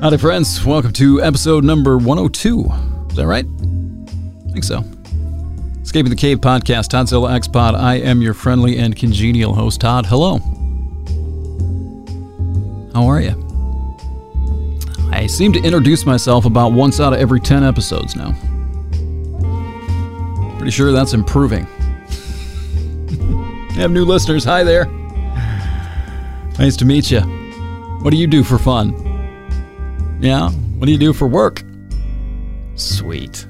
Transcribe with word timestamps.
Howdy, 0.00 0.16
friends. 0.16 0.64
Welcome 0.64 0.94
to 0.94 1.20
episode 1.20 1.62
number 1.62 1.98
102. 1.98 2.64
Is 3.10 3.16
that 3.16 3.26
right? 3.26 3.44
I 3.44 4.50
think 4.50 4.64
so. 4.64 4.82
Escaping 5.82 6.08
the 6.08 6.16
Cave 6.16 6.38
podcast, 6.38 6.88
Toddzilla 6.88 7.34
X 7.34 7.46
Pod. 7.46 7.74
I 7.74 7.96
am 7.96 8.22
your 8.22 8.32
friendly 8.32 8.78
and 8.78 8.96
congenial 8.96 9.52
host, 9.52 9.82
Todd. 9.82 10.06
Hello. 10.06 10.38
How 12.94 13.06
are 13.08 13.20
you? 13.20 13.36
I 15.12 15.26
seem 15.26 15.52
to 15.52 15.62
introduce 15.62 16.06
myself 16.06 16.46
about 16.46 16.72
once 16.72 16.98
out 16.98 17.12
of 17.12 17.18
every 17.18 17.38
10 17.38 17.62
episodes 17.62 18.16
now. 18.16 18.32
Pretty 20.56 20.70
sure 20.70 20.92
that's 20.92 21.12
improving. 21.12 21.66
I 23.68 23.72
have 23.80 23.90
new 23.90 24.06
listeners. 24.06 24.44
Hi 24.44 24.64
there. 24.64 24.86
Nice 26.58 26.78
to 26.78 26.86
meet 26.86 27.10
you. 27.10 27.20
What 28.00 28.12
do 28.12 28.16
you 28.16 28.26
do 28.26 28.42
for 28.42 28.56
fun? 28.56 29.09
Yeah? 30.20 30.50
What 30.50 30.86
do 30.86 30.92
you 30.92 30.98
do 30.98 31.12
for 31.12 31.26
work? 31.26 31.62
Sweet. 32.74 33.46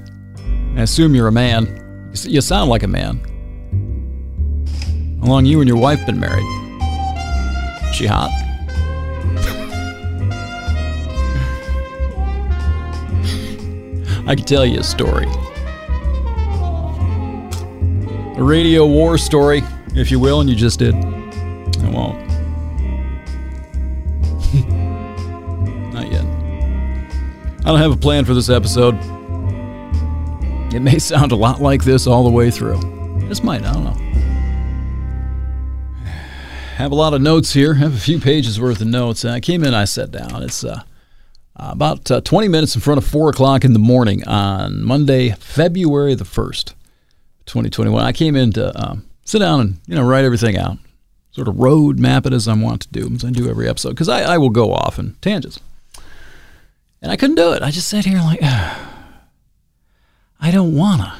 I 0.75 0.83
assume 0.83 1.13
you're 1.13 1.27
a 1.27 1.31
man. 1.31 2.11
You 2.23 2.39
sound 2.41 2.69
like 2.69 2.83
a 2.83 2.87
man. 2.87 3.19
How 5.21 5.27
long 5.27 5.45
you 5.45 5.59
and 5.59 5.67
your 5.67 5.77
wife 5.77 6.05
been 6.05 6.19
married? 6.19 6.45
She 7.93 8.05
hot? 8.07 8.31
I 14.25 14.35
could 14.35 14.47
tell 14.47 14.65
you 14.65 14.79
a 14.79 14.83
story. 14.83 15.25
A 18.37 18.43
radio 18.43 18.87
war 18.87 19.17
story, 19.17 19.61
if 19.93 20.09
you 20.09 20.19
will, 20.19 20.39
and 20.39 20.49
you 20.49 20.55
just 20.55 20.79
did. 20.79 20.95
I 20.95 21.89
won't. 21.89 22.30
I 27.61 27.65
don't 27.65 27.77
have 27.77 27.91
a 27.91 27.97
plan 27.97 28.25
for 28.25 28.33
this 28.33 28.49
episode. 28.49 28.95
It 30.73 30.79
may 30.79 30.97
sound 30.97 31.31
a 31.31 31.35
lot 31.35 31.61
like 31.61 31.83
this 31.83 32.07
all 32.07 32.23
the 32.23 32.31
way 32.31 32.49
through. 32.49 32.79
This 33.27 33.43
might, 33.43 33.61
I 33.63 33.71
don't 33.73 33.83
know. 33.83 33.97
Have 36.77 36.91
a 36.91 36.95
lot 36.95 37.13
of 37.13 37.21
notes 37.21 37.53
here. 37.53 37.75
Have 37.75 37.93
a 37.93 37.99
few 37.99 38.19
pages 38.19 38.59
worth 38.59 38.81
of 38.81 38.87
notes. 38.87 39.23
I 39.25 39.39
came 39.39 39.63
in, 39.63 39.75
I 39.75 39.85
sat 39.85 40.09
down. 40.09 40.41
It's 40.41 40.63
uh, 40.63 40.81
about 41.55 42.09
uh, 42.09 42.21
20 42.21 42.47
minutes 42.47 42.73
in 42.73 42.81
front 42.81 42.97
of 42.97 43.05
4 43.05 43.29
o'clock 43.29 43.63
in 43.63 43.73
the 43.73 43.79
morning 43.79 44.27
on 44.27 44.83
Monday, 44.83 45.29
February 45.39 46.15
the 46.15 46.23
1st, 46.25 46.73
2021. 47.45 48.03
I 48.03 48.11
came 48.11 48.35
in 48.35 48.51
to 48.53 48.75
um, 48.83 49.05
sit 49.23 49.37
down 49.37 49.59
and, 49.59 49.77
you 49.85 49.93
know, 49.93 50.03
write 50.03 50.25
everything 50.25 50.57
out. 50.57 50.79
Sort 51.29 51.47
of 51.47 51.59
road 51.59 51.99
map 51.99 52.25
it 52.25 52.33
as 52.33 52.47
I 52.47 52.55
want 52.55 52.81
to 52.81 52.89
do, 52.89 53.13
as 53.13 53.23
I 53.23 53.29
do 53.29 53.47
every 53.47 53.69
episode, 53.69 53.91
because 53.91 54.09
I, 54.09 54.23
I 54.23 54.39
will 54.39 54.49
go 54.49 54.73
off 54.73 54.97
in 54.97 55.13
tangents. 55.21 55.59
And 57.01 57.11
I 57.11 57.15
couldn't 57.15 57.35
do 57.35 57.53
it. 57.53 57.61
I 57.61 57.71
just 57.71 57.87
sat 57.87 58.05
here 58.05 58.19
like, 58.19 58.39
I 58.43 60.51
don't 60.51 60.75
wanna. 60.75 61.17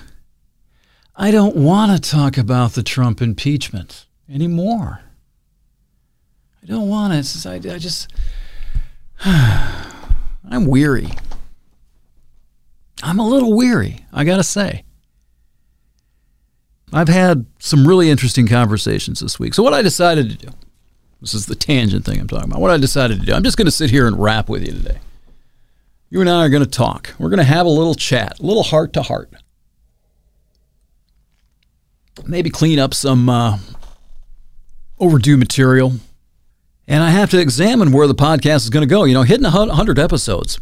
I 1.16 1.32
don't 1.32 1.56
wanna 1.56 2.00
talk 2.00 2.38
about 2.38 2.74
the 2.74 2.84
Trump 2.84 3.22
impeachment 3.22 4.06
anymore. 4.30 5.02
I 6.62 6.68
don't 6.68 6.88
wanna. 6.88 7.18
It's 7.18 7.34
just, 7.34 7.48
I, 7.48 7.56
I 7.56 7.78
just, 7.78 8.14
I'm 9.26 10.66
weary. 10.66 11.10
I'm 13.04 13.20
a 13.20 13.28
little 13.28 13.56
weary, 13.56 14.06
I 14.14 14.24
gotta 14.24 14.44
say. 14.44 14.84
I've 16.94 17.08
had 17.08 17.46
some 17.60 17.88
really 17.88 18.10
interesting 18.10 18.48
conversations 18.48 19.22
this 19.22 19.40
week. 19.40 19.54
So, 19.54 19.64
what 19.64 19.74
I 19.74 19.82
decided 19.82 20.30
to 20.30 20.36
do, 20.36 20.50
this 21.22 21.34
is 21.34 21.46
the 21.46 21.56
tangent 21.56 22.06
thing 22.06 22.20
I'm 22.20 22.28
talking 22.28 22.50
about. 22.50 22.60
What 22.60 22.72
I 22.72 22.78
decided 22.78 23.22
to 23.22 23.26
do, 23.26 23.34
I'm 23.34 23.44
just 23.44 23.58
going 23.58 23.66
to 23.66 23.72
sit 23.72 23.92
here 23.92 24.08
and 24.08 24.20
rap 24.20 24.50
with 24.50 24.66
you 24.66 24.74
today. 24.74 25.00
You 26.12 26.20
and 26.20 26.30
I 26.30 26.46
are 26.46 26.50
going 26.50 26.64
to 26.64 26.70
talk. 26.70 27.16
We're 27.18 27.30
going 27.30 27.38
to 27.38 27.46
have 27.46 27.66
a 27.66 27.70
little 27.70 27.96
chat, 27.96 28.38
a 28.40 28.44
little 28.44 28.64
heart 28.64 28.92
to 28.94 29.02
heart. 29.02 29.34
Maybe 32.26 32.50
clean 32.50 32.80
up 32.80 32.94
some 32.94 33.30
uh, 33.30 33.60
overdue 35.00 35.38
material. 35.38 35.94
And 36.86 37.02
I 37.02 37.12
have 37.12 37.32
to 37.32 37.40
examine 37.40 37.94
where 37.94 38.08
the 38.08 38.14
podcast 38.14 38.58
is 38.58 38.70
going 38.70 38.86
to 38.86 38.94
go. 38.94 39.06
You 39.06 39.14
know, 39.14 39.24
hitting 39.24 39.46
100 39.46 39.98
episodes. 39.98 40.60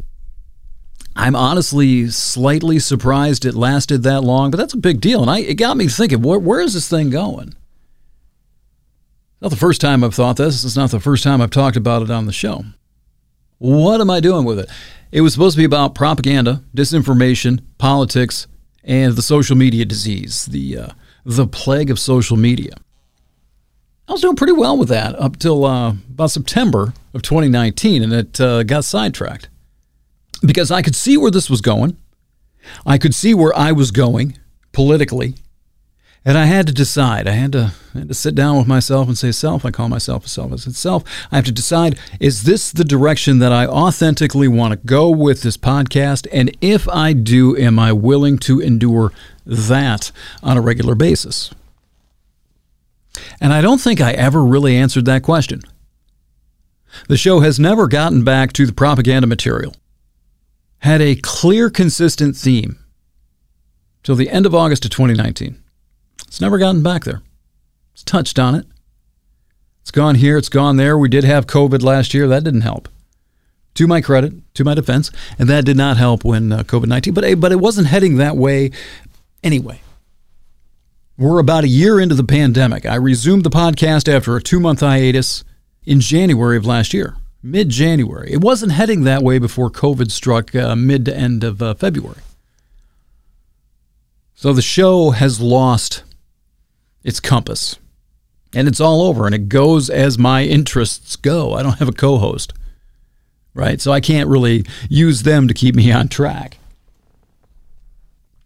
I'm 1.15 1.35
honestly 1.35 2.09
slightly 2.09 2.77
surprised 2.77 3.43
it 3.43 3.55
lasted 3.55 4.03
that 4.03 4.21
long, 4.21 4.51
but 4.51 4.57
that's 4.57 4.75
a 4.75 4.77
big 4.77 5.01
deal. 5.01 5.21
And 5.23 5.31
I, 5.31 5.39
it 5.39 5.55
got 5.55 5.77
me 5.77 5.87
thinking, 5.87 6.21
where, 6.21 6.37
where 6.37 6.61
is 6.61 6.75
this 6.75 6.87
thing 6.87 7.09
going? 7.09 7.55
Not 9.41 9.49
the 9.49 9.57
first 9.57 9.81
time 9.81 10.03
I've 10.03 10.13
thought 10.13 10.37
this. 10.37 10.63
It's 10.63 10.75
not 10.75 10.91
the 10.91 10.99
first 10.99 11.23
time 11.23 11.41
I've 11.41 11.49
talked 11.49 11.75
about 11.75 12.03
it 12.03 12.11
on 12.11 12.27
the 12.27 12.31
show. 12.31 12.65
What 13.59 14.01
am 14.01 14.09
I 14.09 14.19
doing 14.21 14.45
with 14.45 14.57
it? 14.59 14.69
It 15.11 15.21
was 15.21 15.33
supposed 15.33 15.55
to 15.55 15.59
be 15.59 15.65
about 15.65 15.95
propaganda, 15.95 16.63
disinformation, 16.75 17.61
politics, 17.77 18.47
and 18.83 19.15
the 19.15 19.21
social 19.21 19.55
media 19.55 19.85
disease, 19.85 20.45
the 20.45 20.77
uh, 20.77 20.87
the 21.25 21.45
plague 21.45 21.91
of 21.91 21.99
social 21.99 22.37
media. 22.37 22.73
I 24.07 24.13
was 24.13 24.21
doing 24.21 24.35
pretty 24.35 24.53
well 24.53 24.77
with 24.77 24.89
that 24.89 25.13
up 25.19 25.37
till 25.37 25.65
uh, 25.65 25.89
about 25.89 26.31
September 26.31 26.93
of 27.13 27.21
2019, 27.21 28.01
and 28.01 28.13
it 28.13 28.41
uh, 28.41 28.63
got 28.63 28.85
sidetracked 28.85 29.49
because 30.43 30.71
I 30.71 30.81
could 30.81 30.95
see 30.95 31.17
where 31.17 31.31
this 31.31 31.49
was 31.49 31.61
going. 31.61 31.97
I 32.85 32.97
could 32.97 33.13
see 33.13 33.33
where 33.33 33.55
I 33.55 33.71
was 33.71 33.91
going 33.91 34.37
politically. 34.71 35.35
And 36.25 36.37
I 36.37 36.45
had 36.45 36.67
to 36.67 36.73
decide. 36.73 37.27
I 37.27 37.31
had 37.31 37.53
to, 37.53 37.73
I 37.95 37.99
had 37.99 38.07
to 38.09 38.13
sit 38.13 38.35
down 38.35 38.57
with 38.57 38.67
myself 38.67 39.07
and 39.07 39.17
say, 39.17 39.31
Self, 39.31 39.65
I 39.65 39.71
call 39.71 39.87
myself 39.87 40.25
a 40.25 40.29
self. 40.29 40.51
I 40.51 40.57
said, 40.57 40.75
Self, 40.75 41.03
I 41.31 41.37
have 41.37 41.45
to 41.45 41.51
decide, 41.51 41.97
is 42.19 42.43
this 42.43 42.71
the 42.71 42.83
direction 42.83 43.39
that 43.39 43.53
I 43.53 43.65
authentically 43.65 44.47
want 44.47 44.73
to 44.73 44.87
go 44.87 45.09
with 45.09 45.41
this 45.41 45.57
podcast? 45.57 46.27
And 46.31 46.55
if 46.61 46.89
I 46.89 47.13
do, 47.13 47.55
am 47.57 47.79
I 47.79 47.93
willing 47.93 48.37
to 48.39 48.59
endure 48.59 49.13
that 49.45 50.11
on 50.43 50.57
a 50.57 50.61
regular 50.61 50.93
basis? 50.93 51.51
And 53.41 53.53
I 53.53 53.61
don't 53.61 53.81
think 53.81 54.01
I 54.01 54.11
ever 54.11 54.43
really 54.43 54.75
answered 54.75 55.05
that 55.05 55.23
question. 55.23 55.61
The 57.07 57.17
show 57.17 57.39
has 57.39 57.59
never 57.59 57.87
gotten 57.87 58.23
back 58.23 58.51
to 58.53 58.65
the 58.65 58.73
propaganda 58.73 59.27
material 59.27 59.73
had 60.79 61.01
a 61.01 61.15
clear, 61.15 61.69
consistent 61.69 62.35
theme 62.35 62.79
till 64.03 64.15
the 64.15 64.29
end 64.29 64.45
of 64.45 64.55
August 64.55 64.85
of 64.85 64.91
2019. 64.91 65.61
It's 66.29 66.39
never 66.39 66.59
gotten 66.59 66.83
back 66.83 67.05
there. 67.05 67.23
It's 67.91 68.03
touched 68.03 68.37
on 68.37 68.53
it. 68.53 68.67
It's 69.81 69.89
gone 69.89 70.13
here, 70.13 70.37
it's 70.37 70.47
gone 70.47 70.77
there. 70.77 70.95
We 70.95 71.09
did 71.09 71.23
have 71.23 71.47
COVID 71.47 71.81
last 71.81 72.13
year. 72.13 72.27
That 72.27 72.43
didn't 72.43 72.61
help. 72.61 72.87
To 73.73 73.87
my 73.87 73.99
credit, 73.99 74.33
to 74.53 74.63
my 74.63 74.75
defense, 74.75 75.09
and 75.39 75.49
that 75.49 75.65
did 75.65 75.75
not 75.75 75.97
help 75.97 76.23
when 76.23 76.51
uh, 76.51 76.59
COVID 76.59 76.85
19, 76.85 77.15
but, 77.15 77.39
but 77.39 77.51
it 77.51 77.59
wasn't 77.59 77.87
heading 77.87 78.17
that 78.17 78.37
way 78.37 78.69
anyway. 79.43 79.81
We're 81.17 81.39
about 81.39 81.63
a 81.63 81.67
year 81.67 81.99
into 81.99 82.13
the 82.13 82.23
pandemic. 82.23 82.85
I 82.85 82.95
resumed 82.95 83.43
the 83.43 83.49
podcast 83.49 84.07
after 84.07 84.35
a 84.35 84.41
two 84.41 84.59
month 84.59 84.81
hiatus 84.81 85.43
in 85.83 85.99
January 85.99 86.57
of 86.57 86.65
last 86.65 86.93
year 86.93 87.15
mid 87.41 87.69
January. 87.69 88.31
It 88.31 88.41
wasn't 88.41 88.73
heading 88.73 89.03
that 89.05 89.23
way 89.23 89.39
before 89.39 89.71
COVID 89.71 90.11
struck 90.11 90.53
uh, 90.53 90.75
mid 90.75 91.05
to 91.05 91.15
end 91.15 91.43
of 91.43 91.59
uh, 91.61 91.73
February. 91.73 92.21
So 94.35 94.53
the 94.53 94.61
show 94.61 95.09
has 95.09 95.41
lost 95.41 96.03
its 97.03 97.19
compass. 97.19 97.77
And 98.53 98.67
it's 98.67 98.79
all 98.79 99.03
over, 99.03 99.25
and 99.25 99.35
it 99.35 99.47
goes 99.47 99.89
as 99.89 100.17
my 100.17 100.43
interests 100.43 101.15
go. 101.15 101.53
I 101.53 101.61
don't 101.61 101.77
have 101.77 101.89
a 101.89 101.93
co 101.93 102.17
host, 102.17 102.53
right? 103.53 103.79
So 103.79 103.91
I 103.91 103.99
can't 103.99 104.27
really 104.27 104.65
use 104.89 105.21
them 105.21 105.47
to 105.47 105.53
keep 105.53 105.75
me 105.75 105.91
on 105.91 106.07
track. 106.07 106.57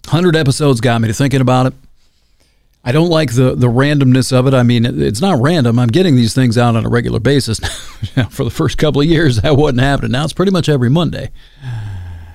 100 0.06 0.36
episodes 0.36 0.81
got 0.81 1.00
me 1.00 1.08
to 1.08 1.13
thinking 1.13 1.40
about 1.40 1.68
it. 1.68 1.74
I 2.86 2.92
don't 2.92 3.09
like 3.09 3.34
the 3.34 3.56
the 3.56 3.68
randomness 3.68 4.38
of 4.38 4.46
it. 4.46 4.53
I 4.53 4.63
mean, 4.63 4.86
it's 4.86 5.22
not 5.22 5.42
random. 5.42 5.80
I'm 5.80 5.88
getting 5.88 6.18
these 6.18 6.34
things 6.34 6.58
out 6.58 6.75
on 6.75 6.86
a 6.86 6.90
regular 6.90 7.19
basis. 7.19 7.59
For 8.30 8.44
the 8.44 8.52
first 8.52 8.78
couple 8.78 9.00
of 9.00 9.08
years, 9.08 9.38
that 9.42 9.56
wasn't 9.56 9.80
happening. 9.80 10.12
Now 10.12 10.25
it's 10.25 10.33
pretty 10.33 10.51
much 10.51 10.68
every 10.68 10.89
Monday, 10.89 11.31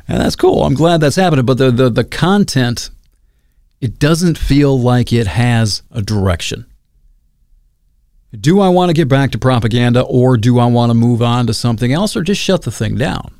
and 0.08 0.20
that's 0.22 0.36
cool. 0.36 0.64
I'm 0.64 0.72
glad 0.72 1.02
that's 1.02 1.16
happening. 1.16 1.44
But 1.44 1.58
the 1.58 1.70
the, 1.70 1.90
the 1.90 2.04
content, 2.04 2.88
it 3.80 3.98
doesn't 3.98 4.38
feel 4.38 4.78
like 4.78 5.12
it 5.12 5.26
has 5.26 5.82
a 5.90 6.02
direction. 6.02 6.66
Do 8.38 8.60
I 8.60 8.68
want 8.68 8.90
to 8.90 8.94
get 8.94 9.08
back 9.08 9.30
to 9.30 9.38
propaganda, 9.38 10.02
or 10.02 10.36
do 10.36 10.58
I 10.58 10.66
want 10.66 10.90
to 10.90 10.94
move 10.94 11.22
on 11.22 11.46
to 11.46 11.54
something 11.54 11.92
else, 11.92 12.16
or 12.16 12.22
just 12.22 12.40
shut 12.40 12.62
the 12.62 12.70
thing 12.70 12.96
down? 12.96 13.34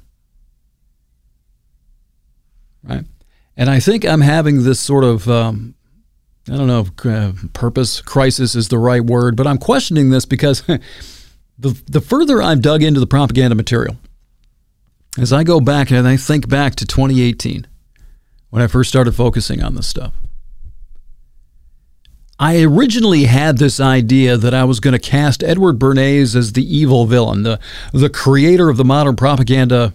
Right. 2.82 3.04
And 3.56 3.68
I 3.68 3.80
think 3.80 4.06
I'm 4.06 4.22
having 4.22 4.62
this 4.62 4.80
sort 4.80 5.04
of 5.04 5.28
um, 5.28 5.74
I 6.48 6.56
don't 6.56 6.66
know 6.66 6.80
if 6.80 7.06
uh, 7.06 7.32
purpose 7.52 8.00
crisis 8.00 8.54
is 8.54 8.68
the 8.68 8.78
right 8.78 9.04
word, 9.04 9.36
but 9.36 9.46
I'm 9.46 9.58
questioning 9.58 10.10
this 10.10 10.24
because 10.24 10.62
the 11.58 11.82
the 11.86 12.00
further 12.00 12.40
I've 12.40 12.62
dug 12.62 12.82
into 12.82 13.00
the 13.00 13.06
propaganda 13.06 13.54
material, 13.54 13.96
as 15.18 15.32
I 15.32 15.44
go 15.44 15.60
back 15.60 15.90
and 15.90 16.06
I 16.08 16.16
think 16.16 16.48
back 16.48 16.76
to 16.76 16.86
2018 16.86 17.66
when 18.50 18.62
I 18.62 18.66
first 18.66 18.88
started 18.88 19.14
focusing 19.14 19.62
on 19.62 19.74
this 19.74 19.86
stuff. 19.86 20.14
I 22.38 22.62
originally 22.62 23.24
had 23.24 23.58
this 23.58 23.80
idea 23.80 24.36
that 24.36 24.54
I 24.54 24.64
was 24.64 24.78
going 24.78 24.92
to 24.92 24.98
cast 24.98 25.42
Edward 25.42 25.78
Bernays 25.78 26.36
as 26.36 26.52
the 26.52 26.76
evil 26.76 27.04
villain, 27.06 27.42
the 27.42 27.58
the 27.92 28.10
creator 28.10 28.68
of 28.68 28.76
the 28.76 28.84
modern 28.84 29.16
propaganda 29.16 29.94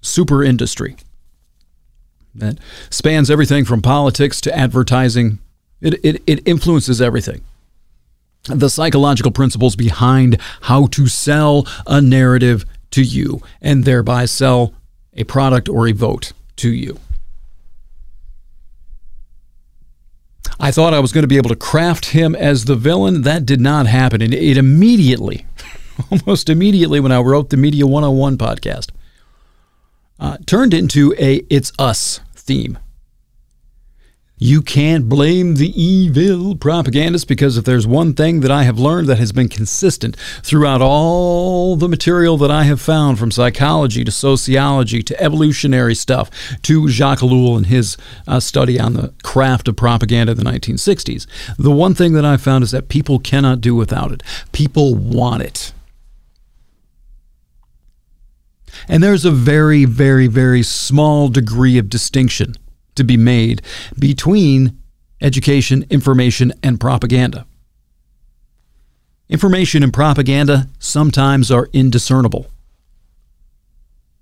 super 0.00 0.42
industry 0.42 0.96
that 2.34 2.58
spans 2.90 3.30
everything 3.30 3.64
from 3.64 3.80
politics 3.80 4.40
to 4.42 4.56
advertising. 4.56 5.38
It, 5.80 6.04
it, 6.04 6.22
it 6.26 6.46
influences 6.46 7.00
everything. 7.00 7.42
The 8.44 8.68
psychological 8.68 9.30
principles 9.30 9.76
behind 9.76 10.38
how 10.62 10.86
to 10.88 11.06
sell 11.06 11.66
a 11.86 12.00
narrative 12.00 12.64
to 12.90 13.02
you 13.02 13.40
and 13.62 13.84
thereby 13.84 14.26
sell 14.26 14.74
a 15.14 15.24
product 15.24 15.68
or 15.68 15.86
a 15.88 15.92
vote 15.92 16.32
to 16.56 16.70
you. 16.70 16.98
I 20.60 20.70
thought 20.70 20.94
I 20.94 21.00
was 21.00 21.12
going 21.12 21.22
to 21.22 21.28
be 21.28 21.36
able 21.36 21.50
to 21.50 21.56
craft 21.56 22.06
him 22.06 22.34
as 22.34 22.64
the 22.64 22.76
villain. 22.76 23.22
That 23.22 23.44
did 23.44 23.60
not 23.60 23.86
happen. 23.86 24.22
And 24.22 24.32
it 24.32 24.56
immediately, 24.56 25.46
almost 26.10 26.48
immediately, 26.48 27.00
when 27.00 27.12
I 27.12 27.20
wrote 27.20 27.50
the 27.50 27.56
Media 27.56 27.86
101 27.86 28.38
podcast, 28.38 28.90
uh, 30.20 30.38
turned 30.46 30.72
into 30.72 31.14
a 31.18 31.44
It's 31.50 31.72
Us 31.78 32.20
theme. 32.34 32.78
You 34.36 34.62
can't 34.62 35.08
blame 35.08 35.54
the 35.54 35.70
evil 35.80 36.56
propagandists 36.56 37.24
because 37.24 37.56
if 37.56 37.64
there's 37.64 37.86
one 37.86 38.14
thing 38.14 38.40
that 38.40 38.50
I 38.50 38.64
have 38.64 38.80
learned 38.80 39.06
that 39.06 39.18
has 39.18 39.30
been 39.30 39.48
consistent 39.48 40.16
throughout 40.42 40.82
all 40.82 41.76
the 41.76 41.88
material 41.88 42.36
that 42.38 42.50
I 42.50 42.64
have 42.64 42.80
found 42.80 43.20
from 43.20 43.30
psychology 43.30 44.02
to 44.02 44.10
sociology 44.10 45.04
to 45.04 45.22
evolutionary 45.22 45.94
stuff 45.94 46.30
to 46.62 46.88
Jacques 46.88 47.20
Ellul 47.20 47.56
and 47.56 47.66
his 47.66 47.96
uh, 48.26 48.40
study 48.40 48.80
on 48.80 48.94
the 48.94 49.14
craft 49.22 49.68
of 49.68 49.76
propaganda 49.76 50.32
in 50.32 50.38
the 50.38 50.44
1960s, 50.44 51.28
the 51.56 51.70
one 51.70 51.94
thing 51.94 52.14
that 52.14 52.24
I 52.24 52.36
found 52.36 52.64
is 52.64 52.72
that 52.72 52.88
people 52.88 53.20
cannot 53.20 53.60
do 53.60 53.76
without 53.76 54.10
it. 54.10 54.24
People 54.50 54.96
want 54.96 55.42
it. 55.42 55.72
And 58.88 59.00
there's 59.00 59.24
a 59.24 59.30
very, 59.30 59.84
very, 59.84 60.26
very 60.26 60.64
small 60.64 61.28
degree 61.28 61.78
of 61.78 61.88
distinction 61.88 62.56
to 62.94 63.04
be 63.04 63.16
made 63.16 63.62
between 63.98 64.78
education, 65.20 65.86
information, 65.90 66.52
and 66.62 66.80
propaganda. 66.80 67.46
Information 69.28 69.82
and 69.82 69.92
propaganda 69.92 70.68
sometimes 70.78 71.50
are 71.50 71.68
indiscernible. 71.72 72.46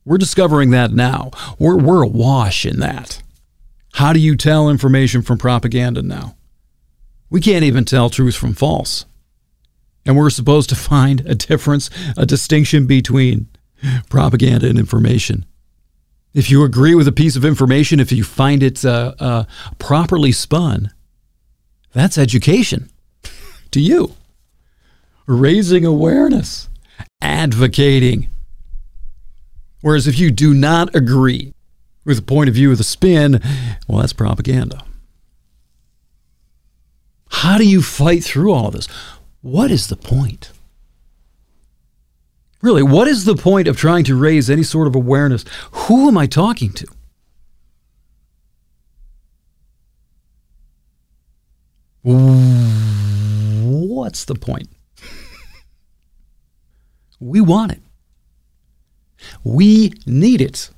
We're 0.04 0.18
discovering 0.18 0.70
that 0.70 0.92
now. 0.92 1.30
We're, 1.58 1.76
we're 1.76 2.02
awash 2.02 2.64
in 2.66 2.80
that. 2.80 3.22
How 3.94 4.12
do 4.12 4.20
you 4.20 4.36
tell 4.36 4.68
information 4.68 5.22
from 5.22 5.38
propaganda 5.38 6.02
now? 6.02 6.36
We 7.30 7.40
can't 7.40 7.64
even 7.64 7.84
tell 7.84 8.10
truth 8.10 8.36
from 8.36 8.54
false. 8.54 9.04
And 10.04 10.16
we're 10.16 10.30
supposed 10.30 10.68
to 10.70 10.76
find 10.76 11.20
a 11.26 11.34
difference, 11.34 11.88
a 12.16 12.26
distinction 12.26 12.86
between 12.86 13.48
propaganda 14.08 14.68
and 14.68 14.78
information. 14.78 15.46
If 16.34 16.50
you 16.50 16.64
agree 16.64 16.94
with 16.94 17.06
a 17.06 17.12
piece 17.12 17.36
of 17.36 17.44
information, 17.44 18.00
if 18.00 18.10
you 18.10 18.24
find 18.24 18.62
it 18.62 18.84
uh, 18.84 19.14
uh, 19.18 19.44
properly 19.78 20.32
spun, 20.32 20.92
that's 21.92 22.16
education 22.16 22.90
to 23.70 23.80
you. 23.80 24.14
Raising 25.26 25.84
awareness, 25.84 26.68
advocating. 27.20 28.28
Whereas 29.82 30.06
if 30.06 30.18
you 30.18 30.30
do 30.30 30.54
not 30.54 30.94
agree 30.94 31.54
with 32.04 32.16
the 32.16 32.22
point 32.22 32.48
of 32.48 32.54
view 32.54 32.72
of 32.72 32.78
the 32.78 32.84
spin, 32.84 33.40
well, 33.86 33.98
that's 33.98 34.12
propaganda. 34.12 34.84
How 37.28 37.58
do 37.58 37.68
you 37.68 37.82
fight 37.82 38.24
through 38.24 38.52
all 38.52 38.68
of 38.68 38.74
this? 38.74 38.86
What 39.40 39.70
is 39.70 39.88
the 39.88 39.96
point? 39.96 40.52
Really, 42.62 42.82
what 42.82 43.08
is 43.08 43.24
the 43.24 43.34
point 43.34 43.66
of 43.66 43.76
trying 43.76 44.04
to 44.04 44.14
raise 44.14 44.48
any 44.48 44.62
sort 44.62 44.86
of 44.86 44.94
awareness? 44.94 45.44
Who 45.72 46.06
am 46.08 46.16
I 46.16 46.26
talking 46.26 46.72
to? 46.72 46.86
What's 53.64 54.24
the 54.24 54.36
point? 54.36 54.68
We 57.18 57.40
want 57.40 57.72
it. 57.72 57.80
We 59.44 59.92
need 60.06 60.40
it. 60.40 60.70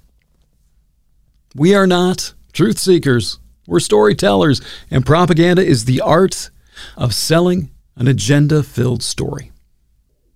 We 1.54 1.74
are 1.74 1.86
not 1.86 2.34
truth 2.52 2.78
seekers. 2.78 3.38
We're 3.66 3.80
storytellers, 3.80 4.60
and 4.90 5.06
propaganda 5.06 5.64
is 5.64 5.86
the 5.86 6.02
art 6.02 6.50
of 6.96 7.14
selling 7.14 7.70
an 7.96 8.08
agenda 8.08 8.62
filled 8.62 9.02
story. 9.02 9.52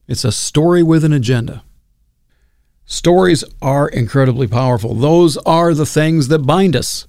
It's 0.08 0.24
a 0.24 0.32
story 0.32 0.82
with 0.82 1.04
an 1.04 1.12
agenda. 1.12 1.62
Stories 2.86 3.44
are 3.60 3.86
incredibly 3.86 4.46
powerful. 4.46 4.94
Those 4.94 5.36
are 5.38 5.74
the 5.74 5.84
things 5.84 6.28
that 6.28 6.40
bind 6.40 6.74
us 6.74 7.06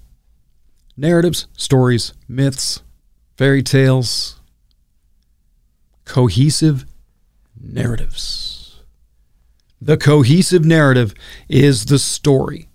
narratives, 0.97 1.47
stories, 1.55 2.13
myths, 2.27 2.83
fairy 3.37 3.63
tales, 3.63 4.41
cohesive 6.03 6.85
narratives. 7.57 8.81
The 9.81 9.95
cohesive 9.95 10.65
narrative 10.65 11.13
is 11.47 11.85
the 11.85 11.99
story 11.99 12.67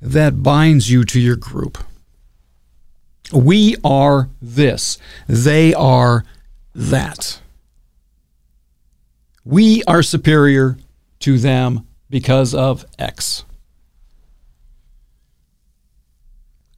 that 0.00 0.40
binds 0.40 0.88
you 0.88 1.04
to 1.06 1.18
your 1.18 1.34
group. 1.34 1.78
We 3.32 3.74
are 3.82 4.28
this, 4.40 4.98
they 5.26 5.74
are 5.74 6.24
that. 6.76 7.40
We 9.44 9.82
are 9.84 10.02
superior 10.02 10.78
to 11.20 11.38
them 11.38 11.86
because 12.08 12.54
of 12.54 12.84
X. 12.98 13.44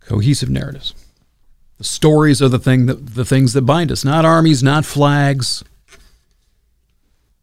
Cohesive 0.00 0.50
narratives. 0.50 0.94
The 1.78 1.84
stories 1.84 2.40
are 2.40 2.48
the 2.48 2.58
thing 2.58 2.86
that 2.86 3.14
the 3.14 3.24
things 3.24 3.52
that 3.52 3.62
bind 3.62 3.92
us, 3.92 4.04
not 4.04 4.24
armies, 4.24 4.62
not 4.62 4.84
flags. 4.84 5.62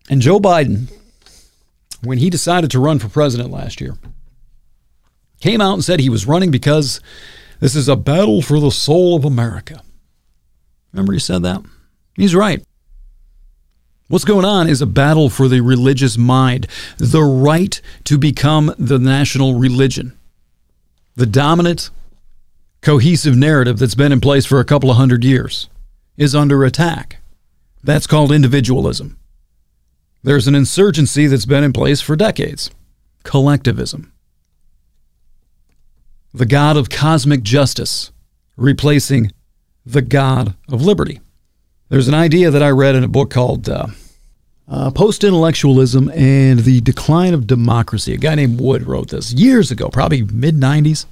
And 0.09 0.21
Joe 0.21 0.39
Biden, 0.39 0.91
when 2.01 2.17
he 2.17 2.29
decided 2.29 2.71
to 2.71 2.79
run 2.79 2.99
for 2.99 3.09
president 3.09 3.51
last 3.51 3.79
year, 3.79 3.95
came 5.39 5.61
out 5.61 5.73
and 5.73 5.83
said 5.83 5.99
he 5.99 6.09
was 6.09 6.25
running 6.25 6.51
because 6.51 6.99
this 7.59 7.75
is 7.75 7.87
a 7.87 7.95
battle 7.95 8.41
for 8.41 8.59
the 8.59 8.71
soul 8.71 9.15
of 9.15 9.23
America. 9.23 9.81
Remember 10.91 11.13
he 11.13 11.19
said 11.19 11.43
that? 11.43 11.61
He's 12.15 12.35
right. 12.35 12.63
What's 14.13 14.25
going 14.25 14.45
on 14.45 14.69
is 14.69 14.80
a 14.80 14.86
battle 14.86 15.27
for 15.27 15.48
the 15.48 15.62
religious 15.62 16.19
mind, 16.19 16.68
the 17.00 17.24
right 17.24 17.81
to 18.04 18.19
become 18.19 18.71
the 18.77 19.00
national 19.00 19.56
religion. 19.56 20.15
The 21.15 21.25
dominant, 21.25 21.89
cohesive 22.79 23.36
narrative 23.36 23.79
that's 23.79 23.96
been 23.96 24.12
in 24.12 24.22
place 24.22 24.46
for 24.46 24.60
a 24.60 24.65
couple 24.65 24.91
of 24.91 24.98
hundred 24.98 25.24
years 25.24 25.67
is 26.15 26.36
under 26.36 26.63
attack. 26.63 27.22
That's 27.84 28.05
called 28.05 28.32
individualism. 28.32 29.17
There's 30.22 30.48
an 30.48 30.53
insurgency 30.53 31.25
that's 31.25 31.48
been 31.48 31.63
in 31.63 31.74
place 31.74 32.00
for 32.00 32.15
decades 32.15 32.70
collectivism. 33.24 34.13
The 36.36 36.46
God 36.46 36.77
of 36.77 36.91
cosmic 36.91 37.41
justice 37.41 38.12
replacing 38.58 39.32
the 39.84 40.03
God 40.03 40.53
of 40.70 40.84
liberty. 40.84 41.20
There's 41.89 42.08
an 42.08 42.13
idea 42.13 42.51
that 42.51 42.62
I 42.62 42.70
read 42.70 42.93
in 42.93 43.03
a 43.03 43.08
book 43.08 43.32
called 43.32 43.67
uh, 43.67 43.88
uh, 44.67 44.91
Post 44.91 45.24
intellectualism 45.24 46.10
and 46.12 46.60
the 46.60 46.82
decline 46.82 47.34
of 47.34 47.48
democracy. 47.48 48.13
A 48.13 48.17
guy 48.17 48.36
named 48.36 48.60
Wood 48.60 48.88
wrote 48.88 49.10
this 49.10 49.34
years 49.34 49.72
ago, 49.72 49.89
probably 49.89 50.24
mid 50.24 50.55
90s. 50.55 51.05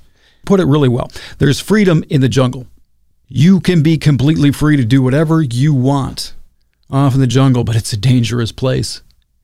Put 0.45 0.59
it 0.59 0.65
really 0.65 0.89
well. 0.89 1.11
There's 1.37 1.59
freedom 1.59 2.03
in 2.09 2.21
the 2.21 2.29
jungle. 2.29 2.65
You 3.27 3.59
can 3.59 3.83
be 3.83 3.97
completely 3.97 4.51
free 4.51 4.75
to 4.77 4.83
do 4.83 5.01
whatever 5.01 5.41
you 5.41 5.73
want 5.73 6.33
off 6.89 7.13
in 7.13 7.19
the 7.21 7.27
jungle, 7.27 7.63
but 7.63 7.75
it's 7.75 7.93
a 7.93 7.97
dangerous 7.97 8.51
place. 8.51 9.01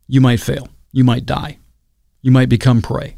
You 0.07 0.21
might 0.21 0.39
fail. 0.39 0.69
You 0.91 1.03
might 1.03 1.25
die. 1.25 1.59
You 2.21 2.31
might 2.31 2.49
become 2.49 2.81
prey. 2.81 3.17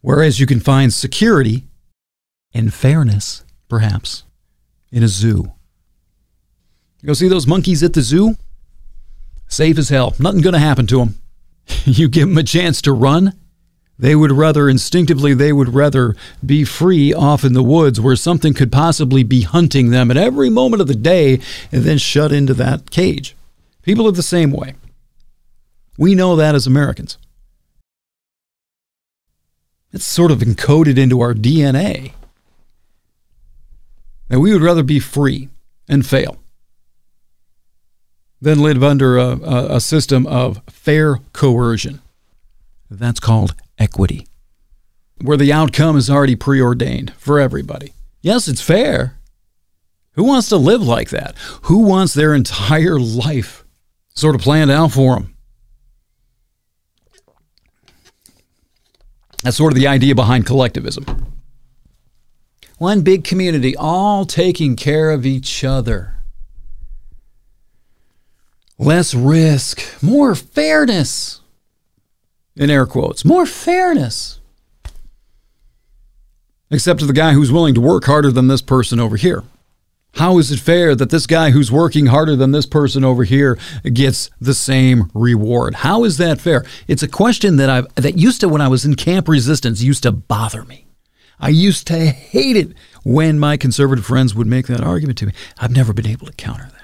Whereas 0.00 0.38
you 0.38 0.46
can 0.46 0.60
find 0.60 0.92
security 0.92 1.64
and 2.52 2.72
fairness, 2.72 3.44
perhaps, 3.68 4.24
in 4.92 5.02
a 5.02 5.08
zoo. 5.08 5.52
You 7.00 7.06
go 7.06 7.12
see 7.14 7.28
those 7.28 7.46
monkeys 7.46 7.82
at 7.82 7.94
the 7.94 8.02
zoo? 8.02 8.36
Safe 9.48 9.78
as 9.78 9.88
hell. 9.88 10.14
Nothing 10.18 10.42
going 10.42 10.52
to 10.52 10.58
happen 10.58 10.86
to 10.88 10.98
them. 10.98 11.18
you 11.84 12.08
give 12.08 12.28
them 12.28 12.38
a 12.38 12.42
chance 12.42 12.80
to 12.82 12.92
run, 12.92 13.34
they 13.98 14.14
would 14.14 14.30
rather 14.30 14.68
instinctively, 14.68 15.34
they 15.34 15.52
would 15.52 15.74
rather 15.74 16.14
be 16.44 16.64
free 16.64 17.12
off 17.12 17.44
in 17.44 17.52
the 17.52 17.62
woods 17.62 18.00
where 18.00 18.14
something 18.14 18.54
could 18.54 18.70
possibly 18.70 19.24
be 19.24 19.42
hunting 19.42 19.90
them 19.90 20.10
at 20.10 20.16
every 20.16 20.50
moment 20.50 20.80
of 20.80 20.86
the 20.86 20.94
day 20.94 21.40
and 21.72 21.82
then 21.82 21.98
shut 21.98 22.30
into 22.30 22.54
that 22.54 22.92
cage. 22.92 23.34
People 23.82 24.06
are 24.06 24.12
the 24.12 24.22
same 24.22 24.52
way. 24.52 24.74
We 25.96 26.14
know 26.14 26.36
that 26.36 26.54
as 26.54 26.66
Americans. 26.66 27.18
It's 29.92 30.06
sort 30.06 30.30
of 30.30 30.40
encoded 30.40 30.96
into 30.96 31.20
our 31.20 31.34
DNA. 31.34 32.12
And 34.30 34.40
we 34.40 34.52
would 34.52 34.62
rather 34.62 34.84
be 34.84 35.00
free 35.00 35.48
and 35.88 36.06
fail 36.06 36.36
than 38.40 38.60
live 38.60 38.82
under 38.84 39.18
a, 39.18 39.32
a 39.76 39.80
system 39.80 40.26
of 40.26 40.62
fair 40.68 41.16
coercion. 41.32 42.00
That's 42.90 43.20
called 43.20 43.54
equity. 43.78 44.26
where 45.20 45.36
the 45.36 45.52
outcome 45.52 45.96
is 45.96 46.08
already 46.08 46.36
preordained 46.36 47.12
for 47.14 47.40
everybody. 47.40 47.92
Yes, 48.22 48.48
it's 48.48 48.60
fair. 48.60 49.18
Who 50.12 50.24
wants 50.24 50.48
to 50.48 50.56
live 50.56 50.82
like 50.82 51.10
that? 51.10 51.36
Who 51.62 51.78
wants 51.78 52.14
their 52.14 52.34
entire 52.34 52.98
life 52.98 53.64
sort 54.14 54.34
of 54.34 54.40
planned 54.40 54.70
out 54.70 54.92
for 54.92 55.14
them? 55.14 55.34
That's 59.42 59.56
sort 59.56 59.72
of 59.72 59.78
the 59.78 59.86
idea 59.86 60.14
behind 60.14 60.46
collectivism. 60.46 61.04
One 62.78 63.02
big 63.02 63.24
community, 63.24 63.76
all 63.76 64.24
taking 64.24 64.76
care 64.76 65.10
of 65.10 65.24
each 65.26 65.64
other. 65.64 66.14
Less 68.78 69.12
risk, 69.12 69.82
more 70.00 70.36
fairness. 70.36 71.40
In 72.54 72.70
air 72.70 72.86
quotes, 72.86 73.24
more 73.24 73.44
fairness. 73.44 74.40
Except 76.70 77.00
to 77.00 77.06
the 77.06 77.12
guy 77.12 77.32
who's 77.32 77.50
willing 77.50 77.74
to 77.74 77.80
work 77.80 78.04
harder 78.04 78.30
than 78.30 78.46
this 78.46 78.62
person 78.62 79.00
over 79.00 79.16
here. 79.16 79.42
How 80.14 80.38
is 80.38 80.50
it 80.50 80.60
fair 80.60 80.94
that 80.94 81.10
this 81.10 81.26
guy 81.26 81.50
who's 81.50 81.72
working 81.72 82.06
harder 82.06 82.36
than 82.36 82.52
this 82.52 82.66
person 82.66 83.04
over 83.04 83.24
here 83.24 83.58
gets 83.92 84.30
the 84.40 84.54
same 84.54 85.10
reward? 85.12 85.76
How 85.76 86.04
is 86.04 86.16
that 86.18 86.40
fair? 86.40 86.64
It's 86.86 87.02
a 87.02 87.08
question 87.08 87.56
that 87.56 87.68
I've 87.68 87.92
that 87.96 88.16
used 88.16 88.40
to 88.40 88.48
when 88.48 88.60
I 88.60 88.68
was 88.68 88.84
in 88.84 88.94
camp 88.94 89.28
resistance 89.28 89.82
used 89.82 90.04
to 90.04 90.12
bother 90.12 90.64
me. 90.64 90.86
I 91.40 91.50
used 91.50 91.86
to 91.88 91.96
hate 91.98 92.56
it 92.56 92.74
when 93.04 93.38
my 93.38 93.56
conservative 93.56 94.06
friends 94.06 94.34
would 94.34 94.46
make 94.46 94.66
that 94.68 94.80
argument 94.80 95.18
to 95.18 95.26
me. 95.26 95.32
I've 95.58 95.74
never 95.74 95.92
been 95.92 96.06
able 96.06 96.26
to 96.26 96.32
counter 96.32 96.68
that. 96.72 96.77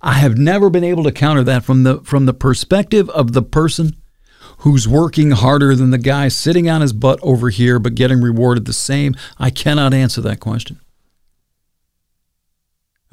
I 0.00 0.14
have 0.14 0.36
never 0.36 0.70
been 0.70 0.84
able 0.84 1.04
to 1.04 1.12
counter 1.12 1.42
that 1.44 1.64
from 1.64 1.82
the 1.82 2.00
from 2.00 2.26
the 2.26 2.34
perspective 2.34 3.08
of 3.10 3.32
the 3.32 3.42
person 3.42 3.96
who's 4.58 4.88
working 4.88 5.32
harder 5.32 5.74
than 5.74 5.90
the 5.90 5.98
guy 5.98 6.28
sitting 6.28 6.68
on 6.68 6.80
his 6.80 6.92
butt 6.92 7.18
over 7.22 7.50
here 7.50 7.78
but 7.78 7.94
getting 7.94 8.20
rewarded 8.20 8.64
the 8.64 8.72
same. 8.72 9.14
I 9.38 9.50
cannot 9.50 9.94
answer 9.94 10.20
that 10.22 10.40
question. 10.40 10.80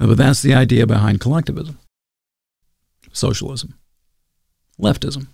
Uh, 0.00 0.08
but 0.08 0.18
that's 0.18 0.42
the 0.42 0.54
idea 0.54 0.86
behind 0.86 1.20
collectivism, 1.20 1.78
socialism, 3.12 3.74
leftism. 4.80 5.28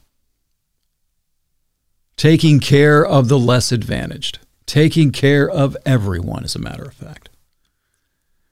Taking 2.17 2.61
care 2.61 3.05
of 3.05 3.29
the 3.29 3.39
less 3.39 3.73
advantaged, 3.73 4.41
taking 4.67 5.11
care 5.11 5.49
of 5.49 5.77
everyone, 5.87 6.45
as 6.45 6.55
a 6.55 6.59
matter 6.59 6.85
of 6.85 6.93
fact. 6.93 7.31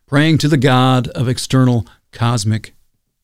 Praying 0.07 0.39
to 0.39 0.49
the 0.49 0.57
God 0.57 1.09
of 1.09 1.29
external 1.29 1.87
cosmic 2.11 2.75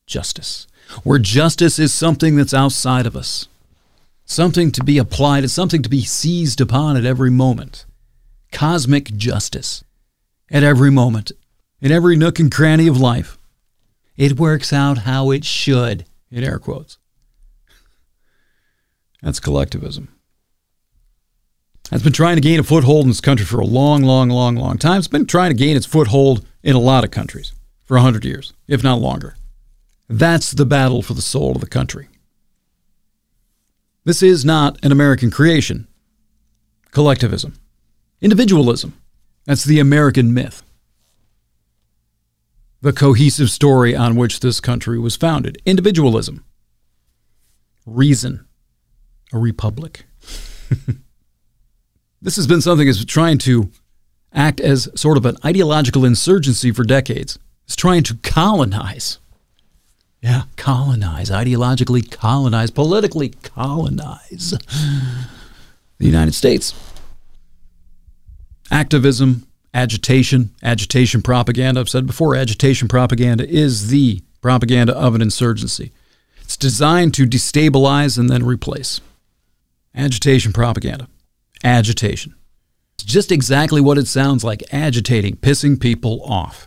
justice, 0.06 0.66
where 1.02 1.18
justice 1.18 1.78
is 1.78 1.92
something 1.92 2.36
that's 2.36 2.54
outside 2.54 3.06
of 3.06 3.16
us, 3.16 3.48
something 4.24 4.70
to 4.72 4.84
be 4.84 4.98
applied, 4.98 5.44
it's 5.44 5.52
something 5.52 5.82
to 5.82 5.88
be 5.88 6.02
seized 6.02 6.60
upon 6.60 6.96
at 6.96 7.04
every 7.04 7.30
moment. 7.30 7.84
Cosmic 8.52 9.16
justice 9.16 9.84
at 10.50 10.62
every 10.62 10.90
moment, 10.90 11.32
in 11.80 11.90
every 11.90 12.16
nook 12.16 12.38
and 12.38 12.52
cranny 12.52 12.86
of 12.86 13.00
life. 13.00 13.38
It 14.16 14.38
works 14.38 14.72
out 14.72 14.98
how 14.98 15.30
it 15.30 15.44
should, 15.44 16.04
in 16.30 16.44
air 16.44 16.58
quotes. 16.58 16.98
That's 19.22 19.40
collectivism. 19.40 20.08
That's 21.90 22.02
been 22.02 22.12
trying 22.12 22.36
to 22.36 22.42
gain 22.42 22.60
a 22.60 22.62
foothold 22.62 23.04
in 23.04 23.10
this 23.10 23.20
country 23.20 23.44
for 23.44 23.60
a 23.60 23.66
long, 23.66 24.02
long, 24.02 24.28
long, 24.28 24.56
long 24.56 24.78
time. 24.78 24.98
It's 24.98 25.08
been 25.08 25.26
trying 25.26 25.50
to 25.50 25.56
gain 25.56 25.76
its 25.76 25.86
foothold 25.86 26.46
in 26.62 26.76
a 26.76 26.80
lot 26.80 27.04
of 27.04 27.10
countries 27.10 27.52
for 27.84 27.96
100 27.96 28.24
years, 28.24 28.52
if 28.68 28.82
not 28.82 29.00
longer. 29.00 29.36
That's 30.08 30.50
the 30.50 30.66
battle 30.66 31.02
for 31.02 31.14
the 31.14 31.22
soul 31.22 31.52
of 31.52 31.60
the 31.60 31.66
country. 31.66 32.08
This 34.04 34.22
is 34.22 34.44
not 34.44 34.78
an 34.82 34.92
American 34.92 35.30
creation. 35.30 35.88
Collectivism. 36.90 37.54
Individualism. 38.20 39.00
That's 39.46 39.64
the 39.64 39.80
American 39.80 40.34
myth 40.34 40.62
the 42.84 42.92
cohesive 42.92 43.48
story 43.48 43.96
on 43.96 44.14
which 44.14 44.40
this 44.40 44.60
country 44.60 44.98
was 44.98 45.16
founded 45.16 45.56
individualism, 45.64 46.44
reason, 47.86 48.46
a 49.32 49.38
republic. 49.38 50.04
this 52.20 52.36
has 52.36 52.46
been 52.46 52.60
something 52.60 52.86
that's 52.86 53.02
trying 53.06 53.38
to 53.38 53.70
act 54.34 54.60
as 54.60 54.86
sort 54.94 55.16
of 55.16 55.24
an 55.24 55.38
ideological 55.46 56.04
insurgency 56.04 56.72
for 56.72 56.84
decades. 56.84 57.38
It's 57.64 57.74
trying 57.74 58.02
to 58.02 58.16
colonize. 58.16 59.18
Yeah, 60.24 60.44
colonize, 60.56 61.28
ideologically 61.28 62.10
colonize, 62.10 62.70
politically 62.70 63.28
colonize 63.42 64.54
the 65.98 66.06
United 66.06 66.32
States. 66.32 66.72
Activism, 68.70 69.46
agitation, 69.74 70.54
agitation 70.62 71.20
propaganda. 71.20 71.78
I've 71.82 71.90
said 71.90 72.06
before, 72.06 72.34
agitation 72.34 72.88
propaganda 72.88 73.46
is 73.46 73.88
the 73.88 74.22
propaganda 74.40 74.96
of 74.96 75.14
an 75.14 75.20
insurgency. 75.20 75.92
It's 76.40 76.56
designed 76.56 77.12
to 77.14 77.26
destabilize 77.26 78.16
and 78.16 78.30
then 78.30 78.46
replace. 78.46 79.02
Agitation 79.94 80.54
propaganda. 80.54 81.06
Agitation. 81.62 82.34
It's 82.94 83.04
just 83.04 83.30
exactly 83.30 83.82
what 83.82 83.98
it 83.98 84.06
sounds 84.06 84.42
like 84.42 84.62
agitating, 84.72 85.36
pissing 85.36 85.78
people 85.78 86.22
off. 86.24 86.66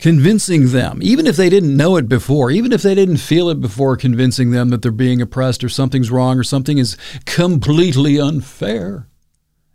Convincing 0.00 0.72
them, 0.72 1.00
even 1.02 1.26
if 1.26 1.36
they 1.36 1.50
didn't 1.50 1.76
know 1.76 1.96
it 1.96 2.08
before, 2.08 2.50
even 2.50 2.72
if 2.72 2.80
they 2.80 2.94
didn't 2.94 3.18
feel 3.18 3.50
it 3.50 3.60
before, 3.60 3.98
convincing 3.98 4.50
them 4.50 4.70
that 4.70 4.80
they're 4.80 4.90
being 4.90 5.20
oppressed 5.20 5.62
or 5.62 5.68
something's 5.68 6.10
wrong 6.10 6.38
or 6.38 6.42
something 6.42 6.78
is 6.78 6.96
completely 7.26 8.18
unfair 8.18 9.06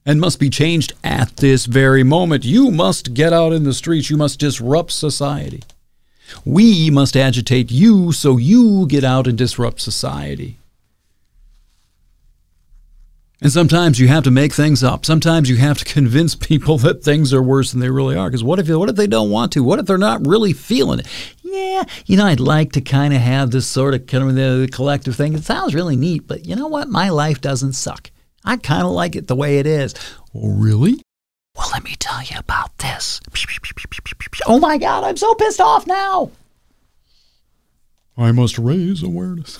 and 0.03 0.20
must 0.20 0.39
be 0.39 0.50
changed 0.50 0.94
at 1.03 1.38
this 1.38 1.67
very 1.67 2.03
moment. 2.03 2.44
You 2.44 2.72
must 2.72 3.13
get 3.13 3.34
out 3.34 3.53
in 3.53 3.65
the 3.65 3.74
streets. 3.74 4.10
You 4.10 4.17
must 4.17 4.39
disrupt 4.39 4.91
society. 4.91 5.62
We 6.44 6.89
must 6.89 7.15
agitate 7.15 7.70
you 7.72 8.12
so 8.12 8.38
you 8.38 8.88
get 8.88 9.03
out 9.03 9.27
and 9.27 9.38
disrupt 9.38 9.79
society. 9.79 10.58
And 13.41 13.51
sometimes 13.51 13.99
you 13.99 14.07
have 14.07 14.23
to 14.23 14.31
make 14.31 14.53
things 14.53 14.83
up. 14.83 15.05
Sometimes 15.05 15.49
you 15.49 15.57
have 15.57 15.77
to 15.79 15.85
convince 15.93 16.35
people 16.35 16.77
that 16.79 17.03
things 17.03 17.33
are 17.33 17.43
worse 17.43 17.71
than 17.71 17.81
they 17.81 17.89
really 17.89 18.15
are. 18.15 18.29
Because 18.29 18.43
what 18.43 18.59
if 18.59 18.69
what 18.69 18.89
if 18.89 18.95
they 18.95 19.07
don't 19.07 19.29
want 19.29 19.51
to? 19.53 19.63
What 19.63 19.79
if 19.79 19.85
they're 19.85 19.97
not 19.97 20.25
really 20.25 20.53
feeling 20.53 20.99
it? 20.99 21.07
Yeah, 21.43 21.83
you 22.05 22.17
know, 22.17 22.25
I'd 22.25 22.39
like 22.39 22.73
to 22.73 22.81
kind 22.81 23.13
of 23.13 23.21
have 23.21 23.51
this 23.51 23.65
sort 23.65 23.93
of 23.93 24.07
kind 24.07 24.23
of 24.23 24.35
the 24.35 24.67
collective 24.71 25.15
thing. 25.15 25.33
It 25.33 25.43
sounds 25.43 25.73
really 25.73 25.95
neat, 25.95 26.27
but 26.27 26.45
you 26.45 26.55
know 26.55 26.67
what? 26.67 26.89
My 26.89 27.09
life 27.09 27.39
doesn't 27.39 27.73
suck. 27.73 28.11
I 28.43 28.57
kind 28.57 28.83
of 28.83 28.91
like 28.91 29.15
it 29.15 29.27
the 29.27 29.35
way 29.35 29.59
it 29.59 29.65
is. 29.65 29.95
Oh, 30.33 30.49
really? 30.49 31.01
Well, 31.55 31.69
let 31.71 31.83
me 31.83 31.95
tell 31.97 32.21
you 32.21 32.37
about 32.37 32.77
this. 32.79 33.21
Oh 34.45 34.59
my 34.59 34.77
God, 34.77 35.03
I'm 35.05 35.17
so 35.17 35.33
pissed 35.35 35.61
off 35.61 35.87
now. 35.87 36.31
I 38.17 38.31
must 38.31 38.57
raise 38.57 39.01
awareness. 39.03 39.59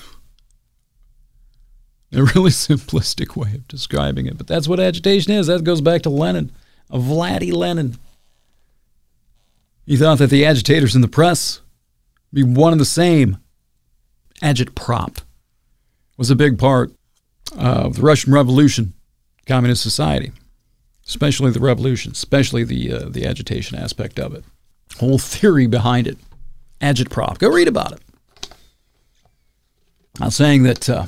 A 2.16 2.24
really 2.24 2.50
simplistic 2.50 3.36
way 3.36 3.54
of 3.54 3.68
describing 3.68 4.26
it, 4.26 4.38
but 4.38 4.46
that's 4.46 4.66
what 4.66 4.80
agitation 4.80 5.32
is. 5.32 5.46
That 5.46 5.62
goes 5.64 5.82
back 5.82 6.02
to 6.02 6.10
Lenin, 6.10 6.50
Vladdy 6.90 7.52
Lenin. 7.52 7.98
He 9.84 9.96
thought 9.96 10.18
that 10.18 10.30
the 10.30 10.44
agitators 10.44 10.96
in 10.96 11.02
the 11.02 11.08
press 11.08 11.60
be 12.32 12.42
one 12.42 12.72
and 12.72 12.80
the 12.80 12.86
same. 12.86 13.38
Agitprop 14.42 15.18
was 16.16 16.30
a 16.30 16.36
big 16.36 16.58
part 16.58 16.92
of 17.56 17.96
the 17.96 18.02
Russian 18.02 18.32
Revolution, 18.32 18.94
communist 19.46 19.82
society, 19.82 20.32
especially 21.06 21.50
the 21.50 21.60
revolution, 21.60 22.12
especially 22.12 22.64
the 22.64 22.92
uh, 22.92 23.08
the 23.08 23.26
agitation 23.26 23.78
aspect 23.78 24.18
of 24.18 24.34
it, 24.34 24.44
whole 24.98 25.18
theory 25.18 25.66
behind 25.66 26.06
it, 26.06 26.18
agitprop. 26.80 27.38
Go 27.38 27.48
read 27.48 27.68
about 27.68 27.92
it. 27.92 28.00
I'm 30.20 30.30
saying 30.30 30.64
that 30.64 30.88
uh, 30.88 31.06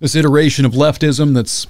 this 0.00 0.14
iteration 0.14 0.64
of 0.64 0.72
leftism 0.72 1.34
that's 1.34 1.66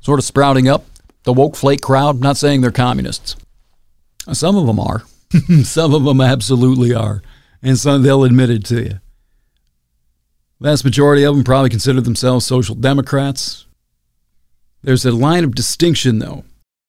sort 0.00 0.18
of 0.18 0.24
sprouting 0.24 0.68
up, 0.68 0.84
the 1.24 1.32
woke 1.32 1.56
flake 1.56 1.80
crowd. 1.80 2.20
not 2.20 2.36
saying 2.36 2.60
they're 2.60 2.70
communists. 2.70 3.36
Some 4.32 4.56
of 4.56 4.66
them 4.66 4.78
are. 4.78 5.02
some 5.64 5.94
of 5.94 6.04
them 6.04 6.20
absolutely 6.20 6.94
are, 6.94 7.22
and 7.62 7.78
some 7.78 8.02
they'll 8.02 8.24
admit 8.24 8.50
it 8.50 8.64
to 8.66 8.82
you. 8.82 9.00
Vast 10.60 10.84
majority 10.84 11.24
of 11.24 11.34
them 11.34 11.44
probably 11.44 11.70
consider 11.70 12.00
themselves 12.00 12.46
social 12.46 12.74
democrats. 12.74 13.66
There's 14.82 15.04
a 15.04 15.10
line 15.10 15.42
of 15.42 15.54
distinction, 15.54 16.18
though, 16.18 16.44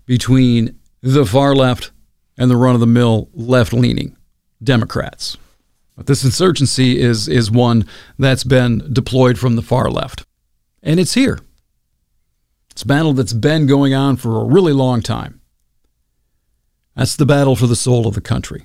between 0.05 0.79
the 1.01 1.25
far 1.25 1.55
left 1.55 1.91
and 2.37 2.51
the 2.51 2.57
run 2.57 2.75
of 2.75 2.81
the 2.81 2.87
mill 2.87 3.29
left 3.33 3.73
leaning 3.73 4.15
Democrats. 4.63 5.37
But 5.95 6.07
this 6.07 6.23
insurgency 6.23 6.99
is, 6.99 7.27
is 7.27 7.51
one 7.51 7.85
that's 8.17 8.43
been 8.43 8.91
deployed 8.91 9.37
from 9.37 9.55
the 9.55 9.61
far 9.61 9.89
left 9.89 10.25
and 10.83 10.99
it's 10.99 11.13
here. 11.13 11.39
It's 12.69 12.83
a 12.83 12.87
battle 12.87 13.13
that's 13.13 13.33
been 13.33 13.65
going 13.65 13.93
on 13.93 14.17
for 14.17 14.41
a 14.41 14.43
really 14.43 14.73
long 14.73 15.01
time. 15.01 15.41
That's 16.95 17.15
the 17.15 17.25
battle 17.25 17.55
for 17.55 17.67
the 17.67 17.75
soul 17.75 18.05
of 18.05 18.13
the 18.13 18.21
country. 18.21 18.63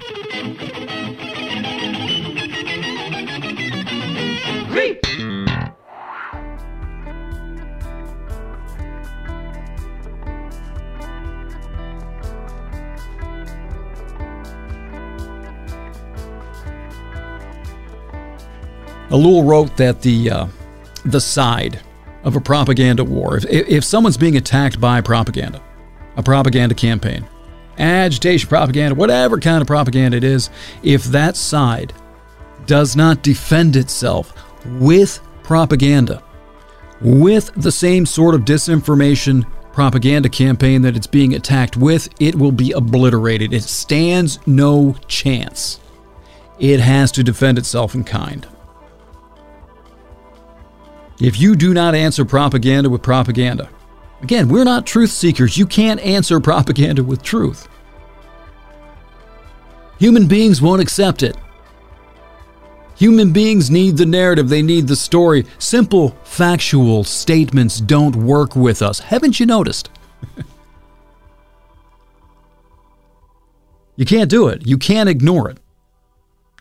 Ellul 19.10 19.46
wrote 19.46 19.74
that 19.78 20.02
the 20.02 20.30
uh, 20.30 20.46
the 21.06 21.20
side 21.20 21.80
of 22.24 22.36
a 22.36 22.40
propaganda 22.40 23.04
war, 23.04 23.36
if, 23.36 23.44
if 23.46 23.84
someone's 23.84 24.16
being 24.16 24.36
attacked 24.36 24.80
by 24.80 25.00
propaganda, 25.00 25.62
a 26.16 26.22
propaganda 26.22 26.74
campaign, 26.74 27.26
agitation 27.78 28.48
propaganda, 28.48 28.94
whatever 28.94 29.38
kind 29.38 29.60
of 29.60 29.66
propaganda 29.66 30.16
it 30.16 30.24
is, 30.24 30.50
if 30.82 31.04
that 31.04 31.36
side 31.36 31.92
does 32.66 32.96
not 32.96 33.22
defend 33.22 33.76
itself 33.76 34.32
with 34.80 35.20
propaganda, 35.42 36.22
with 37.00 37.52
the 37.54 37.72
same 37.72 38.04
sort 38.04 38.34
of 38.34 38.42
disinformation 38.42 39.46
propaganda 39.72 40.28
campaign 40.28 40.82
that 40.82 40.96
it's 40.96 41.06
being 41.06 41.34
attacked 41.34 41.76
with, 41.76 42.08
it 42.18 42.34
will 42.34 42.50
be 42.50 42.72
obliterated. 42.72 43.52
It 43.52 43.62
stands 43.62 44.40
no 44.46 44.96
chance. 45.06 45.78
It 46.58 46.80
has 46.80 47.12
to 47.12 47.22
defend 47.22 47.58
itself 47.58 47.94
in 47.94 48.02
kind. 48.02 48.46
If 51.20 51.40
you 51.40 51.56
do 51.56 51.74
not 51.74 51.96
answer 51.96 52.24
propaganda 52.24 52.88
with 52.88 53.02
propaganda, 53.02 53.68
again, 54.22 54.48
we're 54.48 54.64
not 54.64 54.86
truth 54.86 55.10
seekers. 55.10 55.58
You 55.58 55.66
can't 55.66 56.00
answer 56.00 56.38
propaganda 56.38 57.02
with 57.02 57.22
truth. 57.22 57.68
Human 59.98 60.28
beings 60.28 60.62
won't 60.62 60.80
accept 60.80 61.24
it. 61.24 61.36
Human 62.94 63.32
beings 63.32 63.70
need 63.70 63.96
the 63.96 64.06
narrative, 64.06 64.48
they 64.48 64.62
need 64.62 64.86
the 64.88 64.96
story. 64.96 65.44
Simple, 65.58 66.16
factual 66.22 67.04
statements 67.04 67.80
don't 67.80 68.14
work 68.16 68.56
with 68.56 68.82
us. 68.82 68.98
Haven't 69.00 69.38
you 69.38 69.46
noticed? 69.46 69.90
you 73.96 74.04
can't 74.04 74.30
do 74.30 74.48
it, 74.48 74.66
you 74.66 74.78
can't 74.78 75.08
ignore 75.08 75.48
it. 75.50 75.58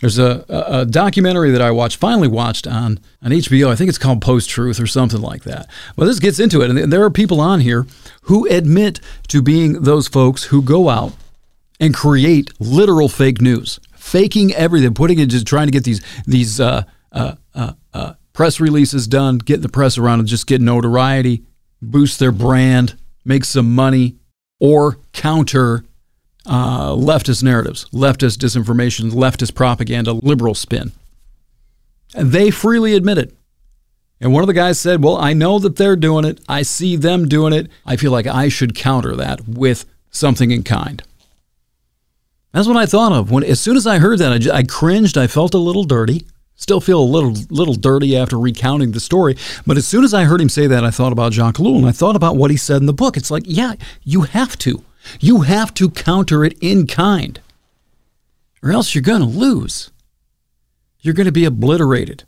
There's 0.02 0.20
a, 0.20 0.46
a, 0.48 0.86
documentary 0.86 1.50
that 1.50 1.62
I 1.62 1.72
watched, 1.72 1.98
finally 1.98 2.28
watched 2.28 2.68
on, 2.68 3.00
on 3.24 3.32
HBO. 3.32 3.70
I 3.70 3.76
think 3.76 3.90
it's 3.90 3.98
called 3.98 4.22
Post 4.22 4.48
Truth 4.48 4.80
or 4.80 4.86
something 4.86 5.22
like 5.22 5.44
that. 5.44 5.68
Well, 5.96 6.08
this 6.08 6.20
gets 6.20 6.40
into 6.40 6.62
it. 6.62 6.70
And 6.70 6.94
there 6.94 7.04
are 7.04 7.10
people 7.10 7.42
on 7.42 7.62
here 7.62 7.88
who 8.24 8.48
admit 8.48 9.00
to 9.30 9.42
being 9.42 9.82
those 9.82 10.08
folks 10.08 10.46
who 10.46 10.62
go 10.62 10.90
out 10.90 11.14
and 11.80 11.96
create 11.96 12.52
literal 12.60 13.10
fake 13.10 13.42
news 13.42 13.80
faking 14.08 14.54
everything, 14.54 14.94
putting 14.94 15.20
it, 15.20 15.26
just 15.28 15.46
trying 15.46 15.68
to 15.68 15.72
get 15.72 15.84
these 15.84 16.02
these 16.26 16.60
uh, 16.60 16.84
uh, 17.12 17.34
uh, 17.54 17.74
uh, 17.94 18.14
press 18.34 18.60
releases 18.60 19.08
done, 19.08 19.38
get 19.38 19.62
the 19.62 19.70
press 19.70 19.98
around 19.98 20.20
and 20.20 20.28
just 20.28 20.48
get 20.48 20.62
notoriety, 20.62 21.44
boost 21.82 22.20
their 22.20 22.32
brand, 22.32 22.96
make 23.26 23.44
some 23.44 23.76
money, 23.76 24.16
or 24.60 24.98
counter 25.12 25.84
uh, 26.48 26.92
leftist 26.92 27.44
narratives, 27.44 27.86
leftist 27.92 28.38
disinformation, 28.38 29.12
leftist 29.12 29.54
propaganda, 29.54 30.14
liberal 30.14 30.56
spin. 30.56 30.92
And 32.16 32.32
they 32.32 32.50
freely 32.50 32.96
admit 32.96 33.18
it. 33.18 33.34
And 34.20 34.34
one 34.34 34.42
of 34.42 34.48
the 34.48 34.54
guys 34.54 34.80
said, 34.80 35.04
Well, 35.04 35.18
I 35.18 35.34
know 35.34 35.60
that 35.60 35.76
they're 35.76 35.96
doing 35.96 36.26
it. 36.26 36.40
I 36.50 36.64
see 36.64 36.96
them 36.96 37.28
doing 37.28 37.54
it. 37.54 37.70
I 37.86 37.98
feel 37.98 38.12
like 38.12 38.26
I 38.26 38.50
should 38.50 38.74
counter 38.76 39.16
that 39.16 39.48
with 39.48 39.86
something 40.10 40.52
in 40.52 40.64
kind. 40.64 41.04
That's 42.54 42.68
what 42.68 42.78
I 42.78 42.88
thought 42.88 43.12
of 43.12 43.30
when 43.30 43.44
as 43.44 43.60
soon 43.60 43.78
as 43.78 43.86
I 43.86 44.00
heard 44.00 44.20
that 44.20 44.32
I, 44.32 44.38
just, 44.40 44.56
I 44.56 44.64
cringed. 44.64 45.18
I 45.18 45.28
felt 45.28 45.54
a 45.54 45.60
little 45.60 45.84
dirty. 45.84 46.26
Still 46.56 46.82
feel 46.82 47.00
a 47.00 47.04
little 47.04 47.34
little 47.52 47.76
dirty 47.76 48.18
after 48.18 48.40
recounting 48.40 48.92
the 48.92 49.00
story. 49.00 49.38
But 49.68 49.78
as 49.78 49.88
soon 49.88 50.04
as 50.04 50.16
I 50.16 50.24
heard 50.24 50.42
him 50.42 50.50
say 50.50 50.66
that, 50.66 50.84
I 50.84 50.90
thought 50.90 51.12
about 51.12 51.34
Jacques 51.34 51.58
Ellul 51.58 51.78
and 51.78 51.86
I 51.86 51.92
thought 51.92 52.16
about 52.16 52.36
what 52.36 52.50
he 52.50 52.58
said 52.58 52.78
in 52.78 52.88
the 52.88 52.94
book. 52.94 53.16
It's 53.16 53.30
like, 53.30 53.44
yeah, 53.46 53.74
you 54.04 54.22
have 54.22 54.58
to. 54.60 54.84
You 55.20 55.42
have 55.42 55.74
to 55.76 55.90
counter 55.90 56.44
it 56.44 56.58
in 56.62 56.88
kind, 56.88 57.40
or 58.64 58.72
else 58.72 58.94
you're 58.96 59.02
going 59.02 59.22
to 59.22 59.28
lose. 59.28 59.92
You're 61.00 61.14
going 61.14 61.26
to 61.26 61.32
be 61.32 61.46
obliterated. 61.46 62.24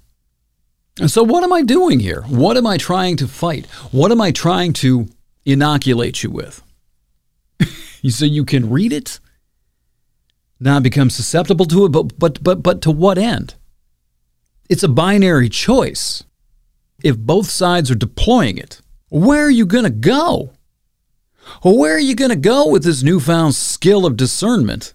And 1.00 1.10
so, 1.10 1.24
what 1.24 1.44
am 1.44 1.54
I 1.54 1.62
doing 1.62 2.00
here? 2.00 2.24
What 2.24 2.58
am 2.58 2.68
I 2.68 2.78
trying 2.78 3.18
to 3.18 3.28
fight? 3.28 3.66
What 3.92 4.12
am 4.12 4.22
I 4.22 4.32
trying 4.32 4.74
to 4.74 5.08
inoculate 5.46 6.24
you 6.24 6.32
with? 6.32 6.62
you 8.02 8.12
say 8.12 8.28
you 8.28 8.46
can 8.46 8.70
read 8.70 8.94
it? 8.94 9.20
not 10.60 10.84
become 10.84 11.10
susceptible 11.10 11.66
to 11.66 11.86
it, 11.86 11.90
but, 11.90 12.20
but, 12.20 12.44
but, 12.44 12.62
but 12.62 12.82
to 12.82 12.92
what 12.92 13.18
end? 13.18 13.56
It's 14.70 14.84
a 14.84 14.90
binary 14.90 15.50
choice. 15.50 16.24
If 17.04 17.18
both 17.18 17.50
sides 17.50 17.90
are 17.90 17.96
deploying 17.96 18.58
it, 18.58 18.82
where 19.10 19.46
are 19.46 19.50
you 19.52 19.66
going 19.66 19.86
to 19.86 19.90
go? 19.90 20.52
Where 21.64 21.96
are 21.96 22.00
you 22.00 22.16
going 22.16 22.30
to 22.30 22.36
go 22.36 22.68
with 22.68 22.84
this 22.84 23.04
newfound 23.04 23.56
skill 23.56 24.06
of 24.06 24.18
discernment? 24.18 24.94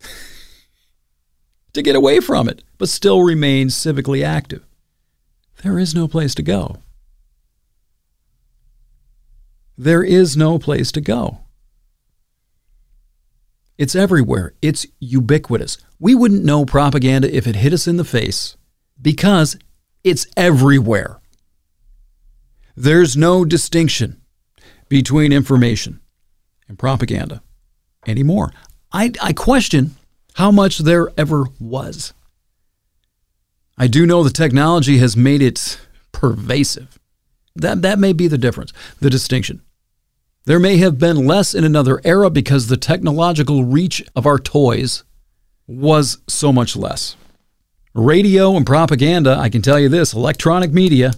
to 1.72 1.82
get 1.82 1.96
away 1.96 2.20
from 2.20 2.48
it, 2.48 2.62
but 2.78 2.88
still 2.88 3.22
remain 3.22 3.68
civically 3.68 4.24
active. 4.24 4.64
There 5.62 5.78
is 5.78 5.94
no 5.94 6.08
place 6.08 6.34
to 6.36 6.42
go. 6.42 6.76
There 9.76 10.02
is 10.02 10.36
no 10.36 10.58
place 10.58 10.92
to 10.92 11.00
go. 11.00 11.38
It's 13.78 13.94
everywhere. 13.94 14.52
It's 14.60 14.86
ubiquitous. 14.98 15.78
We 15.98 16.14
wouldn't 16.14 16.44
know 16.44 16.66
propaganda 16.66 17.34
if 17.34 17.46
it 17.46 17.56
hit 17.56 17.72
us 17.72 17.86
in 17.86 17.96
the 17.96 18.04
face 18.04 18.56
because 19.00 19.56
it's 20.04 20.26
everywhere. 20.36 21.20
There's 22.76 23.16
no 23.16 23.44
distinction 23.44 24.19
between 24.90 25.32
information 25.32 26.00
and 26.68 26.78
propaganda 26.78 27.40
anymore. 28.06 28.52
I, 28.92 29.12
I 29.22 29.32
question 29.32 29.92
how 30.34 30.50
much 30.50 30.78
there 30.78 31.08
ever 31.16 31.46
was. 31.58 32.12
I 33.78 33.86
do 33.86 34.04
know 34.04 34.22
the 34.22 34.30
technology 34.30 34.98
has 34.98 35.16
made 35.16 35.40
it 35.40 35.80
pervasive. 36.12 36.98
That, 37.56 37.80
that 37.80 37.98
may 37.98 38.12
be 38.12 38.28
the 38.28 38.36
difference, 38.36 38.72
the 39.00 39.08
distinction. 39.08 39.62
There 40.44 40.58
may 40.58 40.78
have 40.78 40.98
been 40.98 41.26
less 41.26 41.54
in 41.54 41.64
another 41.64 42.00
era 42.04 42.28
because 42.28 42.66
the 42.66 42.76
technological 42.76 43.64
reach 43.64 44.04
of 44.16 44.26
our 44.26 44.38
toys 44.38 45.04
was 45.66 46.18
so 46.28 46.52
much 46.52 46.76
less. 46.76 47.16
Radio 47.94 48.56
and 48.56 48.66
propaganda, 48.66 49.36
I 49.38 49.48
can 49.48 49.62
tell 49.62 49.78
you 49.78 49.88
this 49.88 50.12
electronic 50.14 50.72
media, 50.72 51.12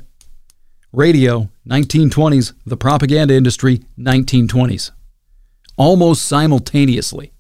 radio, 0.92 1.48
1920s, 1.66 2.52
the 2.66 2.76
propaganda 2.76 3.35
industry, 3.35 3.81
1920s, 3.98 4.90
almost 5.76 6.24
simultaneously. 6.24 7.33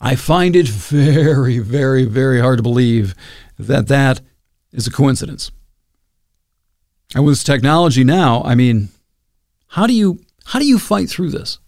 I 0.00 0.16
find 0.16 0.56
it 0.56 0.68
very, 0.68 1.58
very, 1.58 2.04
very 2.04 2.40
hard 2.40 2.58
to 2.58 2.62
believe 2.62 3.14
that 3.58 3.88
that 3.88 4.20
is 4.72 4.86
a 4.86 4.90
coincidence. 4.90 5.50
And 7.14 7.24
with 7.24 7.42
technology 7.42 8.04
now, 8.04 8.42
I 8.44 8.54
mean, 8.54 8.90
how 9.68 9.86
do 9.86 9.92
you 9.92 10.20
how 10.46 10.58
do 10.58 10.66
you 10.66 10.78
fight 10.78 11.08
through 11.08 11.30
this? 11.30 11.58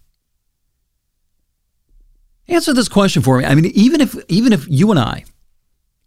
Answer 2.47 2.73
this 2.73 2.89
question 2.89 3.21
for 3.21 3.37
me. 3.37 3.45
I 3.45 3.55
mean, 3.55 3.65
even 3.67 4.01
if 4.01 4.15
even 4.29 4.53
if 4.53 4.67
you 4.69 4.91
and 4.91 4.99
I 4.99 5.25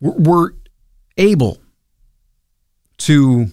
were 0.01 0.55
able 1.17 1.59
to 2.99 3.49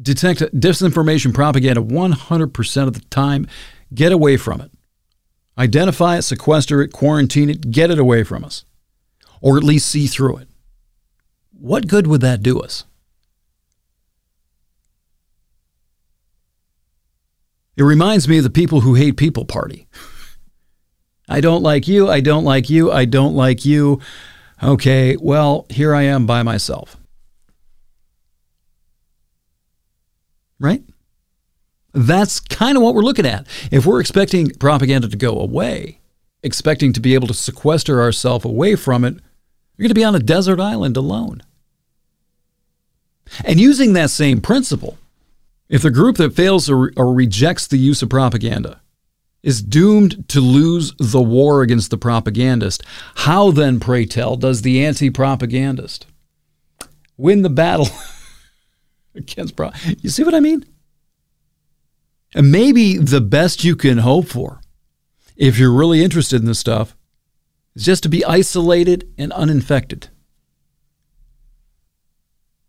detect 0.00 0.40
disinformation 0.40 1.32
propaganda 1.32 1.80
100% 1.80 2.86
of 2.86 2.94
the 2.94 3.00
time, 3.10 3.46
get 3.94 4.12
away 4.12 4.36
from 4.36 4.60
it. 4.60 4.70
Identify 5.56 6.18
it, 6.18 6.22
sequester 6.22 6.82
it, 6.82 6.92
quarantine 6.92 7.48
it, 7.48 7.70
get 7.70 7.90
it 7.90 7.98
away 7.98 8.24
from 8.24 8.44
us, 8.44 8.64
or 9.40 9.56
at 9.56 9.62
least 9.62 9.88
see 9.88 10.06
through 10.06 10.38
it. 10.38 10.48
What 11.52 11.86
good 11.86 12.06
would 12.06 12.20
that 12.22 12.42
do 12.42 12.60
us? 12.60 12.84
It 17.76 17.82
reminds 17.82 18.28
me 18.28 18.38
of 18.38 18.44
the 18.44 18.50
people 18.50 18.80
who 18.80 18.94
hate 18.94 19.16
people 19.16 19.44
party. 19.44 19.86
I 21.28 21.40
don't 21.40 21.62
like 21.62 21.88
you. 21.88 22.08
I 22.08 22.20
don't 22.20 22.44
like 22.44 22.68
you. 22.68 22.92
I 22.92 23.04
don't 23.04 23.34
like 23.34 23.64
you. 23.64 24.00
Okay, 24.62 25.16
well, 25.16 25.66
here 25.70 25.94
I 25.94 26.02
am 26.02 26.26
by 26.26 26.42
myself. 26.42 26.96
Right? 30.60 30.82
That's 31.92 32.40
kind 32.40 32.76
of 32.76 32.82
what 32.82 32.94
we're 32.94 33.02
looking 33.02 33.26
at. 33.26 33.46
If 33.70 33.86
we're 33.86 34.00
expecting 34.00 34.50
propaganda 34.50 35.08
to 35.08 35.16
go 35.16 35.38
away, 35.38 36.00
expecting 36.42 36.92
to 36.92 37.00
be 37.00 37.14
able 37.14 37.28
to 37.28 37.34
sequester 37.34 38.00
ourselves 38.00 38.44
away 38.44 38.74
from 38.74 39.04
it, 39.04 39.14
you're 39.76 39.84
going 39.84 39.88
to 39.88 39.94
be 39.94 40.04
on 40.04 40.14
a 40.14 40.20
desert 40.20 40.60
island 40.60 40.96
alone. 40.96 41.42
And 43.44 43.60
using 43.60 43.92
that 43.92 44.10
same 44.10 44.40
principle, 44.40 44.98
if 45.68 45.82
the 45.82 45.90
group 45.90 46.16
that 46.16 46.34
fails 46.34 46.68
or, 46.68 46.92
or 46.96 47.12
rejects 47.12 47.66
the 47.66 47.78
use 47.78 48.02
of 48.02 48.10
propaganda 48.10 48.80
is 49.42 49.62
doomed 49.62 50.28
to 50.28 50.40
lose 50.40 50.94
the 50.98 51.22
war 51.22 51.62
against 51.62 51.90
the 51.90 51.98
propagandist, 51.98 52.82
how 53.16 53.50
then, 53.50 53.80
pray 53.80 54.04
tell, 54.04 54.36
does 54.36 54.62
the 54.62 54.84
anti 54.84 55.10
propagandist 55.10 56.06
win 57.16 57.42
the 57.42 57.50
battle 57.50 57.88
pro? 59.56 59.70
You 60.00 60.10
see 60.10 60.24
what 60.24 60.34
I 60.34 60.40
mean? 60.40 60.64
And 62.34 62.50
maybe 62.50 62.98
the 62.98 63.20
best 63.20 63.64
you 63.64 63.76
can 63.76 63.98
hope 63.98 64.26
for, 64.26 64.60
if 65.36 65.58
you're 65.58 65.72
really 65.72 66.02
interested 66.02 66.40
in 66.40 66.46
this 66.46 66.58
stuff, 66.58 66.96
is 67.74 67.84
just 67.84 68.02
to 68.02 68.08
be 68.08 68.24
isolated 68.24 69.08
and 69.16 69.32
uninfected. 69.32 70.08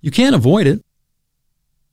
You 0.01 0.11
can't 0.11 0.35
avoid 0.35 0.67
it. 0.67 0.85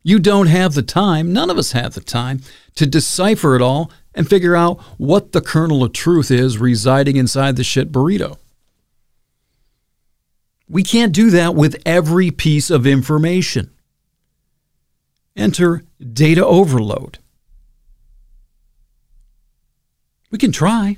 You 0.03 0.19
don't 0.19 0.49
have 0.49 0.75
the 0.75 0.83
time, 0.83 1.33
none 1.33 1.49
of 1.49 1.57
us 1.57 1.73
have 1.73 1.95
the 1.95 2.01
time, 2.01 2.41
to 2.75 2.87
decipher 2.87 3.55
it 3.55 3.63
all 3.63 3.91
and 4.15 4.29
figure 4.29 4.57
out 4.57 4.81
what 4.99 5.33
the 5.33 5.41
kernel 5.41 5.85
of 5.85 5.93
truth 5.93 6.31
is 6.31 6.59
residing 6.59 7.17
inside 7.17 7.57
the 7.57 7.65
shit 7.65 7.91
burrito. 7.91 8.37
We 10.69 10.83
can't 10.83 11.13
do 11.13 11.31
that 11.31 11.55
with 11.55 11.81
every 11.87 12.31
piece 12.31 12.71
of 12.71 12.87
information. 12.87 13.71
Enter 15.37 15.85
data 16.13 16.45
overload. 16.45 17.19
We 20.31 20.39
can 20.39 20.53
try. 20.53 20.97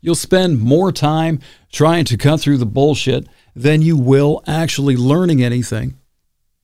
You'll 0.00 0.14
spend 0.14 0.60
more 0.60 0.92
time 0.92 1.40
trying 1.70 2.04
to 2.06 2.16
cut 2.16 2.40
through 2.40 2.58
the 2.58 2.66
bullshit 2.66 3.26
than 3.54 3.82
you 3.82 3.96
will 3.96 4.42
actually 4.46 4.96
learning 4.96 5.42
anything. 5.42 5.98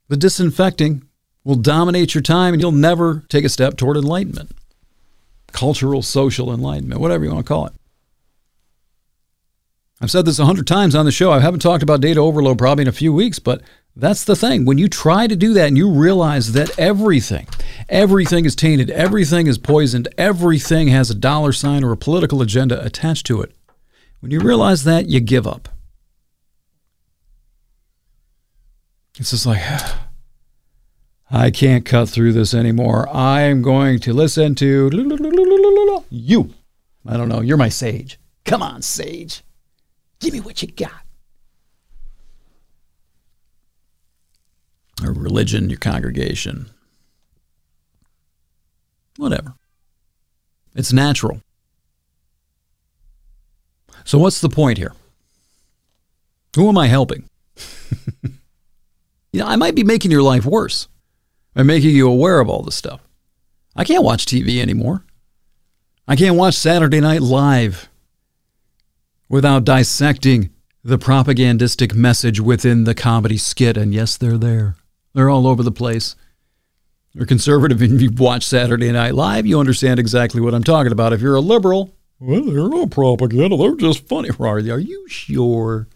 The 0.08 0.16
disinfecting 0.16 1.02
will 1.44 1.56
dominate 1.56 2.14
your 2.14 2.22
time 2.22 2.54
and 2.54 2.62
you'll 2.62 2.72
never 2.72 3.24
take 3.28 3.44
a 3.44 3.48
step 3.48 3.76
toward 3.76 3.96
enlightenment. 3.96 4.52
Cultural, 5.52 6.02
social 6.02 6.52
enlightenment, 6.52 7.00
whatever 7.00 7.24
you 7.24 7.32
want 7.32 7.46
to 7.46 7.48
call 7.48 7.66
it. 7.66 7.72
I've 10.00 10.10
said 10.10 10.24
this 10.26 10.38
a 10.38 10.44
hundred 10.44 10.66
times 10.66 10.94
on 10.94 11.06
the 11.06 11.12
show. 11.12 11.32
I 11.32 11.40
haven't 11.40 11.60
talked 11.60 11.82
about 11.82 12.00
data 12.00 12.20
overload 12.20 12.58
probably 12.58 12.82
in 12.82 12.88
a 12.88 12.92
few 12.92 13.12
weeks, 13.12 13.38
but 13.38 13.62
that's 13.96 14.24
the 14.24 14.36
thing. 14.36 14.66
When 14.66 14.76
you 14.76 14.88
try 14.88 15.26
to 15.26 15.34
do 15.34 15.54
that 15.54 15.68
and 15.68 15.76
you 15.78 15.90
realize 15.90 16.52
that 16.52 16.78
everything, 16.78 17.48
everything 17.88 18.44
is 18.44 18.54
tainted, 18.54 18.90
everything 18.90 19.46
is 19.46 19.56
poisoned, 19.56 20.08
everything 20.18 20.88
has 20.88 21.10
a 21.10 21.14
dollar 21.14 21.50
sign 21.52 21.82
or 21.82 21.92
a 21.92 21.96
political 21.96 22.42
agenda 22.42 22.84
attached 22.84 23.24
to 23.26 23.40
it, 23.40 23.54
when 24.20 24.30
you 24.30 24.40
realize 24.40 24.84
that, 24.84 25.06
you 25.06 25.20
give 25.20 25.46
up. 25.46 25.70
It's 29.18 29.30
just 29.30 29.46
like, 29.46 29.62
I 31.30 31.50
can't 31.50 31.86
cut 31.86 32.10
through 32.10 32.34
this 32.34 32.52
anymore. 32.52 33.08
I 33.10 33.42
am 33.42 33.62
going 33.62 33.98
to 34.00 34.12
listen 34.12 34.54
to 34.56 34.90
you. 36.10 36.54
I 37.06 37.16
don't 37.16 37.28
know. 37.28 37.40
You're 37.40 37.56
my 37.56 37.70
sage. 37.70 38.18
Come 38.44 38.62
on, 38.62 38.82
sage. 38.82 39.42
Give 40.20 40.34
me 40.34 40.40
what 40.40 40.60
you 40.60 40.68
got. 40.68 41.05
Or 45.04 45.12
religion, 45.12 45.68
your 45.68 45.78
congregation. 45.78 46.70
Whatever. 49.16 49.54
It's 50.74 50.92
natural. 50.92 51.40
So, 54.04 54.18
what's 54.18 54.40
the 54.40 54.48
point 54.48 54.78
here? 54.78 54.92
Who 56.54 56.68
am 56.68 56.78
I 56.78 56.86
helping? 56.86 57.28
you 58.22 59.40
know, 59.40 59.46
I 59.46 59.56
might 59.56 59.74
be 59.74 59.84
making 59.84 60.10
your 60.10 60.22
life 60.22 60.44
worse 60.44 60.88
by 61.54 61.62
making 61.62 61.90
you 61.90 62.08
aware 62.08 62.40
of 62.40 62.48
all 62.48 62.62
this 62.62 62.76
stuff. 62.76 63.00
I 63.74 63.84
can't 63.84 64.04
watch 64.04 64.24
TV 64.24 64.60
anymore. 64.60 65.04
I 66.08 66.16
can't 66.16 66.36
watch 66.36 66.54
Saturday 66.54 67.00
Night 67.00 67.20
Live 67.20 67.88
without 69.28 69.64
dissecting 69.64 70.50
the 70.84 70.98
propagandistic 70.98 71.94
message 71.94 72.40
within 72.40 72.84
the 72.84 72.94
comedy 72.94 73.36
skit. 73.36 73.76
And 73.76 73.92
yes, 73.92 74.16
they're 74.16 74.38
there. 74.38 74.76
They're 75.16 75.30
all 75.30 75.46
over 75.46 75.62
the 75.62 75.72
place. 75.72 76.14
You're 77.14 77.24
conservative 77.24 77.80
and 77.80 77.98
you 78.02 78.10
watch 78.10 78.44
Saturday 78.44 78.92
Night 78.92 79.14
Live, 79.14 79.46
you 79.46 79.58
understand 79.58 79.98
exactly 79.98 80.42
what 80.42 80.54
I'm 80.54 80.62
talking 80.62 80.92
about. 80.92 81.14
If 81.14 81.22
you're 81.22 81.36
a 81.36 81.40
liberal, 81.40 81.94
well, 82.20 82.44
they're 82.44 82.70
all 82.70 82.86
propaganda. 82.86 83.56
They're 83.56 83.76
just 83.76 84.06
funny. 84.06 84.28
Are 84.38 84.58
you 84.78 85.08
sure? 85.08 85.88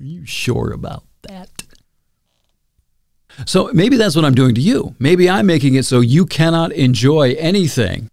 Are 0.00 0.04
you 0.04 0.24
sure 0.24 0.72
about 0.72 1.04
that? 1.20 1.50
So 3.44 3.70
maybe 3.74 3.98
that's 3.98 4.16
what 4.16 4.24
I'm 4.24 4.34
doing 4.34 4.54
to 4.54 4.60
you. 4.62 4.94
Maybe 4.98 5.28
I'm 5.28 5.44
making 5.44 5.74
it 5.74 5.84
so 5.84 6.00
you 6.00 6.24
cannot 6.24 6.72
enjoy 6.72 7.34
anything 7.38 8.08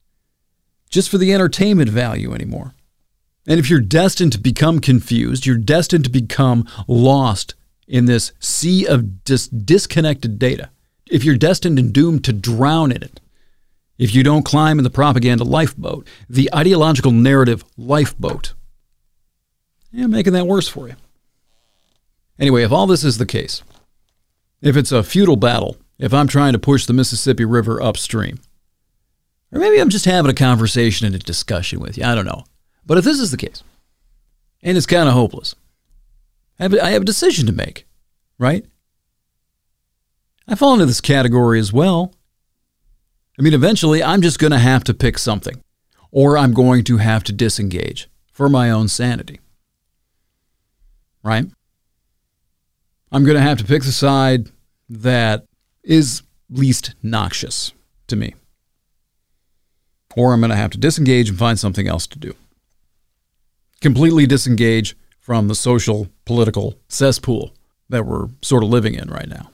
just 0.90 1.10
for 1.10 1.18
the 1.18 1.34
entertainment 1.34 1.90
value 1.90 2.34
anymore. 2.34 2.74
And 3.48 3.62
if 3.62 3.70
you're 3.70 3.80
destined 3.80 4.34
to 4.34 4.40
become 4.40 4.80
confused, 4.80 5.46
you're 5.46 5.58
destined 5.58 6.04
to 6.04 6.10
become 6.10 6.68
lost 6.86 7.56
in 7.90 8.06
this 8.06 8.32
sea 8.40 8.86
of 8.86 9.26
dis- 9.26 9.48
disconnected 9.48 10.40
data. 10.40 10.70
If 11.10 11.24
you're 11.26 11.36
destined 11.36 11.80
and 11.80 11.92
doomed 11.92 12.24
to 12.26 12.34
drown 12.34 12.92
in 12.92 13.04
it, 13.04 13.20
if 13.98 14.16
you 14.16 14.24
don't 14.24 14.46
climb 14.46 14.78
in 14.78 14.84
the 14.84 14.90
propaganda 14.90 15.44
lifeboat, 15.44 16.08
the 16.30 16.50
ideological 16.56 17.12
narrative 17.12 17.66
lifeboat, 17.76 18.54
yeah, 19.92 20.06
making 20.06 20.34
that 20.34 20.48
worse 20.48 20.70
for 20.70 20.88
you. 20.88 20.96
Anyway, 22.40 22.64
if 22.64 22.72
all 22.72 22.88
this 22.88 23.04
is 23.04 23.18
the 23.18 23.26
case, 23.26 23.64
if 24.62 24.78
it's 24.78 24.92
a 24.92 25.04
futile 25.04 25.36
battle, 25.36 25.76
if 25.98 26.14
I'm 26.14 26.28
trying 26.28 26.54
to 26.54 26.60
push 26.60 26.86
the 26.86 26.94
Mississippi 26.94 27.44
River 27.44 27.82
upstream, 27.82 28.40
or 29.52 29.60
maybe 29.60 29.80
I'm 29.80 29.90
just 29.90 30.06
having 30.06 30.30
a 30.30 30.36
conversation 30.36 31.08
and 31.08 31.16
a 31.16 31.20
discussion 31.20 31.80
with 31.80 31.98
you, 31.98 32.06
I 32.06 32.14
don't 32.14 32.26
know. 32.26 32.46
But 32.86 33.00
if 33.00 33.04
this 33.04 33.20
is 33.20 33.32
the 33.32 33.38
case, 33.38 33.64
and 34.62 34.78
it's 34.78 34.86
kind 34.86 35.10
of 35.10 35.16
hopeless, 35.16 35.56
I 36.60 36.64
have, 36.64 36.74
have 36.74 37.02
a 37.02 37.06
decision 37.06 37.46
to 37.46 37.54
make, 37.54 37.86
right? 38.38 38.66
I 40.48 40.56
fall 40.56 40.74
into 40.74 40.86
this 40.86 41.02
category 41.02 41.60
as 41.60 41.72
well. 41.72 42.14
I 43.38 43.42
mean, 43.42 43.54
eventually, 43.54 44.04
I'm 44.04 44.22
just 44.22 44.40
going 44.40 44.52
to 44.52 44.60
have 44.60 44.84
to 44.86 44.94
pick 44.94 45.18
something, 45.18 45.62
or 46.12 46.38
I'm 46.38 46.54
going 46.54 46.84
to 46.86 46.98
have 46.98 47.24
to 47.26 47.32
disengage 47.32 48.10
for 48.32 48.50
my 48.50 48.70
own 48.70 48.88
sanity. 48.88 49.40
Right? 51.24 51.46
I'm 53.12 53.24
going 53.24 53.38
to 53.38 53.44
have 53.44 53.58
to 53.60 53.66
pick 53.66 53.84
the 53.84 53.92
side 53.92 54.50
that 54.90 55.46
is 55.84 56.24
least 56.50 56.96
noxious 57.02 57.74
to 58.08 58.16
me. 58.16 58.36
Or 60.16 60.34
I'm 60.34 60.42
going 60.42 60.50
to 60.50 60.56
have 60.56 60.72
to 60.72 60.78
disengage 60.78 61.30
and 61.30 61.38
find 61.38 61.58
something 61.58 61.88
else 61.88 62.06
to 62.08 62.20
do 62.20 62.36
completely 63.82 64.26
disengage 64.26 64.96
from 65.30 65.48
the 65.48 65.54
social 65.54 66.08
political 66.26 66.74
cesspool 66.88 67.54
that 67.88 68.04
we're 68.04 68.30
sort 68.42 68.64
of 68.64 68.70
living 68.70 68.96
in 68.96 69.08
right 69.12 69.30
now. 69.30 69.52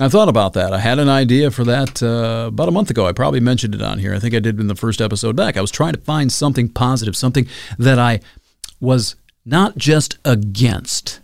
I 0.00 0.08
thought 0.08 0.28
about 0.28 0.54
that. 0.54 0.72
I 0.72 0.80
had 0.80 0.98
an 0.98 1.08
idea 1.08 1.52
for 1.52 1.62
that 1.62 2.02
uh, 2.02 2.46
about 2.48 2.66
a 2.66 2.72
month 2.72 2.90
ago. 2.90 3.06
I 3.06 3.12
probably 3.12 3.38
mentioned 3.38 3.72
it 3.72 3.80
on 3.80 4.00
here. 4.00 4.12
I 4.12 4.18
think 4.18 4.34
I 4.34 4.40
did 4.40 4.58
in 4.58 4.66
the 4.66 4.74
first 4.74 5.00
episode 5.00 5.36
back. 5.36 5.56
I 5.56 5.60
was 5.60 5.70
trying 5.70 5.92
to 5.92 6.00
find 6.00 6.32
something 6.32 6.68
positive, 6.70 7.14
something 7.14 7.46
that 7.78 8.00
I 8.00 8.18
was 8.80 9.14
not 9.44 9.78
just 9.78 10.18
against, 10.24 11.20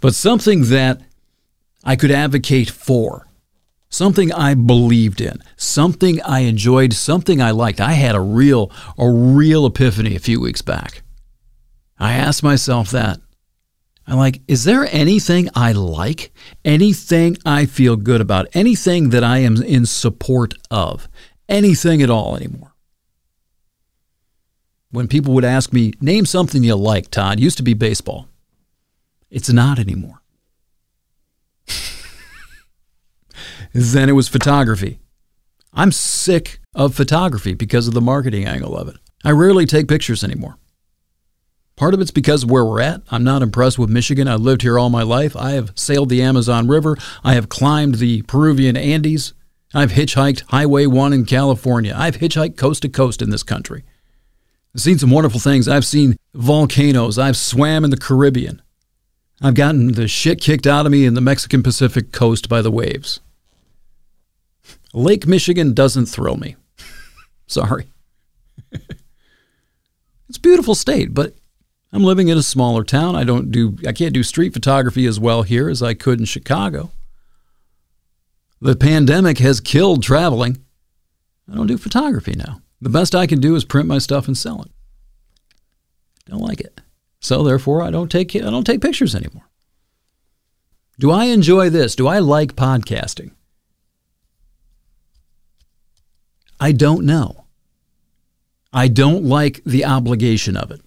but 0.00 0.16
something 0.16 0.64
that 0.64 1.00
I 1.84 1.94
could 1.94 2.10
advocate 2.10 2.70
for 2.70 3.28
something 3.88 4.32
I 4.32 4.54
believed 4.54 5.20
in, 5.20 5.40
something 5.56 6.20
I 6.22 6.40
enjoyed, 6.40 6.92
something 6.92 7.40
I 7.40 7.52
liked. 7.52 7.80
I 7.80 7.92
had 7.92 8.16
a 8.16 8.20
real, 8.20 8.72
a 8.98 9.08
real 9.08 9.64
epiphany 9.64 10.16
a 10.16 10.18
few 10.18 10.40
weeks 10.40 10.60
back. 10.60 11.02
I 12.02 12.14
asked 12.14 12.42
myself 12.42 12.90
that. 12.90 13.20
I'm 14.08 14.18
like, 14.18 14.42
is 14.48 14.64
there 14.64 14.88
anything 14.90 15.48
I 15.54 15.70
like? 15.70 16.32
Anything 16.64 17.36
I 17.46 17.64
feel 17.66 17.94
good 17.94 18.20
about? 18.20 18.48
Anything 18.54 19.10
that 19.10 19.22
I 19.22 19.38
am 19.38 19.62
in 19.62 19.86
support 19.86 20.54
of? 20.68 21.08
Anything 21.48 22.02
at 22.02 22.10
all 22.10 22.34
anymore? 22.34 22.74
When 24.90 25.06
people 25.06 25.32
would 25.34 25.44
ask 25.44 25.72
me, 25.72 25.92
name 26.00 26.26
something 26.26 26.64
you 26.64 26.74
like, 26.74 27.08
Todd, 27.08 27.38
used 27.38 27.58
to 27.58 27.62
be 27.62 27.72
baseball. 27.72 28.26
It's 29.30 29.50
not 29.50 29.78
anymore. 29.78 30.22
Then 33.72 34.08
it 34.08 34.12
was 34.12 34.28
photography. 34.28 34.98
I'm 35.72 35.92
sick 35.92 36.58
of 36.74 36.96
photography 36.96 37.54
because 37.54 37.86
of 37.86 37.94
the 37.94 38.00
marketing 38.00 38.44
angle 38.44 38.76
of 38.76 38.88
it. 38.88 38.96
I 39.24 39.30
rarely 39.30 39.66
take 39.66 39.86
pictures 39.86 40.24
anymore. 40.24 40.58
Part 41.76 41.94
of 41.94 42.00
it's 42.00 42.10
because 42.10 42.42
of 42.42 42.50
where 42.50 42.64
we're 42.64 42.80
at. 42.80 43.02
I'm 43.10 43.24
not 43.24 43.42
impressed 43.42 43.78
with 43.78 43.90
Michigan. 43.90 44.28
I 44.28 44.34
lived 44.34 44.62
here 44.62 44.78
all 44.78 44.90
my 44.90 45.02
life. 45.02 45.34
I 45.34 45.52
have 45.52 45.72
sailed 45.74 46.10
the 46.10 46.22
Amazon 46.22 46.68
River. 46.68 46.96
I 47.24 47.34
have 47.34 47.48
climbed 47.48 47.96
the 47.96 48.22
Peruvian 48.22 48.76
Andes. 48.76 49.32
I've 49.74 49.92
hitchhiked 49.92 50.42
Highway 50.48 50.86
1 50.86 51.12
in 51.12 51.24
California. 51.24 51.94
I've 51.96 52.18
hitchhiked 52.18 52.56
coast 52.56 52.82
to 52.82 52.88
coast 52.88 53.22
in 53.22 53.30
this 53.30 53.42
country. 53.42 53.84
I've 54.74 54.82
seen 54.82 54.98
some 54.98 55.10
wonderful 55.10 55.40
things. 55.40 55.66
I've 55.66 55.86
seen 55.86 56.16
volcanoes. 56.34 57.18
I've 57.18 57.36
swam 57.36 57.84
in 57.84 57.90
the 57.90 57.96
Caribbean. 57.96 58.60
I've 59.40 59.54
gotten 59.54 59.92
the 59.92 60.08
shit 60.08 60.40
kicked 60.40 60.66
out 60.66 60.86
of 60.86 60.92
me 60.92 61.04
in 61.04 61.14
the 61.14 61.20
Mexican 61.20 61.62
Pacific 61.62 62.12
coast 62.12 62.48
by 62.48 62.62
the 62.62 62.70
waves. 62.70 63.20
Lake 64.92 65.26
Michigan 65.26 65.72
doesn't 65.72 66.06
thrill 66.06 66.36
me. 66.36 66.56
Sorry. 67.46 67.88
it's 68.72 70.36
a 70.36 70.40
beautiful 70.40 70.74
state, 70.74 71.12
but 71.14 71.34
I'm 71.92 72.04
living 72.04 72.28
in 72.28 72.38
a 72.38 72.42
smaller 72.42 72.84
town. 72.84 73.14
I 73.14 73.24
don't 73.24 73.50
do 73.50 73.76
I 73.86 73.92
can't 73.92 74.14
do 74.14 74.22
street 74.22 74.54
photography 74.54 75.06
as 75.06 75.20
well 75.20 75.42
here 75.42 75.68
as 75.68 75.82
I 75.82 75.94
could 75.94 76.18
in 76.18 76.24
Chicago. 76.24 76.90
The 78.60 78.76
pandemic 78.76 79.38
has 79.38 79.60
killed 79.60 80.02
traveling. 80.02 80.64
I 81.50 81.54
don't 81.54 81.66
do 81.66 81.76
photography 81.76 82.34
now. 82.36 82.62
The 82.80 82.88
best 82.88 83.14
I 83.14 83.26
can 83.26 83.40
do 83.40 83.54
is 83.54 83.64
print 83.64 83.88
my 83.88 83.98
stuff 83.98 84.26
and 84.26 84.38
sell 84.38 84.62
it. 84.62 84.70
Don't 86.26 86.40
like 86.40 86.60
it. 86.60 86.80
So 87.20 87.42
therefore, 87.42 87.82
I 87.82 87.90
don't 87.90 88.10
take 88.10 88.34
I 88.34 88.38
don't 88.38 88.64
take 88.64 88.80
pictures 88.80 89.14
anymore. 89.14 89.48
Do 90.98 91.10
I 91.10 91.26
enjoy 91.26 91.68
this? 91.68 91.94
Do 91.94 92.06
I 92.06 92.20
like 92.20 92.54
podcasting? 92.54 93.32
I 96.58 96.72
don't 96.72 97.04
know. 97.04 97.44
I 98.72 98.88
don't 98.88 99.24
like 99.24 99.62
the 99.64 99.84
obligation 99.84 100.56
of 100.56 100.70
it. 100.70 100.80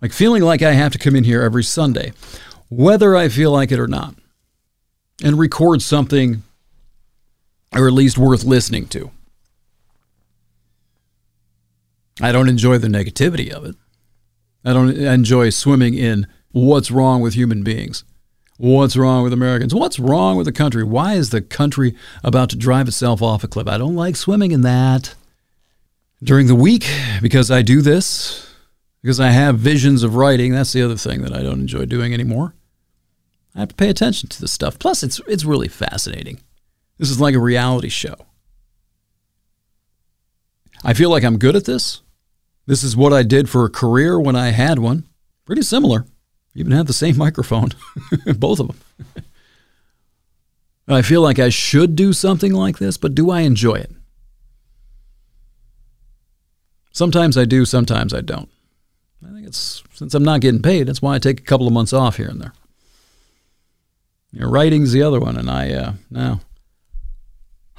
Like 0.00 0.12
feeling 0.12 0.42
like 0.42 0.62
I 0.62 0.72
have 0.72 0.92
to 0.92 0.98
come 0.98 1.16
in 1.16 1.24
here 1.24 1.42
every 1.42 1.64
Sunday, 1.64 2.12
whether 2.68 3.16
I 3.16 3.28
feel 3.28 3.50
like 3.50 3.72
it 3.72 3.80
or 3.80 3.88
not, 3.88 4.14
and 5.22 5.38
record 5.38 5.82
something 5.82 6.42
or 7.74 7.86
at 7.86 7.92
least 7.92 8.16
worth 8.16 8.44
listening 8.44 8.86
to. 8.88 9.10
I 12.20 12.32
don't 12.32 12.48
enjoy 12.48 12.78
the 12.78 12.88
negativity 12.88 13.50
of 13.50 13.64
it. 13.64 13.76
I 14.64 14.72
don't 14.72 14.90
enjoy 14.90 15.50
swimming 15.50 15.94
in 15.94 16.26
what's 16.50 16.90
wrong 16.90 17.20
with 17.20 17.34
human 17.34 17.62
beings. 17.62 18.04
What's 18.56 18.96
wrong 18.96 19.22
with 19.22 19.32
Americans? 19.32 19.72
What's 19.72 20.00
wrong 20.00 20.36
with 20.36 20.46
the 20.46 20.52
country? 20.52 20.82
Why 20.82 21.14
is 21.14 21.30
the 21.30 21.40
country 21.40 21.94
about 22.24 22.50
to 22.50 22.56
drive 22.56 22.88
itself 22.88 23.22
off 23.22 23.44
a 23.44 23.48
cliff? 23.48 23.68
I 23.68 23.78
don't 23.78 23.94
like 23.94 24.16
swimming 24.16 24.50
in 24.50 24.62
that. 24.62 25.14
During 26.20 26.48
the 26.48 26.56
week, 26.56 26.84
because 27.22 27.52
I 27.52 27.62
do 27.62 27.80
this, 27.80 28.47
because 29.02 29.20
I 29.20 29.30
have 29.30 29.58
visions 29.58 30.02
of 30.02 30.16
writing, 30.16 30.52
that's 30.52 30.72
the 30.72 30.82
other 30.82 30.96
thing 30.96 31.22
that 31.22 31.34
I 31.34 31.42
don't 31.42 31.60
enjoy 31.60 31.84
doing 31.84 32.12
anymore. 32.12 32.54
I 33.54 33.60
have 33.60 33.70
to 33.70 33.74
pay 33.74 33.88
attention 33.88 34.28
to 34.28 34.40
this 34.40 34.52
stuff. 34.52 34.78
Plus, 34.78 35.02
it's, 35.02 35.20
it's 35.26 35.44
really 35.44 35.68
fascinating. 35.68 36.40
This 36.98 37.10
is 37.10 37.20
like 37.20 37.34
a 37.34 37.40
reality 37.40 37.88
show. 37.88 38.14
I 40.84 40.94
feel 40.94 41.10
like 41.10 41.24
I'm 41.24 41.38
good 41.38 41.56
at 41.56 41.64
this. 41.64 42.02
This 42.66 42.82
is 42.82 42.96
what 42.96 43.12
I 43.12 43.22
did 43.22 43.48
for 43.48 43.64
a 43.64 43.70
career 43.70 44.20
when 44.20 44.36
I 44.36 44.50
had 44.50 44.78
one. 44.78 45.08
Pretty 45.44 45.62
similar. 45.62 46.06
Even 46.54 46.72
have 46.72 46.86
the 46.86 46.92
same 46.92 47.16
microphone, 47.18 47.70
both 48.36 48.60
of 48.60 48.68
them. 48.68 48.76
I 50.88 51.02
feel 51.02 51.20
like 51.20 51.38
I 51.38 51.50
should 51.50 51.96
do 51.96 52.12
something 52.12 52.52
like 52.52 52.78
this, 52.78 52.96
but 52.96 53.14
do 53.14 53.30
I 53.30 53.40
enjoy 53.40 53.74
it? 53.74 53.92
Sometimes 56.92 57.36
I 57.36 57.44
do, 57.44 57.64
sometimes 57.64 58.14
I 58.14 58.22
don't. 58.22 58.48
It's 59.48 59.82
since 59.92 60.14
I'm 60.14 60.22
not 60.22 60.40
getting 60.40 60.62
paid, 60.62 60.86
that's 60.86 61.02
why 61.02 61.14
I 61.14 61.18
take 61.18 61.40
a 61.40 61.44
couple 61.44 61.66
of 61.66 61.72
months 61.72 61.92
off 61.92 62.18
here 62.18 62.28
and 62.28 62.40
there. 62.40 62.52
You 64.30 64.40
know, 64.40 64.50
writing's 64.50 64.92
the 64.92 65.02
other 65.02 65.18
one, 65.18 65.36
and 65.36 65.50
I 65.50 65.72
uh, 65.72 65.92
no, 66.10 66.40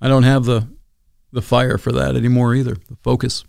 I 0.00 0.08
don't 0.08 0.24
have 0.24 0.44
the 0.44 0.66
the 1.32 1.42
fire 1.42 1.78
for 1.78 1.92
that 1.92 2.16
anymore 2.16 2.54
either. 2.54 2.74
The 2.74 2.96
focus. 3.02 3.44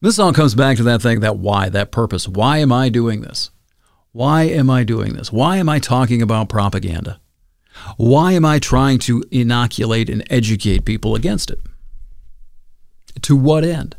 This 0.00 0.18
all 0.18 0.32
comes 0.32 0.56
back 0.56 0.78
to 0.78 0.82
that 0.82 1.00
thing, 1.00 1.20
that 1.20 1.36
why, 1.36 1.68
that 1.68 1.92
purpose. 1.92 2.26
Why 2.26 2.58
am 2.58 2.72
I 2.72 2.88
doing 2.88 3.20
this? 3.20 3.50
Why 4.10 4.42
am 4.44 4.68
I 4.68 4.82
doing 4.82 5.12
this? 5.12 5.30
Why 5.30 5.58
am 5.58 5.68
I 5.68 5.78
talking 5.78 6.20
about 6.20 6.48
propaganda? 6.48 7.20
Why 7.98 8.32
am 8.32 8.44
I 8.44 8.58
trying 8.58 8.98
to 9.00 9.22
inoculate 9.30 10.10
and 10.10 10.24
educate 10.28 10.84
people 10.84 11.14
against 11.14 11.50
it? 11.50 11.60
To 13.22 13.36
what 13.36 13.64
end? 13.64 13.94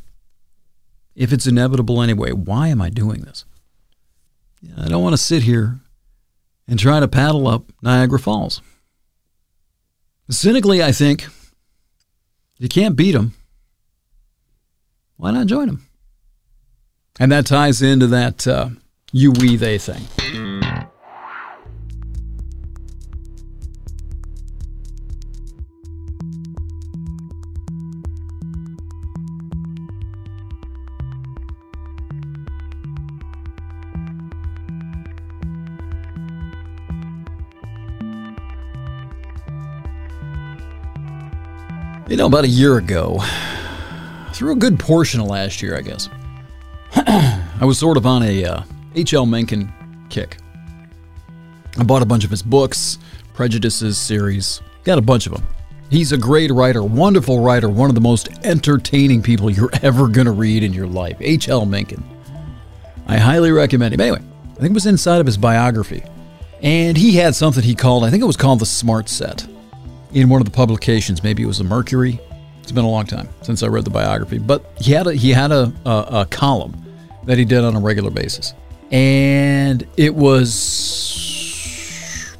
If 1.15 1.32
it's 1.32 1.47
inevitable 1.47 2.02
anyway, 2.02 2.32
why 2.32 2.69
am 2.69 2.82
I 2.82 2.89
doing 2.89 3.21
this? 3.21 3.45
I 4.78 4.88
don't 4.88 5.04
want 5.04 5.13
to 5.13 5.21
sit 5.21 5.43
here 5.43 5.80
and 6.67 6.80
try 6.80 6.99
to 6.99 7.08
paddle 7.08 7.47
up 7.47 7.65
Niagara 7.82 8.19
Falls. 8.19 8.62
Cynically, 10.30 10.82
I 10.82 10.91
think 10.91 11.28
you 12.58 12.69
can't 12.69 12.95
beat 12.95 13.12
them. 13.12 13.34
Why 15.17 15.32
not 15.32 15.47
join 15.47 15.67
them? 15.67 15.88
And 17.19 17.32
that 17.32 17.45
ties 17.45 17.82
into 17.82 18.08
that 18.08 18.47
uh, 18.47 18.69
you, 19.12 19.32
we, 19.32 19.56
they 19.58 19.78
thing. 19.78 20.42
You 42.13 42.17
know, 42.17 42.28
about 42.28 42.43
a 42.43 42.47
year 42.47 42.78
ago, 42.78 43.23
through 44.34 44.52
a 44.52 44.56
good 44.56 44.80
portion 44.80 45.19
of 45.19 45.26
last 45.26 45.63
year, 45.63 45.76
I 45.76 45.82
guess, 45.82 46.10
I 46.95 47.65
was 47.65 47.80
sort 47.80 47.97
of 47.97 48.06
on 48.06 48.21
a 48.21 48.45
uh, 48.45 48.63
H.L. 48.93 49.26
Mencken 49.26 49.73
kick. 50.12 50.38
I 51.76 51.84
bought 51.84 52.04
a 52.04 52.06
bunch 52.06 52.23
of 52.23 52.30
his 52.30 52.43
books, 52.43 52.99
Prejudices 53.34 53.97
series, 53.97 54.62
got 54.84 54.99
a 54.99 55.02
bunch 55.02 55.26
of 55.26 55.34
them. 55.34 55.43
He's 55.89 56.12
a 56.12 56.17
great 56.19 56.52
writer, 56.52 56.84
wonderful 56.84 57.39
writer, 57.39 57.67
one 57.67 57.89
of 57.89 57.95
the 57.95 58.02
most 58.02 58.30
entertaining 58.45 59.23
people 59.23 59.49
you're 59.49 59.71
ever 59.82 60.08
going 60.08 60.26
to 60.26 60.34
read 60.34 60.62
in 60.62 60.71
your 60.71 60.86
life. 60.86 61.17
H.L. 61.19 61.65
Mencken. 61.65 62.04
I 63.08 63.17
highly 63.17 63.49
recommend 63.49 63.95
him. 63.95 64.02
Anyway, 64.02 64.21
I 64.52 64.60
think 64.60 64.69
it 64.69 64.73
was 64.73 64.86
inside 64.86 65.19
of 65.19 65.26
his 65.26 65.39
biography. 65.39 66.04
And 66.62 66.95
he 66.95 67.13
had 67.13 67.34
something 67.34 67.63
he 67.63 67.73
called, 67.73 68.04
I 68.04 68.12
think 68.12 68.21
it 68.21 68.28
was 68.28 68.38
called 68.38 68.60
the 68.60 68.67
Smart 68.67 69.10
Set 69.10 69.47
in 70.13 70.30
one 70.30 70.41
of 70.41 70.45
the 70.45 70.52
publications. 70.52 71.23
Maybe 71.23 71.43
it 71.43 71.47
was 71.47 71.58
the 71.58 71.63
Mercury. 71.63 72.19
It's 72.62 72.71
been 72.71 72.86
a 72.86 72.89
long 72.89 73.06
time 73.06 73.28
since 73.41 73.62
I 73.62 73.67
read 73.67 73.84
the 73.84 73.89
biography, 73.89 74.38
but 74.38 74.65
he 74.80 74.93
had 74.93 75.08
a, 75.08 75.13
he 75.13 75.32
had 75.32 75.52
a, 75.52 75.73
a, 75.86 76.08
a 76.12 76.28
column 76.30 76.82
that 77.26 77.38
he 77.38 77.45
did 77.45 77.63
on 77.63 77.76
a 77.76 77.80
regular 77.80 78.10
basis. 78.10 78.54
And 78.91 79.86
it 79.97 80.13
was 80.13 81.34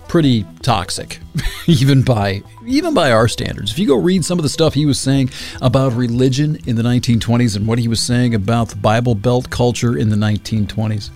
pretty 0.08 0.46
toxic, 0.62 1.20
even 1.68 2.04
by 2.04 2.44
even 2.68 2.94
by 2.94 3.12
our 3.12 3.28
standards. 3.28 3.72
If 3.72 3.80
you 3.80 3.88
go 3.88 3.98
read 3.98 4.24
some 4.24 4.38
of 4.40 4.44
the 4.44 4.50
stuff 4.50 4.76
he 4.76 4.86
was 4.86 5.00
saying 5.00 5.32
about 5.62 5.94
religion 5.94 6.60
in 6.68 6.76
the 6.76 6.84
1920s 6.84 7.56
and 7.56 7.68
what 7.68 7.80
he 7.80 7.88
was 7.88 8.00
saying 8.00 8.36
about 8.36 8.70
the 8.70 8.76
Bible 8.76 9.16
Belt 9.16 9.50
culture 9.50 9.98
in 9.98 10.10
the 10.10 10.16
1920s, 10.16 11.10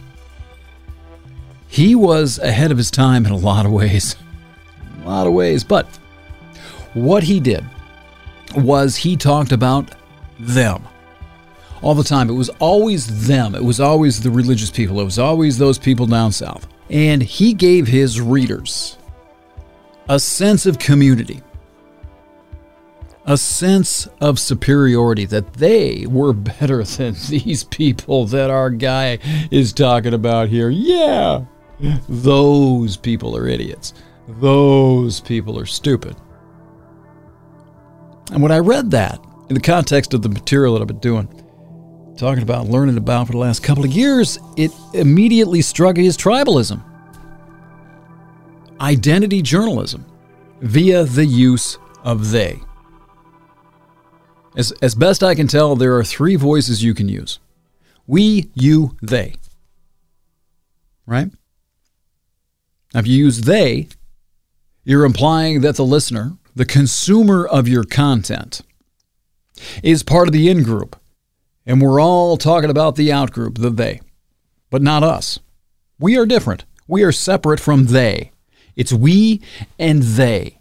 he 1.68 1.96
was 1.96 2.40
ahead 2.40 2.72
of 2.72 2.78
his 2.78 2.90
time 2.90 3.26
in 3.26 3.32
a 3.32 3.38
lot 3.38 3.66
of 3.66 3.72
ways. 3.72 4.16
A 5.04 5.08
lot 5.08 5.28
of 5.28 5.34
ways. 5.34 5.64
But 5.64 5.88
what 7.04 7.24
he 7.24 7.40
did 7.40 7.66
was 8.56 8.96
he 8.96 9.16
talked 9.18 9.52
about 9.52 9.94
them 10.40 10.84
all 11.82 11.96
the 11.96 12.04
time. 12.04 12.30
It 12.30 12.34
was 12.34 12.50
always 12.60 13.28
them. 13.28 13.56
It 13.56 13.64
was 13.64 13.80
always 13.80 14.22
the 14.22 14.32
religious 14.32 14.72
people. 14.72 15.00
It 15.00 15.06
was 15.06 15.20
always 15.20 15.58
those 15.58 15.78
people 15.78 16.06
down 16.06 16.32
south. 16.32 16.68
And 16.90 17.22
he 17.22 17.54
gave 17.54 17.88
his 17.88 18.22
readers 18.22 18.98
a 20.10 20.20
sense 20.20 20.66
of 20.66 20.80
community, 20.80 21.42
a 23.26 23.38
sense 23.38 24.08
of 24.22 24.40
superiority 24.40 25.26
that 25.26 25.54
they 25.54 26.06
were 26.08 26.34
better 26.34 26.84
than 26.84 27.16
these 27.30 27.64
people 27.66 28.26
that 28.28 28.50
our 28.50 28.70
guy 28.70 29.20
is 29.52 29.74
talking 29.74 30.14
about 30.14 30.50
here. 30.50 30.70
Yeah, 30.70 31.46
those 32.08 32.98
people 32.98 33.36
are 33.36 33.48
idiots. 33.48 33.94
Those 34.28 35.22
people 35.22 35.60
are 35.60 35.66
stupid. 35.66 36.16
And 38.32 38.42
when 38.42 38.52
I 38.52 38.60
read 38.60 38.92
that 38.92 39.24
in 39.50 39.56
the 39.56 39.62
context 39.62 40.14
of 40.14 40.22
the 40.22 40.30
material 40.30 40.74
that 40.74 40.82
I've 40.82 40.88
been 40.88 41.00
doing, 41.00 41.28
talking 42.18 42.44
about, 42.44 42.68
learning 42.68 42.98
about 42.98 43.28
for 43.28 43.34
the 43.34 43.38
last 43.38 43.64
couple 43.64 43.86
of 43.86 43.92
years, 43.92 44.38
it 44.58 44.72
immediately 44.94 45.62
struck 45.62 45.98
me 45.98 46.08
as 46.08 46.18
tribalism. 46.18 46.84
Identity 48.82 49.42
journalism 49.42 50.06
via 50.62 51.04
the 51.04 51.26
use 51.26 51.78
of 52.04 52.32
they. 52.32 52.60
As, 54.56 54.72
as 54.82 54.96
best 54.96 55.24
I 55.24 55.36
can 55.36 55.48
tell, 55.48 55.76
there 55.76 55.96
are 55.98 56.04
three 56.04 56.36
voices 56.36 56.84
you 56.84 56.94
can 56.94 57.08
use 57.08 57.40
we, 58.08 58.50
you, 58.56 58.96
they. 59.02 59.36
Right? 61.06 61.30
Now, 62.94 63.02
if 63.02 63.08
you 63.08 63.18
use 63.18 63.42
they, 63.42 63.90
you're 64.86 65.04
implying 65.04 65.62
that 65.62 65.76
the 65.76 65.86
listener, 65.86 66.38
the 66.58 66.66
consumer 66.66 67.46
of 67.46 67.68
your 67.68 67.84
content, 67.84 68.62
is 69.82 70.04
part 70.04 70.28
of 70.28 70.34
the 70.34 70.50
in 70.50 70.64
group 70.64 70.96
and 71.68 71.82
we're 71.82 72.02
all 72.02 72.38
talking 72.38 72.70
about 72.70 72.96
the 72.96 73.12
out 73.12 73.32
group, 73.32 73.58
the 73.58 73.70
they, 73.70 74.00
but 74.72 74.82
not 74.82 75.04
us. 75.04 75.40
We 76.00 76.18
are 76.18 76.26
different. 76.26 76.64
We 76.88 77.04
are 77.04 77.12
separate 77.12 77.60
from 77.60 77.88
they. 77.88 78.32
It's 78.78 78.94
we 78.94 79.42
and 79.78 80.02
they. 80.02 80.60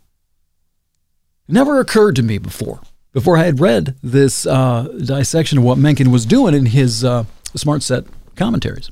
Never 1.47 1.79
occurred 1.79 2.17
to 2.17 2.25
me 2.25 2.39
before. 2.39 2.81
Before 3.13 3.39
I 3.39 3.45
had 3.45 3.61
read 3.61 3.95
this 4.03 4.47
uh, 4.47 4.89
dissection 4.99 5.59
of 5.59 5.65
what 5.65 5.79
Mencken 5.79 6.11
was 6.11 6.27
doing 6.27 6.55
in 6.55 6.67
his 6.67 7.05
uh, 7.05 7.25
Smart 7.55 7.85
Set 7.85 8.05
commentaries. 8.35 8.91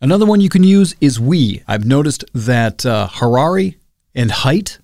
Another 0.00 0.24
one 0.24 0.40
you 0.40 0.48
can 0.48 0.62
use 0.62 0.94
is 1.00 1.18
we. 1.18 1.62
I've 1.66 1.84
noticed 1.84 2.24
that 2.32 2.86
uh, 2.86 3.08
Harari 3.10 3.76
and 4.14 4.30
Haidt 4.30 4.78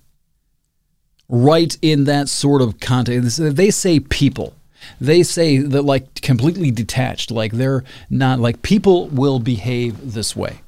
write 1.27 1.77
in 1.81 2.05
that 2.05 2.29
sort 2.29 2.61
of 2.61 2.79
context. 2.79 3.39
They 3.39 3.71
say 3.71 3.99
people 3.99 4.53
They 4.99 5.23
say 5.23 5.57
that 5.57 5.81
like 5.83 6.21
completely 6.21 6.71
detached, 6.71 7.31
like 7.31 7.53
they're 7.53 7.83
not 8.09 8.39
like 8.39 8.61
people 8.61 9.07
will 9.07 9.39
behave 9.39 10.13
this 10.13 10.35
way. 10.35 10.61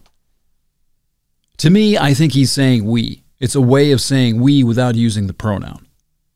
To 1.58 1.70
me, 1.70 1.98
I 1.98 2.14
think 2.14 2.34
he's 2.34 2.52
saying 2.52 2.86
we. 2.86 3.24
It's 3.40 3.56
a 3.56 3.62
way 3.62 3.92
of 3.92 4.02
saying 4.02 4.42
we 4.42 4.64
without 4.64 4.96
using 4.96 5.28
the 5.28 5.34
pronoun. 5.34 5.86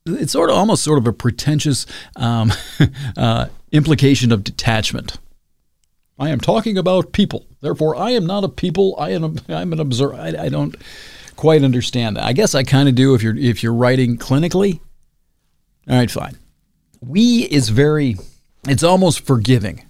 It's 0.06 0.32
sort 0.32 0.50
of 0.50 0.56
almost 0.56 0.82
sort 0.82 0.98
of 0.98 1.06
a 1.06 1.12
pretentious 1.12 1.86
um, 2.16 2.52
uh, 3.16 3.46
implication 3.70 4.32
of 4.32 4.44
detachment. 4.44 5.18
I 6.18 6.30
am 6.30 6.40
talking 6.40 6.76
about 6.76 7.12
people. 7.12 7.46
Therefore, 7.60 7.96
I 7.96 8.10
am 8.10 8.26
not 8.26 8.44
a 8.44 8.48
people. 8.48 8.94
I 8.98 9.10
am. 9.10 9.24
A, 9.24 9.54
I'm 9.54 9.72
an 9.72 9.80
observer. 9.80 10.14
I, 10.14 10.28
I 10.44 10.48
don't 10.48 10.74
quite 11.36 11.62
understand 11.62 12.16
that. 12.16 12.24
I 12.24 12.32
guess 12.32 12.54
I 12.54 12.62
kind 12.62 12.88
of 12.88 12.94
do 12.94 13.14
if 13.14 13.22
you're 13.22 13.36
if 13.36 13.62
you're 13.62 13.74
writing 13.74 14.18
clinically. 14.18 14.80
All 15.88 15.96
right, 15.96 16.10
fine. 16.10 16.36
We 17.00 17.42
is 17.42 17.68
very. 17.68 18.16
It's 18.68 18.84
almost 18.84 19.26
forgiving. 19.26 19.84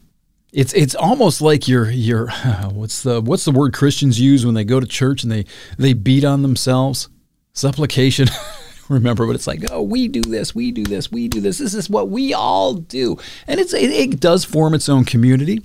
It's 0.52 0.72
it's 0.74 0.94
almost 0.94 1.40
like 1.40 1.66
you're 1.68 1.90
you're 1.90 2.30
what's 2.72 3.02
the 3.02 3.20
what's 3.20 3.44
the 3.44 3.52
word 3.52 3.72
Christians 3.72 4.20
use 4.20 4.44
when 4.44 4.54
they 4.54 4.64
go 4.64 4.80
to 4.80 4.86
church 4.86 5.22
and 5.22 5.32
they 5.32 5.46
they 5.78 5.92
beat 5.92 6.24
on 6.24 6.42
themselves? 6.42 7.08
Supplication. 7.52 8.28
Remember, 8.88 9.26
but 9.26 9.34
it's 9.34 9.46
like, 9.46 9.62
oh, 9.70 9.82
we 9.82 10.08
do 10.08 10.20
this, 10.20 10.54
we 10.54 10.70
do 10.70 10.82
this, 10.84 11.10
we 11.10 11.28
do 11.28 11.40
this. 11.40 11.58
This 11.58 11.72
is 11.72 11.88
what 11.88 12.10
we 12.10 12.34
all 12.34 12.74
do, 12.74 13.16
and 13.46 13.58
it's 13.60 13.72
it, 13.72 13.90
it 13.90 14.20
does 14.20 14.44
form 14.44 14.74
its 14.74 14.88
own 14.88 15.04
community. 15.04 15.60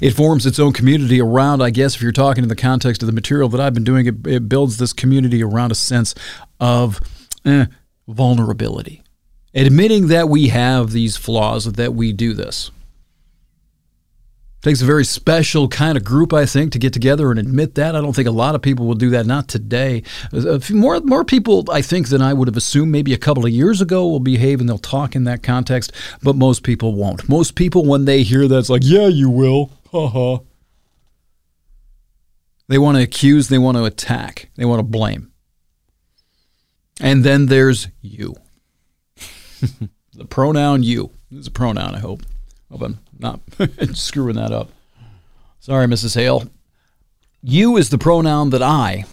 It 0.00 0.12
forms 0.12 0.46
its 0.46 0.58
own 0.58 0.72
community 0.72 1.20
around, 1.20 1.62
I 1.62 1.70
guess, 1.70 1.96
if 1.96 2.02
you're 2.02 2.12
talking 2.12 2.42
in 2.42 2.48
the 2.48 2.56
context 2.56 3.02
of 3.02 3.06
the 3.06 3.12
material 3.12 3.48
that 3.50 3.60
I've 3.60 3.74
been 3.74 3.84
doing, 3.84 4.06
it, 4.06 4.26
it 4.26 4.48
builds 4.48 4.78
this 4.78 4.92
community 4.92 5.42
around 5.42 5.72
a 5.72 5.76
sense 5.76 6.14
of 6.60 7.00
eh, 7.44 7.66
vulnerability, 8.08 9.02
admitting 9.54 10.08
that 10.08 10.28
we 10.28 10.48
have 10.48 10.92
these 10.92 11.16
flaws, 11.16 11.64
that 11.64 11.94
we 11.94 12.12
do 12.12 12.32
this 12.32 12.70
takes 14.62 14.80
a 14.80 14.84
very 14.84 15.04
special 15.04 15.68
kind 15.68 15.98
of 15.98 16.04
group, 16.04 16.32
I 16.32 16.46
think, 16.46 16.72
to 16.72 16.78
get 16.78 16.92
together 16.92 17.30
and 17.30 17.38
admit 17.38 17.74
that. 17.74 17.94
I 17.94 18.00
don't 18.00 18.14
think 18.14 18.28
a 18.28 18.32
lot 18.32 18.54
of 18.54 18.62
people 18.62 18.86
will 18.86 18.94
do 18.94 19.10
that. 19.10 19.26
Not 19.26 19.48
today. 19.48 20.02
more 20.70 21.00
more 21.00 21.24
people, 21.24 21.64
I 21.70 21.82
think, 21.82 22.08
than 22.08 22.22
I 22.22 22.32
would 22.32 22.48
have 22.48 22.56
assumed 22.56 22.92
maybe 22.92 23.12
a 23.12 23.18
couple 23.18 23.44
of 23.44 23.50
years 23.50 23.80
ago 23.80 24.06
will 24.08 24.20
behave 24.20 24.60
and 24.60 24.68
they'll 24.68 24.78
talk 24.78 25.14
in 25.14 25.24
that 25.24 25.42
context, 25.42 25.92
but 26.22 26.36
most 26.36 26.62
people 26.62 26.94
won't. 26.94 27.28
Most 27.28 27.56
people, 27.56 27.84
when 27.84 28.04
they 28.04 28.22
hear 28.22 28.48
that, 28.48 28.58
it's 28.58 28.70
like, 28.70 28.82
yeah, 28.84 29.08
you 29.08 29.28
will. 29.28 29.70
Ha 29.90 30.08
ha. 30.08 30.38
They 32.68 32.78
want 32.78 32.96
to 32.96 33.02
accuse, 33.02 33.48
they 33.48 33.58
want 33.58 33.76
to 33.76 33.84
attack, 33.84 34.48
they 34.56 34.64
want 34.64 34.78
to 34.78 34.84
blame. 34.84 35.30
And 37.00 37.24
then 37.24 37.46
there's 37.46 37.88
you. 38.00 38.34
the 40.14 40.24
pronoun 40.28 40.82
you. 40.82 41.10
It's 41.30 41.48
a 41.48 41.50
pronoun, 41.50 41.94
I 41.94 41.98
hope. 41.98 42.22
Hope 42.72 42.82
I'm 42.82 42.98
not 43.18 43.40
screwing 43.94 44.36
that 44.36 44.50
up. 44.50 44.70
Sorry, 45.60 45.86
Mrs. 45.86 46.16
Hale. 46.16 46.48
You 47.42 47.76
is 47.76 47.90
the 47.90 47.98
pronoun 47.98 48.50
that 48.50 48.62
I 48.62 49.04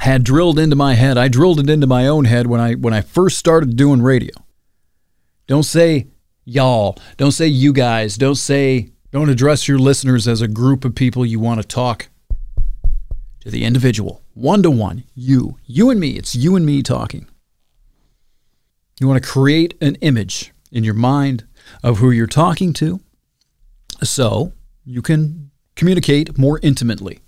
had 0.00 0.24
drilled 0.24 0.58
into 0.58 0.74
my 0.74 0.94
head. 0.94 1.16
I 1.16 1.28
drilled 1.28 1.60
it 1.60 1.70
into 1.70 1.86
my 1.86 2.08
own 2.08 2.24
head 2.24 2.48
when 2.48 2.60
I 2.60 2.74
when 2.74 2.92
I 2.92 3.02
first 3.02 3.38
started 3.38 3.76
doing 3.76 4.02
radio. 4.02 4.34
Don't 5.46 5.62
say 5.62 6.08
y'all. 6.44 6.98
Don't 7.16 7.32
say 7.32 7.46
you 7.46 7.72
guys. 7.72 8.16
Don't 8.16 8.34
say 8.34 8.90
don't 9.12 9.30
address 9.30 9.68
your 9.68 9.78
listeners 9.78 10.26
as 10.26 10.42
a 10.42 10.48
group 10.48 10.84
of 10.84 10.96
people 10.96 11.24
you 11.24 11.38
want 11.38 11.62
to 11.62 11.66
talk 11.68 12.08
to 13.42 13.50
the 13.50 13.64
individual, 13.64 14.22
one 14.32 14.62
to 14.64 14.70
one, 14.70 15.04
you, 15.14 15.58
you 15.66 15.90
and 15.90 16.00
me. 16.00 16.16
It's 16.16 16.34
you 16.34 16.56
and 16.56 16.66
me 16.66 16.82
talking. 16.82 17.28
You 18.98 19.06
want 19.06 19.22
to 19.22 19.28
create 19.28 19.74
an 19.80 19.94
image 19.96 20.52
in 20.72 20.82
your 20.82 20.94
mind 20.94 21.46
of 21.82 21.98
who 21.98 22.10
you're 22.10 22.26
talking 22.26 22.72
to 22.72 23.00
so 24.10 24.52
you 24.84 25.02
can 25.02 25.50
communicate 25.76 26.38
more 26.38 26.60
intimately. 26.62 27.20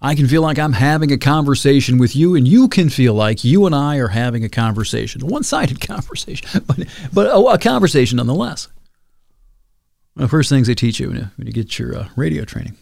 I 0.00 0.14
can 0.14 0.28
feel 0.28 0.42
like 0.42 0.58
I'm 0.58 0.74
having 0.74 1.10
a 1.10 1.16
conversation 1.16 1.98
with 1.98 2.14
you, 2.14 2.34
and 2.34 2.46
you 2.46 2.68
can 2.68 2.90
feel 2.90 3.14
like 3.14 3.44
you 3.44 3.64
and 3.64 3.74
I 3.74 3.96
are 3.96 4.08
having 4.08 4.44
a 4.44 4.48
conversation, 4.48 5.22
a 5.22 5.26
one 5.26 5.42
sided 5.42 5.80
conversation, 5.86 6.62
but, 6.66 6.86
but 7.12 7.26
a, 7.26 7.38
a, 7.38 7.58
conversation 7.58 8.16
nonetheless. 8.16 8.68
the 10.14 10.28
first 10.28 10.50
things 10.50 10.66
they 10.66 10.74
teach 10.74 11.00
you 11.00 11.08
when 11.08 11.16
you, 11.16 11.30
when 11.36 11.46
you 11.46 11.52
get 11.52 11.78
your 11.78 11.96
uh, 11.96 12.08
radio 12.14 12.44
training. 12.44 12.76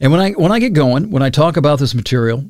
And 0.00 0.10
when 0.10 0.20
I, 0.20 0.30
when 0.32 0.52
I 0.52 0.58
get 0.58 0.72
going, 0.72 1.10
when 1.10 1.22
I 1.22 1.30
talk 1.30 1.56
about 1.56 1.80
this 1.80 1.94
material, 1.94 2.44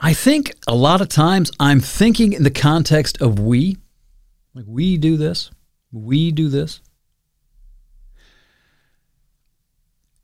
I 0.00 0.12
think 0.14 0.54
a 0.66 0.74
lot 0.74 1.00
of 1.00 1.08
times 1.08 1.50
I'm 1.58 1.80
thinking 1.80 2.32
in 2.32 2.42
the 2.42 2.50
context 2.50 3.20
of 3.20 3.38
we. 3.38 3.78
Like, 4.54 4.64
we 4.68 4.96
do 4.96 5.16
this, 5.16 5.50
we 5.90 6.30
do 6.30 6.48
this. 6.48 6.80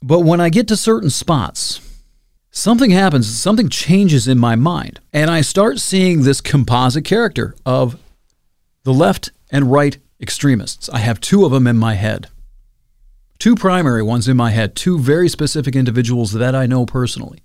But 0.02 0.20
when 0.20 0.40
I 0.40 0.48
get 0.48 0.68
to 0.68 0.76
certain 0.76 1.10
spots, 1.10 1.80
something 2.50 2.90
happens, 2.90 3.28
something 3.28 3.68
changes 3.68 4.28
in 4.28 4.38
my 4.38 4.54
mind, 4.54 5.00
and 5.12 5.30
I 5.30 5.40
start 5.40 5.78
seeing 5.78 6.22
this 6.22 6.40
composite 6.40 7.04
character 7.04 7.54
of 7.66 7.98
the 8.84 8.94
left 8.94 9.32
and 9.50 9.72
right 9.72 9.98
extremists. 10.20 10.88
I 10.88 10.98
have 10.98 11.20
two 11.20 11.44
of 11.44 11.50
them 11.50 11.66
in 11.66 11.78
my 11.78 11.94
head. 11.94 12.28
Two 13.38 13.54
primary 13.54 14.02
ones 14.02 14.28
in 14.28 14.36
my 14.36 14.50
head, 14.50 14.74
two 14.74 14.98
very 14.98 15.28
specific 15.28 15.76
individuals 15.76 16.32
that 16.32 16.54
I 16.54 16.66
know 16.66 16.86
personally. 16.86 17.42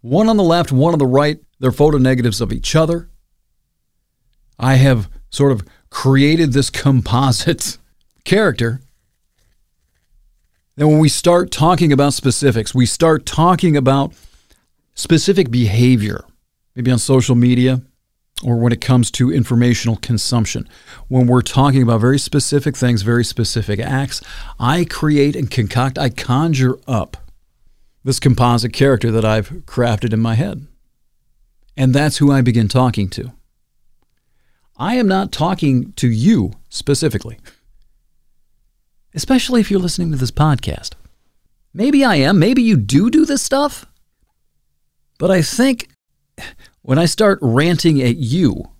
One 0.00 0.28
on 0.28 0.36
the 0.36 0.42
left, 0.42 0.72
one 0.72 0.92
on 0.92 0.98
the 0.98 1.06
right, 1.06 1.40
they're 1.58 1.72
photo 1.72 1.98
negatives 1.98 2.40
of 2.40 2.52
each 2.52 2.74
other. 2.74 3.10
I 4.58 4.74
have 4.74 5.10
sort 5.30 5.52
of 5.52 5.64
created 5.90 6.52
this 6.52 6.70
composite 6.70 7.78
character 8.24 8.80
and 10.80 10.88
when 10.88 10.98
we 10.98 11.10
start 11.10 11.50
talking 11.50 11.92
about 11.92 12.14
specifics, 12.14 12.74
we 12.74 12.86
start 12.86 13.26
talking 13.26 13.76
about 13.76 14.14
specific 14.94 15.50
behavior, 15.50 16.24
maybe 16.74 16.90
on 16.90 16.98
social 16.98 17.34
media 17.34 17.82
or 18.42 18.56
when 18.56 18.72
it 18.72 18.80
comes 18.80 19.10
to 19.10 19.30
informational 19.30 19.96
consumption. 19.96 20.66
When 21.08 21.26
we're 21.26 21.42
talking 21.42 21.82
about 21.82 22.00
very 22.00 22.18
specific 22.18 22.78
things, 22.78 23.02
very 23.02 23.26
specific 23.26 23.78
acts, 23.78 24.22
I 24.58 24.86
create 24.86 25.36
and 25.36 25.50
concoct, 25.50 25.98
I 25.98 26.08
conjure 26.08 26.78
up 26.88 27.18
this 28.02 28.18
composite 28.18 28.72
character 28.72 29.10
that 29.10 29.24
I've 29.26 29.50
crafted 29.66 30.14
in 30.14 30.20
my 30.20 30.34
head. 30.34 30.66
And 31.76 31.92
that's 31.92 32.16
who 32.16 32.32
I 32.32 32.40
begin 32.40 32.68
talking 32.68 33.10
to. 33.10 33.32
I 34.78 34.94
am 34.94 35.06
not 35.06 35.30
talking 35.30 35.92
to 35.96 36.08
you 36.08 36.52
specifically 36.70 37.36
especially 39.14 39.60
if 39.60 39.70
you're 39.70 39.80
listening 39.80 40.10
to 40.12 40.16
this 40.16 40.30
podcast. 40.30 40.94
Maybe 41.72 42.04
I 42.04 42.16
am. 42.16 42.38
Maybe 42.38 42.62
you 42.62 42.76
do 42.76 43.10
do 43.10 43.24
this 43.24 43.42
stuff. 43.42 43.86
But 45.18 45.30
I 45.30 45.42
think 45.42 45.88
when 46.82 46.98
I 46.98 47.04
start 47.04 47.38
ranting 47.42 48.00
at 48.02 48.16
you, 48.16 48.70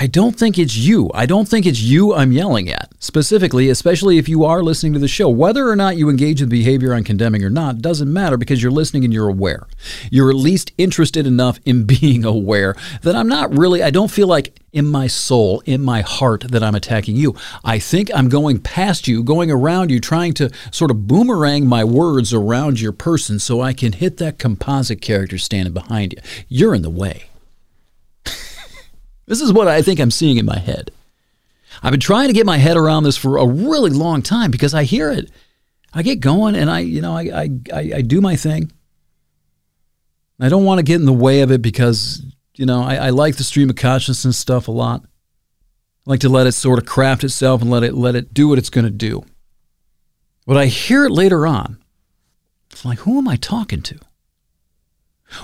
I 0.00 0.06
don't 0.06 0.34
think 0.34 0.58
it's 0.58 0.78
you. 0.78 1.10
I 1.12 1.26
don't 1.26 1.46
think 1.46 1.66
it's 1.66 1.82
you 1.82 2.14
I'm 2.14 2.32
yelling 2.32 2.70
at. 2.70 2.90
Specifically, 3.00 3.68
especially 3.68 4.16
if 4.16 4.30
you 4.30 4.44
are 4.44 4.62
listening 4.62 4.94
to 4.94 4.98
the 4.98 5.06
show. 5.06 5.28
Whether 5.28 5.68
or 5.68 5.76
not 5.76 5.98
you 5.98 6.08
engage 6.08 6.40
in 6.40 6.48
behavior 6.48 6.94
I'm 6.94 7.04
condemning 7.04 7.44
or 7.44 7.50
not 7.50 7.82
doesn't 7.82 8.10
matter 8.10 8.38
because 8.38 8.62
you're 8.62 8.72
listening 8.72 9.04
and 9.04 9.12
you're 9.12 9.28
aware. 9.28 9.66
You're 10.10 10.30
at 10.30 10.36
least 10.36 10.72
interested 10.78 11.26
enough 11.26 11.60
in 11.66 11.84
being 12.00 12.24
aware 12.24 12.74
that 13.02 13.14
I'm 13.14 13.28
not 13.28 13.54
really, 13.54 13.82
I 13.82 13.90
don't 13.90 14.10
feel 14.10 14.26
like 14.26 14.58
in 14.72 14.86
my 14.86 15.06
soul, 15.06 15.60
in 15.66 15.82
my 15.82 16.00
heart, 16.00 16.44
that 16.48 16.62
I'm 16.62 16.74
attacking 16.74 17.16
you. 17.16 17.36
I 17.62 17.78
think 17.78 18.10
I'm 18.14 18.30
going 18.30 18.58
past 18.58 19.06
you, 19.06 19.22
going 19.22 19.50
around 19.50 19.90
you, 19.90 20.00
trying 20.00 20.32
to 20.34 20.50
sort 20.70 20.90
of 20.90 21.08
boomerang 21.08 21.66
my 21.66 21.84
words 21.84 22.32
around 22.32 22.80
your 22.80 22.92
person 22.92 23.38
so 23.38 23.60
I 23.60 23.74
can 23.74 23.92
hit 23.92 24.16
that 24.16 24.38
composite 24.38 25.02
character 25.02 25.36
standing 25.36 25.74
behind 25.74 26.14
you. 26.14 26.22
You're 26.48 26.74
in 26.74 26.80
the 26.80 26.88
way. 26.88 27.29
This 29.30 29.40
is 29.40 29.52
what 29.52 29.68
I 29.68 29.80
think 29.80 30.00
I'm 30.00 30.10
seeing 30.10 30.38
in 30.38 30.44
my 30.44 30.58
head. 30.58 30.90
I've 31.84 31.92
been 31.92 32.00
trying 32.00 32.26
to 32.26 32.34
get 32.34 32.46
my 32.46 32.56
head 32.58 32.76
around 32.76 33.04
this 33.04 33.16
for 33.16 33.36
a 33.36 33.46
really 33.46 33.90
long 33.90 34.22
time 34.22 34.50
because 34.50 34.74
I 34.74 34.82
hear 34.82 35.08
it. 35.12 35.30
I 35.94 36.02
get 36.02 36.18
going 36.18 36.56
and 36.56 36.68
I, 36.68 36.80
you 36.80 37.00
know, 37.00 37.16
I, 37.16 37.22
I, 37.22 37.50
I, 37.72 37.92
I 37.94 38.02
do 38.02 38.20
my 38.20 38.34
thing. 38.34 38.72
I 40.40 40.48
don't 40.48 40.64
want 40.64 40.80
to 40.80 40.82
get 40.82 40.96
in 40.96 41.06
the 41.06 41.12
way 41.12 41.42
of 41.42 41.52
it 41.52 41.62
because, 41.62 42.24
you 42.56 42.66
know, 42.66 42.82
I, 42.82 42.96
I 42.96 43.10
like 43.10 43.36
the 43.36 43.44
stream 43.44 43.70
of 43.70 43.76
consciousness 43.76 44.36
stuff 44.36 44.66
a 44.66 44.72
lot. 44.72 45.02
I 45.04 46.10
like 46.10 46.20
to 46.20 46.28
let 46.28 46.48
it 46.48 46.52
sort 46.52 46.80
of 46.80 46.86
craft 46.86 47.22
itself 47.22 47.62
and 47.62 47.70
let 47.70 47.84
it 47.84 47.94
let 47.94 48.16
it 48.16 48.34
do 48.34 48.48
what 48.48 48.58
it's 48.58 48.68
going 48.68 48.84
to 48.84 48.90
do. 48.90 49.24
But 50.44 50.56
I 50.56 50.66
hear 50.66 51.04
it 51.04 51.12
later 51.12 51.46
on. 51.46 51.78
It's 52.72 52.84
like, 52.84 52.98
who 52.98 53.18
am 53.18 53.28
I 53.28 53.36
talking 53.36 53.82
to? 53.82 53.98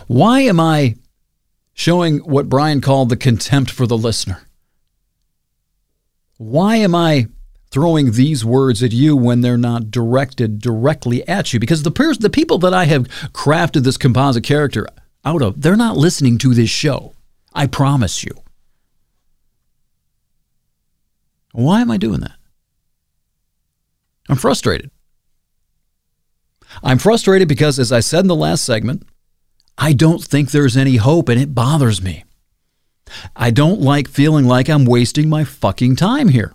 Why 0.09 0.41
am 0.41 0.59
I 0.59 0.97
showing 1.77 2.19
what 2.21 2.49
Brian 2.49 2.81
called 2.81 3.11
the 3.11 3.17
contempt 3.19 3.71
for 3.71 3.87
the 3.87 3.99
listener. 3.99 4.41
Why 6.39 6.77
am 6.77 6.95
I 6.95 7.27
throwing 7.71 8.13
these 8.13 8.45
words 8.45 8.83
at 8.83 8.93
you 8.93 9.15
when 9.15 9.43
they're 9.43 9.59
not 9.59 9.91
directed 9.91 10.59
directly 10.59 11.27
at 11.29 11.53
you? 11.53 11.61
Because 11.61 11.83
the, 11.83 11.91
pers- 11.91 12.17
the 12.17 12.31
people 12.31 12.57
that 12.59 12.73
I 12.73 12.87
have 12.87 13.07
crafted 13.33 13.85
this 13.85 13.99
composite 13.99 14.43
character 14.43 14.89
out 15.23 15.43
of, 15.43 15.61
they're 15.61 15.77
not 15.77 15.99
listening 15.99 16.39
to 16.39 16.55
this 16.55 16.71
show. 16.71 17.13
I 17.53 17.67
promise 17.67 18.25
you. 18.25 18.33
Why 21.53 21.83
am 21.83 21.91
I 21.91 21.99
doing 21.99 22.21
that? 22.21 22.37
I'm 24.31 24.37
frustrated. 24.37 24.91
I'm 26.83 26.99
frustrated 26.99 27.49
because, 27.49 27.79
as 27.79 27.93
I 27.93 28.01
said 28.01 28.21
in 28.21 28.29
the 28.29 28.35
last 28.35 28.65
segment, 28.65 29.07
I 29.79 29.93
don't 29.93 30.23
think 30.23 30.51
there's 30.51 30.77
any 30.77 30.97
hope 30.97 31.29
and 31.29 31.41
it 31.41 31.55
bothers 31.55 32.03
me. 32.03 32.25
I 33.35 33.51
don't 33.51 33.81
like 33.81 34.09
feeling 34.09 34.47
like 34.47 34.69
I'm 34.69 34.85
wasting 34.85 35.29
my 35.29 35.45
fucking 35.45 35.97
time 35.97 36.29
here. 36.29 36.53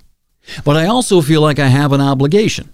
But 0.65 0.75
I 0.75 0.87
also 0.87 1.21
feel 1.21 1.41
like 1.41 1.59
I 1.59 1.67
have 1.67 1.93
an 1.93 2.01
obligation 2.01 2.73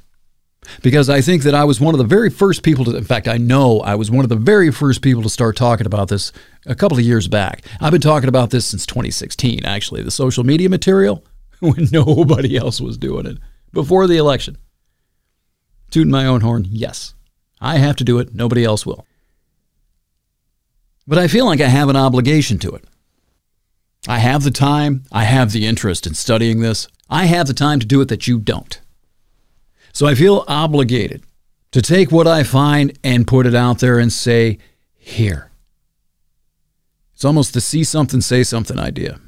because 0.81 1.09
I 1.09 1.21
think 1.21 1.43
that 1.43 1.55
I 1.55 1.63
was 1.63 1.79
one 1.79 1.93
of 1.93 1.97
the 1.97 2.03
very 2.03 2.29
first 2.29 2.63
people 2.63 2.85
to, 2.85 2.95
in 2.95 3.03
fact, 3.03 3.27
I 3.27 3.37
know 3.37 3.79
I 3.81 3.95
was 3.95 4.11
one 4.11 4.25
of 4.25 4.29
the 4.29 4.35
very 4.35 4.71
first 4.71 5.01
people 5.01 5.23
to 5.23 5.29
start 5.29 5.55
talking 5.55 5.85
about 5.85 6.07
this 6.09 6.31
a 6.65 6.75
couple 6.75 6.97
of 6.97 7.03
years 7.03 7.27
back. 7.27 7.65
I've 7.81 7.91
been 7.91 8.01
talking 8.01 8.29
about 8.29 8.49
this 8.49 8.65
since 8.65 8.85
2016, 8.85 9.65
actually, 9.65 10.03
the 10.03 10.11
social 10.11 10.43
media 10.43 10.69
material 10.69 11.23
when 11.59 11.87
nobody 11.91 12.55
else 12.55 12.81
was 12.81 12.97
doing 12.97 13.25
it 13.25 13.37
before 13.71 14.07
the 14.07 14.17
election. 14.17 14.57
Tooting 15.91 16.11
my 16.11 16.25
own 16.25 16.41
horn, 16.41 16.65
yes. 16.69 17.13
I 17.59 17.77
have 17.77 17.95
to 17.97 18.03
do 18.03 18.19
it, 18.19 18.35
nobody 18.35 18.63
else 18.63 18.85
will. 18.85 19.06
But 21.07 21.17
I 21.17 21.27
feel 21.27 21.45
like 21.45 21.61
I 21.61 21.67
have 21.67 21.89
an 21.89 21.95
obligation 21.95 22.59
to 22.59 22.71
it. 22.71 22.83
I 24.07 24.19
have 24.19 24.43
the 24.43 24.51
time, 24.51 25.03
I 25.11 25.23
have 25.23 25.51
the 25.51 25.65
interest 25.65 26.05
in 26.05 26.13
studying 26.13 26.59
this. 26.59 26.87
I 27.09 27.25
have 27.25 27.47
the 27.47 27.53
time 27.53 27.79
to 27.79 27.85
do 27.85 28.01
it 28.01 28.09
that 28.09 28.27
you 28.27 28.39
don't. 28.39 28.79
So 29.93 30.05
I 30.05 30.15
feel 30.15 30.43
obligated 30.47 31.23
to 31.71 31.81
take 31.81 32.11
what 32.11 32.27
I 32.27 32.43
find 32.43 32.97
and 33.03 33.27
put 33.27 33.45
it 33.45 33.55
out 33.55 33.79
there 33.79 33.99
and 33.99 34.11
say, 34.11 34.59
here. 34.95 35.51
It's 37.13 37.25
almost 37.25 37.53
the 37.53 37.61
see 37.61 37.83
something, 37.83 38.21
say 38.21 38.43
something 38.43 38.77
idea. 38.77 39.19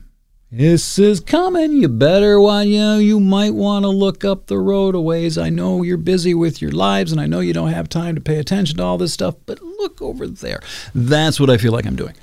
This 0.52 0.98
is 0.98 1.20
coming. 1.20 1.74
You 1.74 1.88
better 1.88 2.42
want 2.42 2.70
you 2.70 2.80
know, 2.80 2.98
you 2.98 3.20
might 3.20 3.54
want 3.54 3.84
to 3.84 3.90
look 3.90 4.26
up 4.26 4.48
the 4.48 4.58
road 4.58 4.96
a 4.96 5.02
ways. 5.02 5.38
I 5.38 5.50
know 5.50 5.84
you're 5.84 5.98
busy 5.98 6.34
with 6.34 6.60
your 6.60 6.72
lives 6.72 7.12
and 7.12 7.22
I 7.22 7.28
know 7.28 7.40
you 7.40 7.54
don't 7.54 7.72
have 7.72 7.88
time 7.88 8.16
to 8.16 8.22
pay 8.22 8.40
attention 8.40 8.78
to 8.78 8.84
all 8.84 8.98
this 8.98 9.14
stuff, 9.14 9.36
but 9.46 9.62
look 9.62 10.02
over 10.02 10.28
there. 10.28 10.60
That's 10.96 11.40
what 11.40 11.52
I 11.52 11.58
feel 11.58 11.72
like 11.72 11.86
I'm 11.86 11.96
doing. 11.96 12.16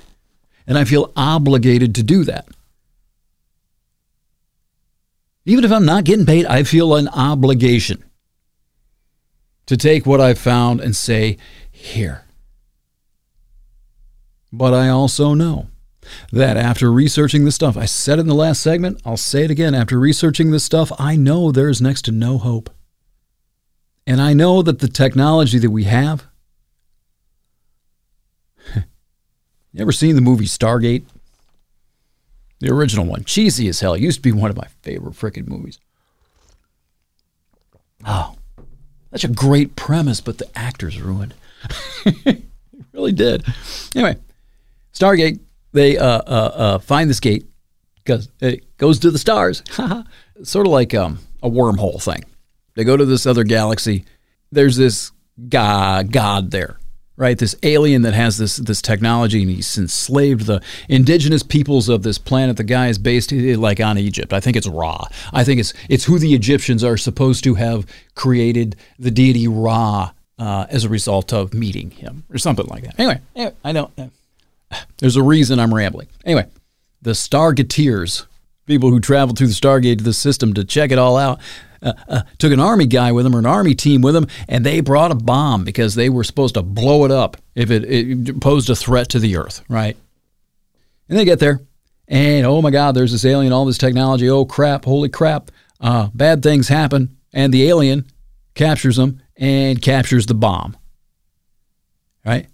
And 0.65 0.77
I 0.77 0.83
feel 0.83 1.13
obligated 1.15 1.95
to 1.95 2.03
do 2.03 2.25
that. 2.25 2.49
Even 5.45 5.63
if 5.63 5.71
I'm 5.71 5.85
not 5.85 6.03
getting 6.03 6.25
paid, 6.25 6.45
I 6.47 6.63
feel 6.63 6.95
an 6.95 7.07
obligation 7.07 8.03
to 9.67 9.77
take 9.77 10.05
what 10.05 10.19
I've 10.19 10.39
found 10.39 10.81
and 10.81 10.93
say, 10.93 11.37
here. 11.71 12.25
But 14.51 14.73
I 14.73 14.89
also 14.89 15.33
know 15.33 15.67
that 16.31 16.57
after 16.57 16.91
researching 16.91 17.45
this 17.45 17.55
stuff, 17.55 17.77
I 17.77 17.85
said 17.85 18.19
in 18.19 18.27
the 18.27 18.35
last 18.35 18.61
segment, 18.61 19.01
I'll 19.05 19.17
say 19.17 19.43
it 19.43 19.51
again. 19.51 19.73
After 19.73 19.99
researching 19.99 20.51
this 20.51 20.63
stuff, 20.63 20.91
I 20.99 21.15
know 21.15 21.51
there's 21.51 21.81
next 21.81 22.03
to 22.03 22.11
no 22.11 22.37
hope. 22.37 22.69
And 24.05 24.21
I 24.21 24.33
know 24.33 24.61
that 24.61 24.79
the 24.79 24.87
technology 24.87 25.59
that 25.59 25.69
we 25.69 25.83
have. 25.83 26.25
you 28.75 28.81
ever 29.79 29.91
seen 29.91 30.15
the 30.15 30.21
movie 30.21 30.45
Stargate? 30.45 31.05
The 32.59 32.71
original 32.71 33.05
one. 33.05 33.23
Cheesy 33.23 33.67
as 33.67 33.81
hell. 33.81 33.93
It 33.93 34.01
used 34.01 34.19
to 34.19 34.21
be 34.21 34.31
one 34.31 34.49
of 34.49 34.57
my 34.57 34.67
favorite 34.81 35.13
freaking 35.13 35.47
movies. 35.47 35.79
Oh, 38.05 38.35
such 39.11 39.23
a 39.23 39.27
great 39.27 39.75
premise, 39.75 40.21
but 40.21 40.37
the 40.37 40.47
actors 40.57 41.01
ruined. 41.01 41.33
it 42.05 42.43
really 42.93 43.11
did. 43.11 43.43
Anyway, 43.95 44.17
Stargate 44.93 45.39
they 45.77 45.97
uh, 45.97 46.05
uh, 46.05 46.51
uh, 46.55 46.79
find 46.79 47.09
this 47.09 47.19
gate 47.19 47.45
because 47.95 48.29
it 48.39 48.77
goes 48.77 48.99
to 48.99 49.11
the 49.11 49.19
stars. 49.19 49.63
sort 50.43 50.67
of 50.67 50.71
like 50.71 50.93
um, 50.93 51.19
a 51.41 51.49
wormhole 51.49 52.01
thing. 52.01 52.23
They 52.75 52.83
go 52.83 52.95
to 52.95 53.05
this 53.05 53.25
other 53.25 53.43
galaxy. 53.43 54.05
There's 54.51 54.77
this 54.77 55.11
god, 55.49 56.11
god 56.11 56.51
there, 56.51 56.77
right? 57.15 57.37
This 57.37 57.55
alien 57.63 58.03
that 58.03 58.13
has 58.13 58.37
this 58.37 58.57
this 58.57 58.81
technology, 58.81 59.41
and 59.41 59.51
he's 59.51 59.77
enslaved 59.77 60.45
the 60.45 60.61
indigenous 60.87 61.43
peoples 61.43 61.89
of 61.89 62.03
this 62.03 62.17
planet. 62.17 62.57
The 62.57 62.63
guy 62.63 62.87
is 62.87 62.97
based 62.97 63.33
eh, 63.33 63.55
like 63.57 63.79
on 63.79 63.97
Egypt. 63.97 64.31
I 64.31 64.39
think 64.39 64.55
it's 64.55 64.67
Ra. 64.67 65.05
I 65.33 65.43
think 65.43 65.59
it's 65.59 65.73
it's 65.89 66.05
who 66.05 66.19
the 66.19 66.33
Egyptians 66.33 66.83
are 66.83 66.97
supposed 66.97 67.43
to 67.45 67.55
have 67.55 67.85
created 68.15 68.75
the 68.99 69.11
deity 69.11 69.47
Ra 69.47 70.11
uh, 70.37 70.67
as 70.69 70.85
a 70.85 70.89
result 70.89 71.33
of 71.33 71.53
meeting 71.53 71.91
him, 71.91 72.25
or 72.29 72.37
something 72.37 72.67
like 72.67 72.83
that. 72.83 72.99
Anyway, 72.99 73.19
anyway 73.35 73.55
I 73.63 73.71
know 73.71 73.91
there's 74.97 75.15
a 75.15 75.23
reason 75.23 75.59
I'm 75.59 75.73
rambling. 75.73 76.07
Anyway, 76.25 76.47
the 77.01 77.11
Stargateers, 77.11 78.25
people 78.65 78.89
who 78.89 78.99
traveled 78.99 79.37
through 79.37 79.47
the 79.47 79.53
Stargate 79.53 79.99
to 79.99 80.03
the 80.03 80.13
system 80.13 80.53
to 80.53 80.63
check 80.63 80.91
it 80.91 80.97
all 80.97 81.17
out, 81.17 81.39
uh, 81.81 81.93
uh, 82.07 82.21
took 82.37 82.51
an 82.51 82.59
army 82.59 82.85
guy 82.87 83.11
with 83.11 83.23
them 83.23 83.35
or 83.35 83.39
an 83.39 83.45
army 83.45 83.75
team 83.75 84.01
with 84.01 84.13
them, 84.13 84.27
and 84.47 84.65
they 84.65 84.79
brought 84.79 85.11
a 85.11 85.15
bomb 85.15 85.63
because 85.63 85.95
they 85.95 86.09
were 86.09 86.23
supposed 86.23 86.55
to 86.55 86.63
blow 86.63 87.05
it 87.05 87.11
up 87.11 87.37
if 87.55 87.69
it, 87.69 87.83
it 87.85 88.41
posed 88.41 88.69
a 88.69 88.75
threat 88.75 89.09
to 89.09 89.19
the 89.19 89.37
Earth, 89.37 89.63
right? 89.69 89.95
And 91.07 91.17
they 91.17 91.25
get 91.25 91.39
there, 91.39 91.61
and 92.07 92.45
oh 92.45 92.61
my 92.61 92.71
God, 92.71 92.95
there's 92.95 93.11
this 93.11 93.25
alien, 93.25 93.53
all 93.53 93.65
this 93.65 93.77
technology. 93.77 94.29
Oh 94.29 94.45
crap, 94.45 94.85
holy 94.85 95.09
crap. 95.09 95.51
Uh, 95.79 96.09
bad 96.13 96.41
things 96.41 96.67
happen, 96.67 97.17
and 97.31 97.53
the 97.53 97.67
alien 97.67 98.05
captures 98.55 98.95
them 98.95 99.21
and 99.37 99.81
captures 99.81 100.25
the 100.25 100.33
bomb, 100.33 100.75
right? 102.25 102.47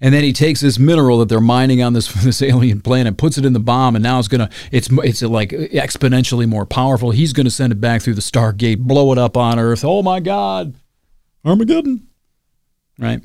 And 0.00 0.14
then 0.14 0.22
he 0.22 0.32
takes 0.32 0.60
this 0.60 0.78
mineral 0.78 1.18
that 1.18 1.28
they're 1.28 1.40
mining 1.40 1.82
on 1.82 1.92
this 1.92 2.12
this 2.24 2.42
alien 2.42 2.80
planet, 2.80 3.16
puts 3.16 3.38
it 3.38 3.44
in 3.44 3.52
the 3.52 3.60
bomb, 3.60 3.96
and 3.96 4.02
now 4.02 4.18
it's 4.18 4.28
gonna 4.28 4.50
it's 4.70 4.88
it's 4.90 5.22
like 5.22 5.50
exponentially 5.50 6.46
more 6.46 6.66
powerful. 6.66 7.10
He's 7.10 7.32
gonna 7.32 7.50
send 7.50 7.72
it 7.72 7.80
back 7.80 8.02
through 8.02 8.14
the 8.14 8.20
Stargate, 8.20 8.78
blow 8.78 9.12
it 9.12 9.18
up 9.18 9.36
on 9.36 9.58
Earth. 9.58 9.84
Oh 9.84 10.02
my 10.02 10.20
God, 10.20 10.74
Armageddon, 11.44 12.06
right? 12.98 13.20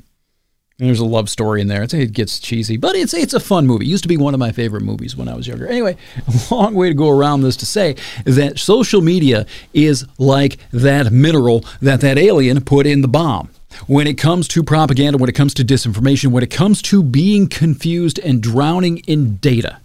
And 0.80 0.88
there's 0.88 0.98
a 0.98 1.04
love 1.04 1.30
story 1.30 1.60
in 1.60 1.68
there. 1.68 1.84
It's, 1.84 1.94
it 1.94 2.12
gets 2.12 2.40
cheesy, 2.40 2.76
but 2.76 2.96
it's 2.96 3.14
it's 3.14 3.32
a 3.32 3.38
fun 3.38 3.64
movie. 3.64 3.84
It 3.84 3.88
used 3.88 4.02
to 4.02 4.08
be 4.08 4.16
one 4.16 4.34
of 4.34 4.40
my 4.40 4.50
favorite 4.50 4.82
movies 4.82 5.14
when 5.14 5.28
I 5.28 5.34
was 5.34 5.46
younger. 5.46 5.68
Anyway, 5.68 5.96
a 6.26 6.32
long 6.54 6.74
way 6.74 6.88
to 6.88 6.94
go 6.94 7.08
around 7.10 7.42
this 7.42 7.56
to 7.58 7.66
say 7.66 7.94
that 8.24 8.58
social 8.58 9.00
media 9.00 9.46
is 9.72 10.04
like 10.18 10.58
that 10.72 11.12
mineral 11.12 11.64
that 11.80 12.00
that 12.00 12.18
alien 12.18 12.60
put 12.64 12.86
in 12.88 13.02
the 13.02 13.08
bomb. 13.08 13.50
When 13.86 14.06
it 14.06 14.14
comes 14.14 14.48
to 14.48 14.62
propaganda, 14.62 15.18
when 15.18 15.28
it 15.28 15.34
comes 15.34 15.54
to 15.54 15.64
disinformation, 15.64 16.28
when 16.28 16.42
it 16.42 16.50
comes 16.50 16.80
to 16.82 17.02
being 17.02 17.48
confused 17.48 18.18
and 18.18 18.42
drowning 18.42 18.98
in 19.06 19.36
data, 19.36 19.80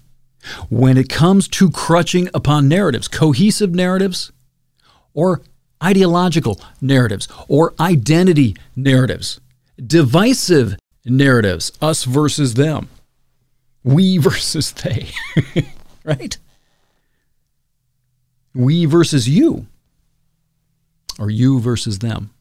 when 0.69 0.97
it 0.97 1.09
comes 1.09 1.47
to 1.49 1.69
crutching 1.69 2.29
upon 2.33 2.67
narratives, 2.67 3.07
cohesive 3.07 3.73
narratives, 3.73 4.31
or 5.13 5.41
ideological 5.83 6.59
narratives, 6.81 7.27
or 7.47 7.73
identity 7.79 8.55
narratives, 8.75 9.39
divisive 9.85 10.77
narratives, 11.05 11.71
us 11.81 12.03
versus 12.03 12.53
them, 12.53 12.89
we 13.83 14.17
versus 14.19 14.71
they, 14.71 15.09
right? 16.03 16.37
We 18.53 18.85
versus 18.85 19.27
you, 19.27 19.67
or 21.17 21.29
you 21.29 21.59
versus 21.59 21.99
them. 21.99 22.31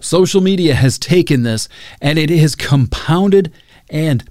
Social 0.00 0.40
media 0.40 0.74
has 0.74 0.98
taken 0.98 1.42
this 1.42 1.68
and 2.00 2.18
it 2.18 2.30
has 2.30 2.54
compounded 2.54 3.52
and 3.90 4.28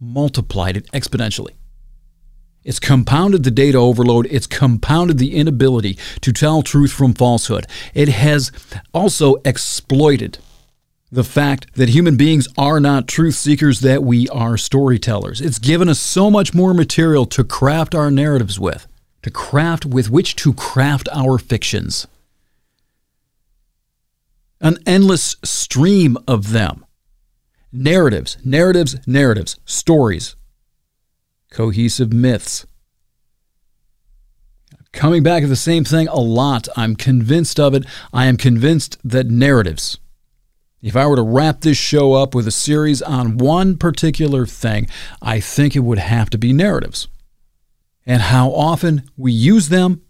multiplied 0.00 0.76
it 0.76 0.90
exponentially. 0.92 1.54
It's 2.64 2.80
compounded 2.80 3.44
the 3.44 3.50
data 3.50 3.78
overload. 3.78 4.26
It's 4.30 4.46
compounded 4.46 5.18
the 5.18 5.34
inability 5.36 5.96
to 6.20 6.32
tell 6.32 6.62
truth 6.62 6.92
from 6.92 7.14
falsehood. 7.14 7.66
It 7.94 8.08
has 8.08 8.52
also 8.92 9.36
exploited 9.44 10.38
the 11.10 11.24
fact 11.24 11.74
that 11.76 11.88
human 11.88 12.16
beings 12.16 12.46
are 12.58 12.80
not 12.80 13.08
truth 13.08 13.36
seekers, 13.36 13.80
that 13.80 14.02
we 14.02 14.28
are 14.28 14.58
storytellers. 14.58 15.40
It's 15.40 15.58
given 15.58 15.88
us 15.88 15.98
so 15.98 16.30
much 16.30 16.52
more 16.52 16.74
material 16.74 17.24
to 17.26 17.44
craft 17.44 17.94
our 17.94 18.10
narratives 18.10 18.60
with, 18.60 18.86
to 19.22 19.30
craft 19.30 19.86
with 19.86 20.10
which 20.10 20.36
to 20.36 20.52
craft 20.52 21.08
our 21.12 21.38
fictions 21.38 22.06
an 24.60 24.78
endless 24.86 25.36
stream 25.44 26.16
of 26.26 26.50
them. 26.52 26.84
Narratives, 27.72 28.38
narratives, 28.44 28.96
narratives, 29.06 29.58
stories, 29.64 30.36
cohesive 31.50 32.12
myths. 32.12 32.66
Coming 34.92 35.22
back 35.22 35.42
to 35.42 35.48
the 35.48 35.54
same 35.56 35.84
thing 35.84 36.08
a 36.08 36.16
lot. 36.16 36.66
I'm 36.76 36.96
convinced 36.96 37.60
of 37.60 37.74
it. 37.74 37.84
I 38.12 38.24
am 38.24 38.36
convinced 38.36 38.98
that 39.04 39.26
narratives, 39.26 39.98
if 40.80 40.96
I 40.96 41.06
were 41.06 41.16
to 41.16 41.22
wrap 41.22 41.60
this 41.60 41.76
show 41.76 42.14
up 42.14 42.34
with 42.34 42.48
a 42.48 42.52
series 42.52 43.02
on 43.02 43.36
one 43.36 43.76
particular 43.76 44.46
thing, 44.46 44.88
I 45.20 45.40
think 45.40 45.76
it 45.76 45.80
would 45.80 45.98
have 45.98 46.30
to 46.30 46.38
be 46.38 46.52
narratives. 46.52 47.08
And 48.06 48.22
how 48.22 48.50
often 48.50 49.10
we 49.16 49.30
use 49.30 49.68
them 49.68 50.02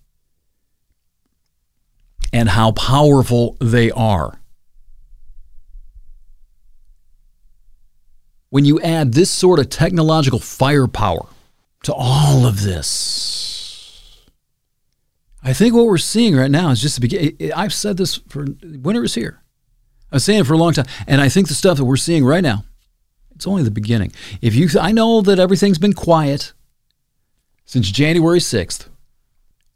and 2.33 2.49
how 2.51 2.73
powerful 2.73 3.57
they 3.61 3.91
are. 3.91 4.41
When 8.51 8.65
you 8.65 8.81
add 8.81 9.13
this 9.13 9.31
sort 9.31 9.59
of 9.59 9.69
technological 9.69 10.39
firepower 10.39 11.27
to 11.83 11.93
all 11.95 12.47
of 12.47 12.63
this, 12.63 14.27
I 15.43 15.53
think 15.53 15.75
what 15.75 15.87
we're 15.87 15.99
seeing 15.99 16.35
right 16.35 16.51
now 16.51 16.71
is 16.71 16.81
just 16.81 16.97
the 16.97 17.01
beginning. 17.01 17.53
I've 17.55 17.75
said 17.75 17.97
this 17.97 18.17
for 18.29 18.47
winter 18.63 19.05
is 19.05 19.15
here. 19.15 19.43
I 20.11 20.17
was 20.17 20.25
saying 20.25 20.41
it 20.41 20.47
for 20.47 20.55
a 20.55 20.59
long 20.59 20.73
time, 20.73 20.87
and 21.07 21.21
I 21.21 21.29
think 21.29 21.49
the 21.49 21.55
stuff 21.55 21.77
that 21.77 21.85
we're 21.85 21.97
seeing 21.97 22.25
right 22.25 22.43
now, 22.43 22.65
it's 23.35 23.47
only 23.47 23.63
the 23.63 23.71
beginning. 23.71 24.13
If 24.41 24.55
you, 24.55 24.69
I 24.81 24.93
know 24.93 25.21
that 25.21 25.39
everything's 25.39 25.79
been 25.79 25.93
quiet 25.93 26.55
since 27.67 27.91
January 27.91 28.41
sixth. 28.41 28.89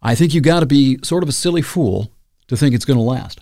I 0.01 0.15
think 0.15 0.35
you 0.35 0.41
got 0.41 0.61
to 0.61 0.67
be 0.67 0.99
sort 1.05 1.23
of 1.23 1.29
a 1.29 1.33
silly 1.33 1.63
fool 1.63 2.11
to 2.53 2.57
think 2.59 2.75
it's 2.75 2.85
going 2.85 2.99
to 2.99 3.03
last. 3.03 3.41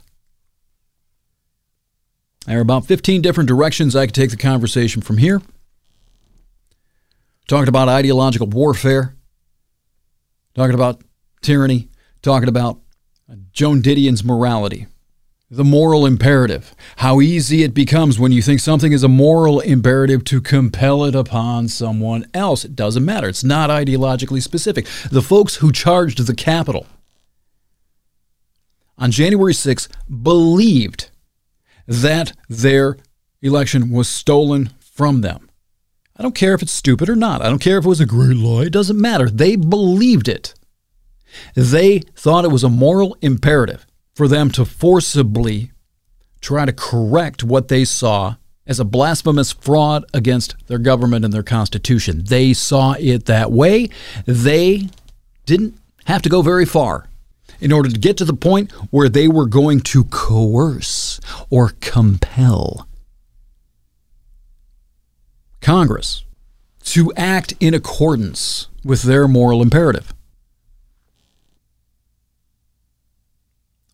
There 2.47 2.59
are 2.59 2.63
about 2.63 2.87
15 2.87 3.21
different 3.21 3.49
directions 3.49 3.97
I 3.97 4.07
could 4.07 4.15
take 4.15 4.31
the 4.31 4.37
conversation 4.37 5.03
from 5.03 5.19
here. 5.19 5.43
Talking 7.49 7.69
about 7.69 7.89
ideological 7.89 8.47
warfare, 8.47 9.17
talking 10.55 10.75
about 10.75 11.03
tyranny, 11.43 11.89
talking 12.23 12.49
about 12.49 12.79
Joan 13.53 13.83
Didion's 13.83 14.23
morality, 14.23 14.87
the 15.51 15.65
moral 15.65 16.07
imperative, 16.07 16.77
how 16.99 17.21
easy 17.21 17.65
it 17.65 17.75
becomes 17.75 18.17
when 18.17 18.31
you 18.31 18.41
think 18.41 18.61
something 18.61 18.93
is 18.93 19.03
a 19.03 19.09
moral 19.09 19.59
imperative 19.59 20.25
to 20.27 20.41
compel 20.41 21.05
it 21.05 21.17
upon 21.17 21.67
someone 21.67 22.27
else. 22.33 22.65
It 22.65 22.77
doesn't 22.77 23.05
matter. 23.05 23.29
It's 23.29 23.43
not 23.43 23.71
ideologically 23.71 24.41
specific. 24.41 24.87
The 25.11 25.23
folks 25.23 25.57
who 25.57 25.73
charged 25.73 26.25
the 26.25 26.35
Capitol 26.35 26.87
on 29.01 29.11
January 29.11 29.55
6th 29.55 29.89
believed 30.23 31.11
that 31.89 32.33
their 32.49 32.99
election 33.43 33.91
was 33.91 34.09
stolen 34.09 34.71
from 34.79 35.23
them. 35.23 35.49
I 36.17 36.23
don't 36.23 36.35
care 36.35 36.53
if 36.53 36.61
it's 36.61 36.73
stupid 36.73 37.09
or 37.09 37.17
not. 37.17 37.41
I 37.41 37.49
don't 37.49 37.61
care 37.63 37.79
if 37.79 37.87
it 37.87 37.89
was 37.89 38.01
a 38.01 38.07
great 38.07 38.37
lie. 38.37 38.65
It 38.65 38.73
doesn't 38.73 39.01
matter. 39.01 39.31
They 39.31 39.57
believed 39.57 40.29
it. 40.29 40.55
They 41.55 42.01
thought 42.15 42.45
it 42.45 42.51
was 42.51 42.63
a 42.63 42.69
moral 42.69 43.17
imperative 43.23 43.87
for 44.15 44.29
them 44.29 44.51
to 44.51 44.67
forcibly 44.67 45.73
try 46.43 46.67
to 46.67 46.73
correct 46.73 47.43
what 47.43 47.69
they 47.69 47.85
saw 47.85 48.37
as 48.67 48.79
a 48.79 48.85
blasphemous 48.85 49.53
fraud 49.53 50.05
against 50.13 50.55
their 50.67 50.79
government 50.79 51.25
and 51.25 51.33
their 51.33 51.43
constitution. 51.43 52.25
They 52.25 52.53
saw 52.53 52.95
it 52.99 53.25
that 53.25 53.51
way. 53.51 53.89
They 54.27 54.89
didn't 55.47 55.75
have 56.05 56.23
to 56.23 56.29
go 56.29 56.43
very 56.43 56.67
far 56.67 57.10
in 57.61 57.73
order 57.73 57.89
to 57.89 57.99
get 57.99 58.17
to 58.17 58.25
the 58.25 58.35
point 58.35 58.71
where 58.91 59.09
they 59.09 59.29
were 59.29 59.47
going 59.47 59.81
to 59.81 60.05
coerce 60.05 61.21
or 61.51 61.75
compel 61.81 62.87
Congress 65.61 66.25
to 66.83 67.13
act 67.17 67.55
in 67.61 67.75
accordance 67.75 68.69
with 68.85 69.03
their 69.03 69.29
moral 69.29 69.63
imperative. 69.63 70.15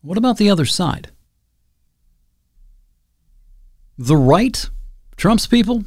What 0.01 0.17
about 0.17 0.37
the 0.37 0.49
other 0.49 0.65
side? 0.65 1.09
The 3.97 4.15
right, 4.15 4.69
Trump's 5.17 5.47
people, 5.47 5.83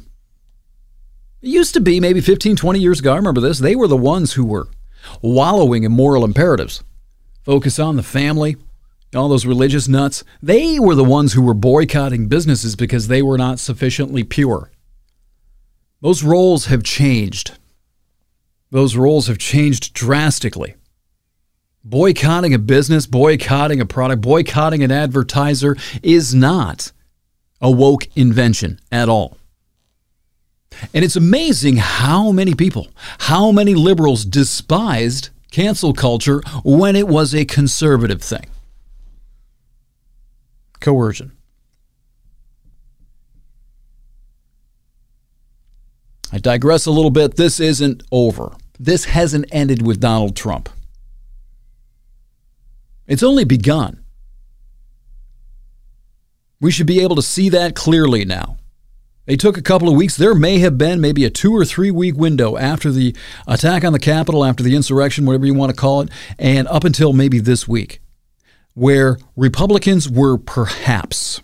it 1.41 1.47
used 1.47 1.73
to 1.73 1.81
be 1.81 1.99
maybe 1.99 2.21
15, 2.21 2.55
20 2.55 2.79
years 2.79 2.99
ago. 2.99 3.13
I 3.13 3.15
remember 3.15 3.41
this. 3.41 3.57
They 3.57 3.75
were 3.75 3.87
the 3.87 3.97
ones 3.97 4.33
who 4.33 4.45
were 4.45 4.67
wallowing 5.21 5.83
in 5.83 5.91
moral 5.91 6.23
imperatives 6.23 6.83
focus 7.43 7.79
on 7.79 7.95
the 7.95 8.03
family, 8.03 8.55
all 9.15 9.29
those 9.29 9.45
religious 9.45 9.87
nuts, 9.87 10.23
they 10.41 10.79
were 10.79 10.95
the 10.95 11.03
ones 11.03 11.33
who 11.33 11.41
were 11.41 11.53
boycotting 11.53 12.27
businesses 12.27 12.75
because 12.75 13.07
they 13.07 13.21
were 13.21 13.37
not 13.37 13.59
sufficiently 13.59 14.23
pure. 14.23 14.71
Those 16.01 16.23
roles 16.23 16.65
have 16.67 16.83
changed. 16.83 17.57
Those 18.71 18.95
roles 18.95 19.27
have 19.27 19.37
changed 19.37 19.93
drastically. 19.93 20.75
Boycotting 21.83 22.53
a 22.53 22.59
business, 22.59 23.05
boycotting 23.05 23.81
a 23.81 23.85
product, 23.85 24.21
boycotting 24.21 24.83
an 24.83 24.91
advertiser 24.91 25.75
is 26.01 26.33
not 26.33 26.91
a 27.59 27.69
woke 27.69 28.07
invention 28.15 28.79
at 28.91 29.09
all. 29.09 29.37
And 30.93 31.03
it's 31.03 31.15
amazing 31.15 31.77
how 31.77 32.31
many 32.31 32.55
people, 32.55 32.87
how 33.19 33.51
many 33.51 33.75
liberals 33.75 34.25
despised 34.25 35.29
cancel 35.51 35.93
culture 35.93 36.41
when 36.63 36.95
it 36.95 37.07
was 37.07 37.35
a 37.35 37.45
conservative 37.45 38.21
thing. 38.21 38.47
Coercion. 40.79 41.33
I 46.33 46.39
digress 46.39 46.85
a 46.85 46.91
little 46.91 47.11
bit. 47.11 47.35
This 47.35 47.59
isn't 47.59 48.03
over. 48.11 48.53
This 48.79 49.05
hasn't 49.05 49.45
ended 49.51 49.85
with 49.85 49.99
Donald 49.99 50.35
Trump. 50.35 50.69
It's 53.05 53.21
only 53.21 53.43
begun. 53.43 54.03
We 56.61 56.71
should 56.71 56.87
be 56.87 57.01
able 57.01 57.17
to 57.17 57.21
see 57.21 57.49
that 57.49 57.75
clearly 57.75 58.23
now. 58.23 58.57
They 59.31 59.37
took 59.37 59.57
a 59.57 59.61
couple 59.61 59.87
of 59.87 59.95
weeks. 59.95 60.17
There 60.17 60.35
may 60.35 60.59
have 60.59 60.77
been 60.77 60.99
maybe 60.99 61.23
a 61.23 61.29
two 61.29 61.55
or 61.55 61.63
three 61.63 61.89
week 61.89 62.17
window 62.17 62.57
after 62.57 62.91
the 62.91 63.15
attack 63.47 63.85
on 63.85 63.93
the 63.93 63.97
Capitol, 63.97 64.43
after 64.43 64.61
the 64.61 64.75
insurrection, 64.75 65.25
whatever 65.25 65.45
you 65.45 65.53
want 65.53 65.69
to 65.69 65.73
call 65.73 66.01
it, 66.01 66.09
and 66.37 66.67
up 66.67 66.83
until 66.83 67.13
maybe 67.13 67.39
this 67.39 67.65
week, 67.65 68.01
where 68.73 69.17
Republicans 69.37 70.09
were 70.09 70.37
perhaps 70.37 71.39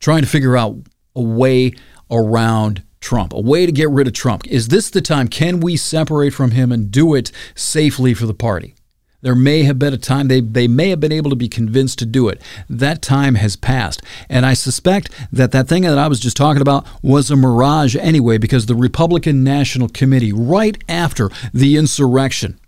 trying 0.00 0.22
to 0.22 0.26
figure 0.26 0.56
out 0.56 0.78
a 1.14 1.22
way 1.22 1.74
around 2.10 2.82
Trump, 3.00 3.32
a 3.32 3.40
way 3.40 3.66
to 3.66 3.70
get 3.70 3.88
rid 3.88 4.08
of 4.08 4.14
Trump. 4.14 4.44
Is 4.48 4.66
this 4.66 4.90
the 4.90 5.00
time? 5.00 5.28
Can 5.28 5.60
we 5.60 5.76
separate 5.76 6.30
from 6.30 6.50
him 6.50 6.72
and 6.72 6.90
do 6.90 7.14
it 7.14 7.30
safely 7.54 8.14
for 8.14 8.26
the 8.26 8.34
party? 8.34 8.74
There 9.20 9.34
may 9.34 9.64
have 9.64 9.80
been 9.80 9.92
a 9.92 9.98
time 9.98 10.28
they, 10.28 10.40
they 10.40 10.68
may 10.68 10.90
have 10.90 11.00
been 11.00 11.10
able 11.10 11.30
to 11.30 11.36
be 11.36 11.48
convinced 11.48 11.98
to 11.98 12.06
do 12.06 12.28
it. 12.28 12.40
That 12.68 13.02
time 13.02 13.34
has 13.34 13.56
passed. 13.56 14.00
And 14.28 14.46
I 14.46 14.54
suspect 14.54 15.10
that 15.32 15.50
that 15.50 15.66
thing 15.66 15.82
that 15.82 15.98
I 15.98 16.06
was 16.06 16.20
just 16.20 16.36
talking 16.36 16.62
about 16.62 16.86
was 17.02 17.28
a 17.28 17.36
mirage 17.36 17.96
anyway, 17.96 18.38
because 18.38 18.66
the 18.66 18.76
Republican 18.76 19.42
National 19.42 19.88
Committee, 19.88 20.32
right 20.32 20.78
after 20.88 21.30
the 21.52 21.76
insurrection, 21.76 22.60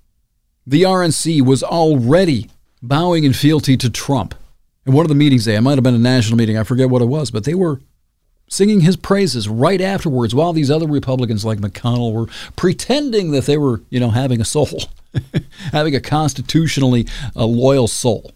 the 0.67 0.83
RNC 0.83 1.43
was 1.43 1.63
already 1.63 2.51
bowing 2.83 3.23
in 3.23 3.33
fealty 3.33 3.77
to 3.77 3.89
Trump. 3.89 4.35
And 4.85 4.95
one 4.95 5.05
of 5.05 5.09
the 5.09 5.15
meetings 5.15 5.45
they, 5.45 5.55
it 5.55 5.61
might 5.61 5.77
have 5.77 5.85
been 5.85 5.95
a 5.95 5.99
national 5.99 6.37
meeting, 6.37 6.59
I 6.59 6.65
forget 6.65 6.91
what 6.91 7.03
it 7.03 7.07
was, 7.07 7.31
but 7.31 7.45
they 7.45 7.55
were 7.55 7.81
singing 8.49 8.81
his 8.81 8.97
praises 8.97 9.49
right 9.49 9.81
afterwards 9.81 10.35
while 10.35 10.53
these 10.53 10.71
other 10.71 10.89
Republicans 10.89 11.45
like 11.45 11.59
McConnell 11.59 12.13
were 12.13 12.27
pretending 12.57 13.31
that 13.31 13.47
they 13.47 13.57
were, 13.57 13.83
you 13.89 14.01
know, 14.01 14.11
having 14.11 14.41
a 14.41 14.45
soul. 14.45 14.67
having 15.73 15.95
a 15.95 16.01
constitutionally 16.01 17.07
uh, 17.37 17.45
loyal 17.45 17.89
soul. 17.89 18.33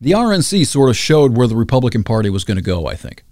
The 0.00 0.12
RNC 0.12 0.66
sort 0.66 0.90
of 0.90 0.96
showed 0.96 1.36
where 1.36 1.48
the 1.48 1.56
Republican 1.56 2.04
Party 2.04 2.30
was 2.30 2.44
going 2.44 2.56
to 2.56 2.62
go, 2.62 2.86
I 2.86 2.94
think. 2.94 3.24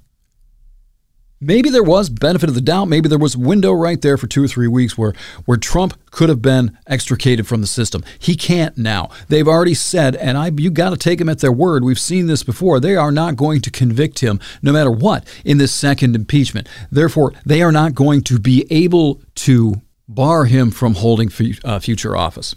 Maybe 1.39 1.69
there 1.69 1.83
was 1.83 2.09
benefit 2.09 2.49
of 2.49 2.55
the 2.55 2.63
doubt. 2.63 2.87
Maybe 2.87 3.11
there 3.11 3.19
was 3.19 3.35
a 3.35 3.39
window 3.39 3.71
right 3.73 4.01
there 4.01 4.17
for 4.17 4.27
two 4.27 4.43
or 4.43 4.49
three 4.49 4.69
weeks 4.69 4.97
where, 4.97 5.13
where 5.45 5.59
Trump 5.59 5.93
could 6.11 6.31
have 6.31 6.41
been 6.41 6.79
extricated 6.87 7.47
from 7.47 7.61
the 7.61 7.67
system. 7.67 8.03
He 8.19 8.37
can't 8.37 8.79
now. 8.79 9.11
They've 9.29 9.47
already 9.47 9.75
said, 9.75 10.17
and 10.17 10.39
I 10.39 10.51
you 10.57 10.71
got 10.71 10.91
to 10.91 10.97
take 10.97 11.19
them 11.19 11.29
at 11.29 11.41
their 11.41 11.53
word. 11.53 11.85
We've 11.85 11.99
seen 11.99 12.27
this 12.27 12.43
before. 12.43 12.81
They 12.81 12.97
are 12.97 13.13
not 13.13 13.37
going 13.37 13.61
to 13.61 13.71
convict 13.71 14.21
him 14.21 14.41
no 14.63 14.73
matter 14.73 14.91
what 14.91 15.29
in 15.45 15.59
this 15.59 15.75
second 15.75 16.17
impeachment. 16.17 16.69
Therefore, 16.91 17.35
they 17.45 17.61
are 17.61 17.73
not 17.73 17.95
going 17.95 18.23
to 18.23 18.39
be 18.39 18.67
able 18.71 19.21
to 19.35 19.83
bar 20.17 20.47
him 20.47 20.73
from 20.73 20.95
holding 20.95 21.31
uh, 21.63 21.79
future 21.79 22.17
office. 22.17 22.57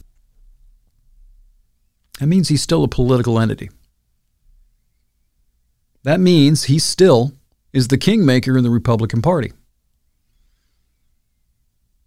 That 2.19 2.27
means 2.27 2.49
he's 2.49 2.63
still 2.63 2.83
a 2.83 2.87
political 2.87 3.39
entity. 3.39 3.69
That 6.03 6.19
means 6.19 6.63
he 6.63 6.79
still 6.79 7.33
is 7.71 7.89
the 7.89 7.97
kingmaker 7.97 8.57
in 8.57 8.63
the 8.63 8.69
Republican 8.69 9.21
Party. 9.21 9.51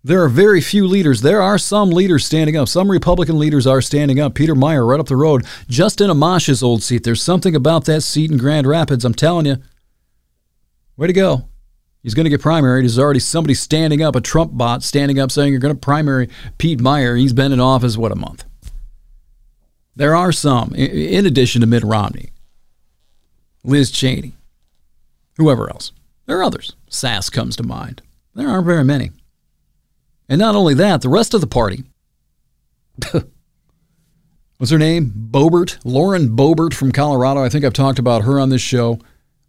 There 0.03 0.23
are 0.25 0.29
very 0.29 0.61
few 0.61 0.89
leaders. 0.89 1.21
There 1.21 1.41
are 1.41 1.59
some 1.59 1.91
leaders 1.91 2.25
standing 2.25 2.57
up. 2.57 2.69
Some 2.69 2.91
Republican 2.91 3.39
leaders 3.39 3.69
are 3.69 3.81
standing 3.81 4.19
up. 4.19 4.35
Peter 4.35 4.55
Meijer, 4.55 4.89
right 4.89 4.99
up 4.99 5.07
the 5.07 5.17
road, 5.17 5.47
Justin 5.69 6.11
Amash's 6.11 6.63
old 6.63 6.83
seat. 6.83 7.05
There's 7.05 7.23
something 7.23 7.55
about 7.55 7.85
that 7.85 8.01
seat 8.01 8.31
in 8.31 8.39
Grand 8.39 8.67
Rapids. 8.67 9.05
I'm 9.05 9.15
telling 9.15 9.47
you. 9.47 9.59
Way 10.97 11.07
to 11.07 11.13
go. 11.13 11.49
He's 12.03 12.15
going 12.15 12.25
to 12.25 12.31
get 12.31 12.41
primaried. 12.41 12.83
There's 12.83 12.99
already 12.99 13.21
somebody 13.21 13.55
standing 13.55 14.03
up, 14.03 14.17
a 14.17 14.21
Trump 14.21 14.57
bot 14.57 14.83
standing 14.83 15.19
up 15.21 15.31
saying 15.31 15.53
you're 15.53 15.61
going 15.61 15.75
to 15.75 15.81
primary 15.81 16.29
Pete 16.59 16.81
Meijer. 16.81 17.19
He's 17.19 17.33
been 17.33 17.53
in 17.53 17.61
office, 17.61 17.97
what, 17.97 18.11
a 18.11 18.17
month? 18.17 18.45
There 19.95 20.17
are 20.17 20.33
some, 20.33 20.75
in 20.75 21.27
addition 21.27 21.61
to 21.61 21.67
Mitt 21.67 21.85
Romney, 21.85 22.31
Liz 23.63 23.91
Cheney, 23.91 24.33
whoever 25.37 25.71
else. 25.71 25.93
There 26.27 26.39
are 26.39 26.43
others. 26.43 26.75
Sasse 26.91 27.31
comes 27.31 27.57
to 27.57 27.63
mind. 27.63 28.03
There 28.35 28.49
aren't 28.49 28.67
very 28.67 28.85
many. 28.85 29.11
And 30.29 30.39
not 30.39 30.55
only 30.55 30.75
that, 30.75 31.03
the 31.03 31.09
rest 31.09 31.35
of 31.35 31.41
the 31.41 31.47
party. 31.47 31.85
What's 34.57 34.71
her 34.71 34.79
name? 34.79 35.13
Boebert, 35.31 35.79
Lauren 35.85 36.37
Boebert 36.37 36.73
from 36.73 36.93
Colorado. 36.93 37.43
I 37.45 37.49
think 37.49 37.65
I've 37.65 37.73
talked 37.73 37.99
about 37.99 38.23
her 38.23 38.41
on 38.41 38.49
this 38.49 38.63
show. 38.63 38.99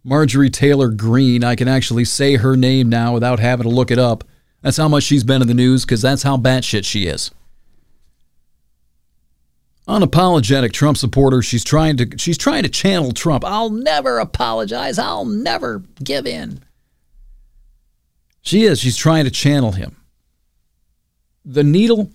Marjorie 0.04 0.50
Taylor 0.50 0.90
Greene. 0.90 1.42
I 1.42 1.56
can 1.56 1.66
actually 1.66 2.04
say 2.04 2.36
her 2.36 2.56
name 2.56 2.88
now 2.88 3.14
without 3.14 3.40
having 3.40 3.64
to 3.64 3.70
look 3.74 3.90
it 3.90 3.98
up. 3.98 4.22
That's 4.60 4.76
how 4.76 4.88
much 4.88 5.02
she's 5.04 5.24
been 5.24 5.42
in 5.42 5.48
the 5.48 5.54
news 5.54 5.84
because 5.84 6.02
that's 6.02 6.22
how 6.22 6.36
batshit 6.36 6.84
she 6.84 7.06
is. 7.06 7.30
unapologetic 9.88 10.72
Trump 10.72 10.96
supporter. 10.96 11.42
She's 11.42 11.64
trying 11.64 11.96
to 11.98 12.18
she's 12.18 12.38
trying 12.38 12.62
to 12.62 12.68
channel 12.68 13.12
Trump. 13.12 13.44
I'll 13.44 13.70
never 13.70 14.18
apologize. 14.18 14.98
I'll 14.98 15.26
never 15.26 15.82
give 16.02 16.26
in. 16.26 16.60
She 18.42 18.64
is. 18.64 18.80
She's 18.80 18.96
trying 18.96 19.24
to 19.24 19.30
channel 19.30 19.72
him. 19.72 19.96
The 21.44 21.64
needle 21.64 22.10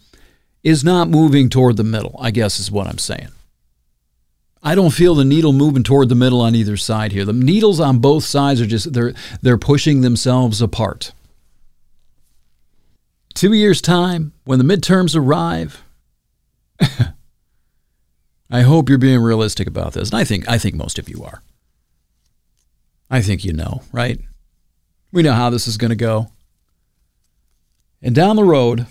is 0.64 0.84
not 0.84 1.08
moving 1.10 1.50
toward 1.50 1.78
the 1.78 1.84
middle, 1.84 2.16
I 2.20 2.32
guess 2.32 2.60
is 2.60 2.72
what 2.72 2.88
I'm 2.88 2.98
saying. 2.98 3.30
I 4.62 4.76
don't 4.76 4.92
feel 4.92 5.16
the 5.16 5.24
needle 5.24 5.54
moving 5.54 5.84
toward 5.84 6.10
the 6.10 6.16
middle 6.16 6.42
on 6.42 6.54
either 6.54 6.76
side 6.76 7.12
here. 7.14 7.24
The 7.24 7.34
needles 7.34 7.80
on 7.80 8.00
both 8.00 8.26
sides 8.26 8.60
are 8.60 8.66
just 8.66 8.94
they're 8.94 9.14
they're 9.42 9.58
pushing 9.58 10.02
themselves 10.02 10.62
apart. 10.62 11.14
Two 13.34 13.54
years' 13.54 13.82
time, 13.82 14.34
when 14.44 14.60
the 14.60 14.66
midterms 14.66 15.16
arrive, 15.16 15.82
I 18.52 18.62
hope 18.62 18.90
you're 18.90 18.98
being 18.98 19.22
realistic 19.22 19.68
about 19.68 19.94
this. 19.94 20.10
And 20.10 20.20
I 20.20 20.26
think 20.26 20.50
I 20.50 20.58
think 20.58 20.76
most 20.76 21.00
of 21.00 21.08
you 21.08 21.24
are. 21.24 21.42
I 23.10 23.22
think 23.22 23.46
you 23.46 23.54
know, 23.54 23.82
right? 23.94 24.20
We 25.12 25.24
know 25.24 25.34
how 25.34 25.50
this 25.50 25.68
is 25.68 25.78
going 25.78 25.90
to 25.90 25.96
go. 25.96 26.32
And 28.02 28.14
down 28.14 28.36
the 28.36 28.44
road, 28.44 28.86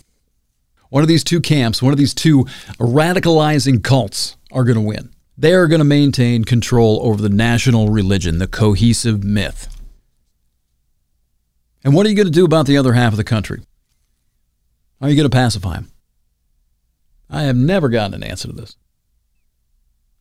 one 0.91 1.03
of 1.03 1.09
these 1.09 1.25
two 1.25 1.41
camps, 1.41 1.83
one 1.83 1.93
of 1.93 1.99
these 1.99 2.15
two 2.15 2.45
radicalizing 2.79 3.85
cults 3.85 4.37
are 4.51 4.65
going 4.65 4.77
to 4.77 4.81
win. 4.81 5.11
They 5.41 5.55
are 5.55 5.69
going 5.69 5.79
to 5.79 5.85
maintain 5.85 6.45
control 6.45 6.99
over 7.05 7.23
the 7.23 7.29
national 7.29 7.91
religion, 7.91 8.39
the 8.39 8.49
cohesive 8.49 9.23
myth. 9.23 9.69
And 11.85 11.95
what 11.95 12.05
are 12.05 12.09
you 12.09 12.17
going 12.17 12.27
to 12.27 12.33
do 12.33 12.45
about 12.45 12.67
the 12.67 12.77
other 12.77 12.95
half 12.95 13.13
of 13.13 13.19
the 13.19 13.25
country? 13.25 13.63
How 15.01 15.07
are 15.07 15.11
you 15.11 15.15
going 15.15 15.31
to 15.31 15.35
pacify 15.35 15.75
them? 15.75 15.93
I 17.31 17.43
have 17.43 17.55
never 17.55 17.89
gotten 17.89 18.15
an 18.15 18.25
answer 18.25 18.49
to 18.49 18.53
this. 18.53 18.77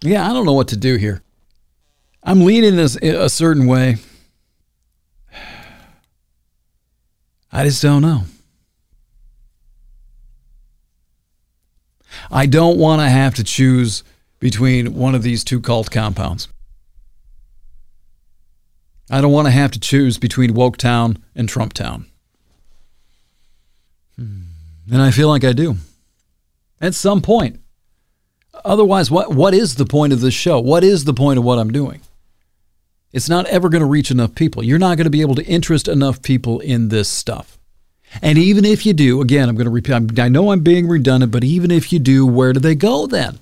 Yeah, 0.02 0.30
I 0.30 0.34
don't 0.34 0.46
know 0.46 0.54
what 0.54 0.68
to 0.68 0.78
do 0.78 0.98
here. 0.98 1.24
I'm 2.22 2.46
leaning 2.46 2.76
this 2.76 2.96
eh, 3.02 3.16
a 3.18 3.30
certain 3.30 3.66
way. 3.66 3.98
I 7.52 7.64
just 7.64 7.82
don't 7.82 8.04
know. 8.04 8.26
I 12.30 12.46
don't 12.46 12.78
want 12.78 13.02
to 13.02 13.10
have 13.10 13.34
to 13.36 13.44
choose 13.44 14.04
between 14.40 14.94
one 14.94 15.16
of 15.16 15.24
these 15.24 15.44
two 15.44 15.62
cult 15.62 15.92
compounds. 15.92 16.48
I 19.10 19.22
don't 19.22 19.32
want 19.32 19.48
to 19.48 19.52
have 19.52 19.72
to 19.72 19.80
choose 19.80 20.18
between 20.18 20.52
Woketown 20.52 21.22
and 21.36 21.48
Trumptown. 21.48 22.06
Hmm. 24.18 24.42
And 24.92 25.02
I 25.02 25.12
feel 25.12 25.30
like 25.30 25.44
I 25.44 25.54
do. 25.54 25.78
At 26.82 26.94
some 26.94 27.22
point. 27.22 27.60
Otherwise, 28.66 29.10
what, 29.10 29.34
what 29.34 29.54
is 29.54 29.76
the 29.76 29.86
point 29.86 30.14
of 30.14 30.22
this 30.22 30.34
show? 30.34 30.60
What 30.60 30.84
is 30.84 31.06
the 31.06 31.14
point 31.14 31.40
of 31.40 31.46
what 31.46 31.60
I'm 31.60 31.72
doing? 31.72 32.02
It's 33.14 33.30
not 33.30 33.46
ever 33.48 33.70
going 33.70 33.82
to 33.82 33.88
reach 33.88 34.12
enough 34.12 34.36
people. 34.36 34.64
You're 34.64 34.80
not 34.80 34.98
going 34.98 35.06
to 35.06 35.12
be 35.12 35.22
able 35.22 35.36
to 35.36 35.46
interest 35.46 35.88
enough 35.88 36.22
people 36.22 36.60
in 36.60 36.90
this 36.90 37.08
stuff. 37.08 37.58
And 38.22 38.38
even 38.38 38.66
if 38.66 38.86
you 38.86 38.94
do, 38.94 39.22
again, 39.22 39.50
I'm 39.50 39.56
going 39.56 39.66
to 39.66 39.72
repeat, 39.72 40.20
I 40.20 40.30
know 40.30 40.52
I'm 40.52 40.62
being 40.62 40.88
redundant, 40.88 41.32
but 41.32 41.44
even 41.44 41.72
if 41.72 41.92
you 41.94 42.00
do, 42.00 42.26
where 42.26 42.54
do 42.54 42.60
they 42.60 42.76
go 42.76 43.08
then? 43.08 43.40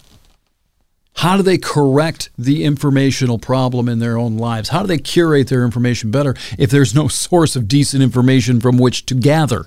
How 1.16 1.38
do 1.38 1.44
they 1.44 1.58
correct 1.58 2.30
the 2.38 2.66
informational 2.66 3.40
problem 3.40 3.88
in 3.88 4.00
their 4.00 4.18
own 4.18 4.38
lives? 4.38 4.70
How 4.70 4.82
do 4.82 4.88
they 4.88 4.98
curate 4.98 5.48
their 5.48 5.64
information 5.64 6.12
better 6.12 6.36
if 6.58 6.70
there's 6.70 6.94
no 6.94 7.08
source 7.26 7.56
of 7.56 7.68
decent 7.68 8.04
information 8.04 8.60
from 8.60 8.78
which 8.78 9.06
to 9.08 9.16
gather? 9.16 9.66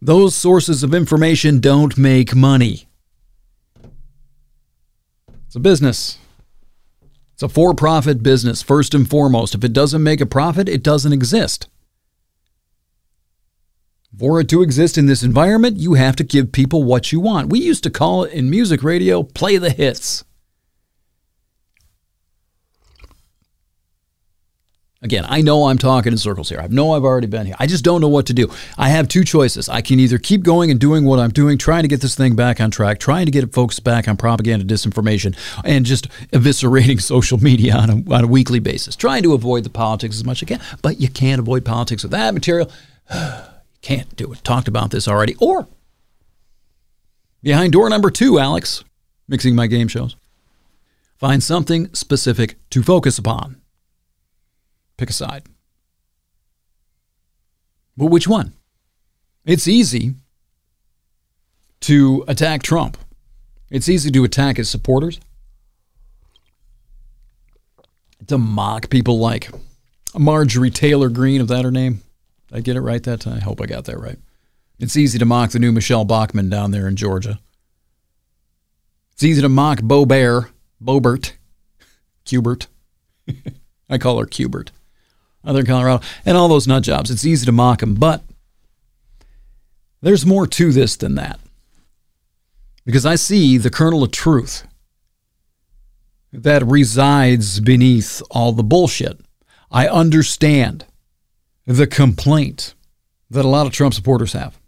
Those 0.00 0.34
sources 0.34 0.82
of 0.82 0.94
information 0.94 1.58
don't 1.58 1.98
make 1.98 2.34
money. 2.34 2.86
It's 5.46 5.56
a 5.56 5.60
business. 5.60 6.18
It's 7.32 7.42
a 7.42 7.48
for 7.48 7.74
profit 7.74 8.22
business, 8.22 8.62
first 8.62 8.94
and 8.94 9.08
foremost. 9.08 9.54
If 9.54 9.64
it 9.64 9.72
doesn't 9.72 10.02
make 10.02 10.20
a 10.20 10.26
profit, 10.26 10.68
it 10.68 10.82
doesn't 10.82 11.12
exist. 11.12 11.68
For 14.16 14.40
it 14.40 14.48
to 14.48 14.62
exist 14.62 14.96
in 14.96 15.06
this 15.06 15.22
environment, 15.22 15.76
you 15.76 15.94
have 15.94 16.16
to 16.16 16.24
give 16.24 16.50
people 16.50 16.82
what 16.82 17.12
you 17.12 17.20
want. 17.20 17.50
We 17.50 17.60
used 17.60 17.84
to 17.84 17.90
call 17.90 18.24
it 18.24 18.32
in 18.32 18.50
music 18.50 18.82
radio 18.82 19.22
play 19.22 19.58
the 19.58 19.70
hits. 19.70 20.24
Again, 25.00 25.24
I 25.28 25.42
know 25.42 25.66
I'm 25.66 25.78
talking 25.78 26.10
in 26.10 26.18
circles 26.18 26.48
here. 26.48 26.58
I 26.58 26.66
know 26.66 26.92
I've 26.92 27.04
already 27.04 27.28
been 27.28 27.46
here. 27.46 27.54
I 27.60 27.68
just 27.68 27.84
don't 27.84 28.00
know 28.00 28.08
what 28.08 28.26
to 28.26 28.34
do. 28.34 28.50
I 28.76 28.88
have 28.88 29.06
two 29.06 29.22
choices. 29.22 29.68
I 29.68 29.80
can 29.80 30.00
either 30.00 30.18
keep 30.18 30.42
going 30.42 30.72
and 30.72 30.80
doing 30.80 31.04
what 31.04 31.20
I'm 31.20 31.30
doing, 31.30 31.56
trying 31.56 31.82
to 31.82 31.88
get 31.88 32.00
this 32.00 32.16
thing 32.16 32.34
back 32.34 32.60
on 32.60 32.72
track, 32.72 32.98
trying 32.98 33.26
to 33.26 33.30
get 33.30 33.52
folks 33.54 33.78
back 33.78 34.08
on 34.08 34.16
propaganda, 34.16 34.64
disinformation, 34.64 35.36
and 35.64 35.86
just 35.86 36.08
eviscerating 36.32 37.00
social 37.00 37.38
media 37.38 37.76
on 37.76 37.90
a, 37.90 38.12
on 38.12 38.24
a 38.24 38.26
weekly 38.26 38.58
basis, 38.58 38.96
trying 38.96 39.22
to 39.22 39.34
avoid 39.34 39.62
the 39.62 39.70
politics 39.70 40.16
as 40.16 40.24
much 40.24 40.42
as 40.42 40.50
I 40.50 40.56
can. 40.56 40.78
But 40.82 41.00
you 41.00 41.08
can't 41.08 41.38
avoid 41.38 41.64
politics 41.64 42.02
with 42.02 42.10
that 42.10 42.34
material. 42.34 42.68
Can't 43.80 44.14
do 44.16 44.32
it. 44.32 44.42
Talked 44.44 44.68
about 44.68 44.90
this 44.90 45.08
already. 45.08 45.34
Or 45.40 45.68
behind 47.42 47.72
door 47.72 47.88
number 47.88 48.10
two, 48.10 48.38
Alex, 48.38 48.84
mixing 49.28 49.54
my 49.54 49.66
game 49.66 49.88
shows. 49.88 50.16
Find 51.16 51.42
something 51.42 51.92
specific 51.94 52.56
to 52.70 52.82
focus 52.82 53.18
upon. 53.18 53.60
Pick 54.96 55.10
a 55.10 55.12
side. 55.12 55.44
But 57.96 58.06
which 58.06 58.28
one? 58.28 58.52
It's 59.44 59.66
easy 59.66 60.14
to 61.80 62.24
attack 62.28 62.62
Trump. 62.62 62.96
It's 63.70 63.88
easy 63.88 64.10
to 64.10 64.24
attack 64.24 64.56
his 64.56 64.70
supporters, 64.70 65.20
to 68.26 68.38
mock 68.38 68.88
people 68.90 69.18
like 69.18 69.50
Marjorie 70.16 70.70
Taylor 70.70 71.08
Greene, 71.08 71.40
if 71.40 71.48
that 71.48 71.64
her 71.64 71.70
name, 71.70 72.02
I 72.52 72.60
get 72.60 72.76
it 72.76 72.80
right 72.80 73.02
that 73.02 73.20
time? 73.20 73.38
I 73.38 73.40
hope 73.40 73.60
I 73.60 73.66
got 73.66 73.84
that 73.84 73.98
right. 73.98 74.18
It's 74.78 74.96
easy 74.96 75.18
to 75.18 75.24
mock 75.24 75.50
the 75.50 75.58
new 75.58 75.72
Michelle 75.72 76.04
Bachmann 76.04 76.48
down 76.48 76.70
there 76.70 76.86
in 76.86 76.96
Georgia. 76.96 77.40
It's 79.12 79.24
easy 79.24 79.42
to 79.42 79.48
mock 79.48 79.82
Bo 79.82 80.06
Bear, 80.06 80.50
Boebert, 80.82 81.32
Cubert. 82.24 82.68
I 83.90 83.98
call 83.98 84.18
her 84.18 84.26
Cubert. 84.26 84.70
Other 85.44 85.64
Colorado, 85.64 86.04
and 86.24 86.36
all 86.36 86.48
those 86.48 86.66
nut 86.66 86.82
jobs. 86.82 87.10
It's 87.10 87.24
easy 87.24 87.46
to 87.46 87.52
mock 87.52 87.80
them, 87.80 87.94
but 87.94 88.22
there's 90.02 90.26
more 90.26 90.46
to 90.46 90.72
this 90.72 90.96
than 90.96 91.14
that. 91.14 91.40
Because 92.84 93.06
I 93.06 93.14
see 93.16 93.58
the 93.58 93.70
kernel 93.70 94.02
of 94.02 94.10
truth 94.10 94.66
that 96.32 96.64
resides 96.64 97.60
beneath 97.60 98.22
all 98.30 98.52
the 98.52 98.62
bullshit. 98.62 99.20
I 99.70 99.88
understand 99.88 100.84
the 101.68 101.86
complaint 101.86 102.74
that 103.28 103.44
a 103.44 103.48
lot 103.48 103.66
of 103.66 103.72
Trump 103.72 103.92
supporters 103.92 104.32
have. 104.32 104.58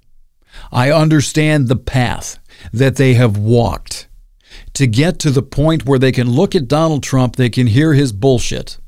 I 0.70 0.92
understand 0.92 1.66
the 1.66 1.76
path 1.76 2.38
that 2.74 2.96
they 2.96 3.14
have 3.14 3.38
walked 3.38 4.06
to 4.74 4.86
get 4.86 5.18
to 5.20 5.30
the 5.30 5.42
point 5.42 5.86
where 5.86 5.98
they 5.98 6.12
can 6.12 6.28
look 6.28 6.54
at 6.54 6.68
Donald 6.68 7.02
Trump, 7.02 7.36
they 7.36 7.48
can 7.48 7.68
hear 7.68 7.94
his 7.94 8.12
bullshit, 8.12 8.78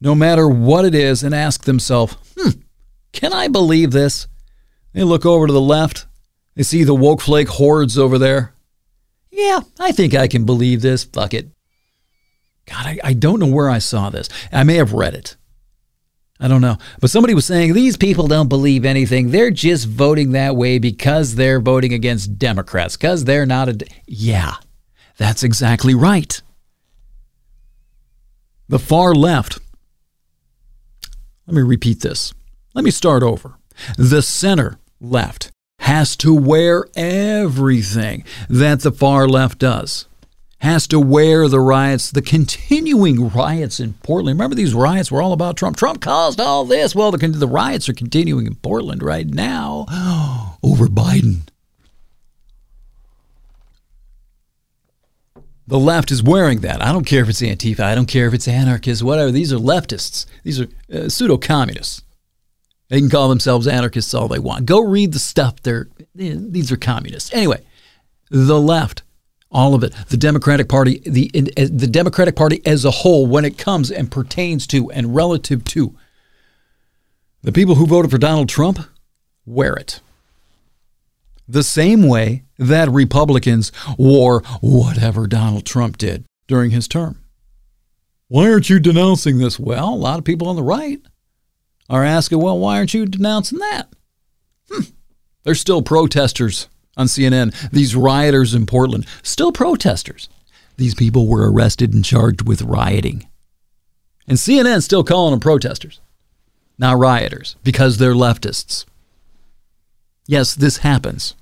no 0.00 0.14
matter 0.14 0.48
what 0.48 0.86
it 0.86 0.94
is, 0.94 1.22
and 1.22 1.34
ask 1.34 1.64
themselves, 1.64 2.16
hmm, 2.34 2.60
can 3.12 3.34
I 3.34 3.48
believe 3.48 3.90
this? 3.90 4.26
They 4.94 5.02
look 5.02 5.26
over 5.26 5.46
to 5.46 5.52
the 5.52 5.60
left, 5.60 6.06
they 6.54 6.62
see 6.62 6.82
the 6.82 6.94
woke 6.94 7.20
flake 7.20 7.48
hordes 7.48 7.98
over 7.98 8.18
there. 8.18 8.54
Yeah, 9.30 9.60
I 9.78 9.92
think 9.92 10.14
I 10.14 10.28
can 10.28 10.46
believe 10.46 10.80
this. 10.80 11.04
Fuck 11.04 11.34
it. 11.34 11.50
God, 12.66 12.86
I, 12.86 12.98
I 13.04 13.12
don't 13.12 13.38
know 13.38 13.46
where 13.46 13.68
I 13.68 13.78
saw 13.78 14.08
this. 14.08 14.30
I 14.50 14.64
may 14.64 14.76
have 14.76 14.92
read 14.92 15.14
it. 15.14 15.36
I 16.40 16.48
don't 16.48 16.62
know. 16.62 16.78
But 17.00 17.10
somebody 17.10 17.34
was 17.34 17.44
saying 17.44 17.74
these 17.74 17.98
people 17.98 18.26
don't 18.26 18.48
believe 18.48 18.86
anything. 18.86 19.30
They're 19.30 19.50
just 19.50 19.86
voting 19.86 20.32
that 20.32 20.56
way 20.56 20.78
because 20.78 21.34
they're 21.34 21.60
voting 21.60 21.92
against 21.92 22.38
Democrats, 22.38 22.96
because 22.96 23.24
they're 23.24 23.44
not 23.44 23.68
a. 23.68 23.74
De- 23.74 23.86
yeah, 24.06 24.54
that's 25.18 25.42
exactly 25.42 25.94
right. 25.94 26.40
The 28.68 28.78
far 28.78 29.14
left. 29.14 29.58
Let 31.46 31.56
me 31.56 31.62
repeat 31.62 32.00
this. 32.00 32.32
Let 32.74 32.84
me 32.84 32.90
start 32.90 33.22
over. 33.22 33.56
The 33.98 34.22
center 34.22 34.78
left 35.00 35.50
has 35.80 36.16
to 36.18 36.34
wear 36.34 36.86
everything 36.96 38.24
that 38.48 38.80
the 38.80 38.92
far 38.92 39.28
left 39.28 39.58
does 39.58 40.06
has 40.60 40.86
to 40.88 41.00
wear 41.00 41.48
the 41.48 41.60
riots, 41.60 42.10
the 42.10 42.22
continuing 42.22 43.30
riots 43.30 43.80
in 43.80 43.94
Portland. 44.02 44.38
Remember, 44.38 44.54
these 44.54 44.74
riots 44.74 45.10
were 45.10 45.22
all 45.22 45.32
about 45.32 45.56
Trump. 45.56 45.76
Trump 45.76 46.00
caused 46.02 46.38
all 46.40 46.64
this. 46.64 46.94
Well, 46.94 47.10
the, 47.10 47.28
the 47.28 47.48
riots 47.48 47.88
are 47.88 47.94
continuing 47.94 48.46
in 48.46 48.54
Portland 48.56 49.02
right 49.02 49.26
now 49.26 49.86
over 50.62 50.86
Biden. 50.86 51.42
The 55.66 55.78
left 55.78 56.10
is 56.10 56.22
wearing 56.22 56.60
that. 56.60 56.82
I 56.82 56.90
don't 56.90 57.06
care 57.06 57.22
if 57.22 57.28
it's 57.28 57.40
Antifa. 57.40 57.80
I 57.80 57.94
don't 57.94 58.06
care 58.06 58.26
if 58.26 58.34
it's 58.34 58.48
anarchists, 58.48 59.04
whatever. 59.04 59.30
These 59.30 59.52
are 59.52 59.56
leftists. 59.56 60.26
These 60.42 60.60
are 60.60 60.66
uh, 60.92 61.08
pseudo 61.08 61.38
communists. 61.38 62.02
They 62.88 62.98
can 62.98 63.08
call 63.08 63.28
themselves 63.28 63.68
anarchists 63.68 64.12
all 64.12 64.26
they 64.26 64.40
want. 64.40 64.66
Go 64.66 64.80
read 64.80 65.12
the 65.12 65.20
stuff. 65.20 65.62
They're, 65.62 65.88
these 66.12 66.72
are 66.72 66.76
communists. 66.76 67.32
Anyway, 67.32 67.62
the 68.30 68.60
left, 68.60 69.04
all 69.50 69.74
of 69.74 69.82
it, 69.82 69.92
the 70.08 70.16
Democratic 70.16 70.68
Party, 70.68 71.00
the 71.04 71.28
the 71.30 71.88
Democratic 71.90 72.36
Party 72.36 72.62
as 72.64 72.84
a 72.84 72.90
whole, 72.90 73.26
when 73.26 73.44
it 73.44 73.58
comes 73.58 73.90
and 73.90 74.10
pertains 74.10 74.66
to 74.68 74.90
and 74.90 75.14
relative 75.14 75.64
to 75.64 75.96
the 77.42 77.52
people 77.52 77.74
who 77.74 77.86
voted 77.86 78.10
for 78.10 78.18
Donald 78.18 78.48
Trump, 78.48 78.78
wear 79.46 79.74
it. 79.74 80.00
The 81.48 81.64
same 81.64 82.06
way 82.06 82.44
that 82.58 82.88
Republicans 82.88 83.72
wore 83.98 84.42
whatever 84.60 85.26
Donald 85.26 85.66
Trump 85.66 85.98
did 85.98 86.24
during 86.46 86.70
his 86.70 86.86
term. 86.86 87.18
Why 88.28 88.48
aren't 88.48 88.70
you 88.70 88.78
denouncing 88.78 89.38
this? 89.38 89.58
Well, 89.58 89.92
a 89.92 89.96
lot 89.96 90.18
of 90.18 90.24
people 90.24 90.46
on 90.46 90.54
the 90.54 90.62
right 90.62 91.00
are 91.88 92.04
asking, 92.04 92.40
well, 92.40 92.58
why 92.58 92.76
aren't 92.76 92.94
you 92.94 93.06
denouncing 93.06 93.58
that? 93.58 93.88
Hmm. 94.70 94.82
There's 95.42 95.60
still 95.60 95.82
protesters 95.82 96.68
on 97.00 97.06
CNN, 97.06 97.70
these 97.70 97.96
rioters 97.96 98.54
in 98.54 98.66
Portland, 98.66 99.06
still 99.22 99.50
protesters. 99.50 100.28
These 100.76 100.94
people 100.94 101.26
were 101.26 101.50
arrested 101.50 101.92
and 101.92 102.04
charged 102.04 102.46
with 102.46 102.62
rioting. 102.62 103.26
And 104.28 104.38
CNN's 104.38 104.84
still 104.84 105.02
calling 105.02 105.32
them 105.32 105.40
protesters, 105.40 106.00
not 106.78 106.98
rioters, 106.98 107.56
because 107.64 107.98
they're 107.98 108.12
leftists. 108.12 108.84
Yes, 110.26 110.54
this 110.54 110.78
happens. 110.78 111.34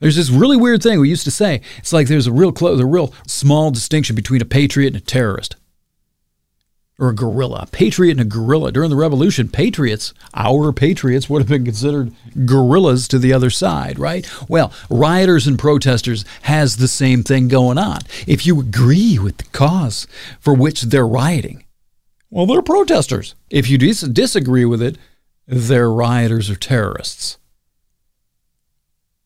There's 0.00 0.16
this 0.16 0.30
really 0.30 0.56
weird 0.56 0.82
thing 0.82 1.00
we 1.00 1.08
used 1.08 1.24
to 1.24 1.30
say. 1.30 1.60
It's 1.78 1.92
like 1.92 2.08
there's 2.08 2.26
a 2.26 2.32
real 2.32 2.52
close, 2.52 2.80
a 2.80 2.84
real 2.84 3.14
small 3.26 3.70
distinction 3.70 4.16
between 4.16 4.42
a 4.42 4.44
patriot 4.44 4.88
and 4.88 4.96
a 4.96 5.00
terrorist 5.00 5.56
or 7.02 7.08
a 7.08 7.14
guerrilla. 7.14 7.66
Patriot 7.72 8.12
and 8.12 8.20
a 8.20 8.24
guerrilla. 8.24 8.70
During 8.70 8.88
the 8.88 8.96
revolution, 8.96 9.48
patriots, 9.48 10.14
our 10.34 10.72
patriots, 10.72 11.28
would 11.28 11.42
have 11.42 11.48
been 11.48 11.64
considered 11.64 12.14
guerrillas 12.46 13.08
to 13.08 13.18
the 13.18 13.32
other 13.32 13.50
side, 13.50 13.98
right? 13.98 14.24
Well, 14.48 14.72
rioters 14.88 15.48
and 15.48 15.58
protesters 15.58 16.24
has 16.42 16.76
the 16.76 16.86
same 16.86 17.24
thing 17.24 17.48
going 17.48 17.76
on. 17.76 18.02
If 18.28 18.46
you 18.46 18.60
agree 18.60 19.18
with 19.18 19.38
the 19.38 19.44
cause 19.46 20.06
for 20.38 20.54
which 20.54 20.82
they're 20.82 21.06
rioting, 21.06 21.64
well, 22.30 22.46
they're 22.46 22.62
protesters. 22.62 23.34
If 23.50 23.68
you 23.68 23.78
dis- 23.78 24.02
disagree 24.02 24.64
with 24.64 24.80
it, 24.80 24.96
they're 25.48 25.90
rioters 25.90 26.48
or 26.50 26.54
terrorists. 26.54 27.36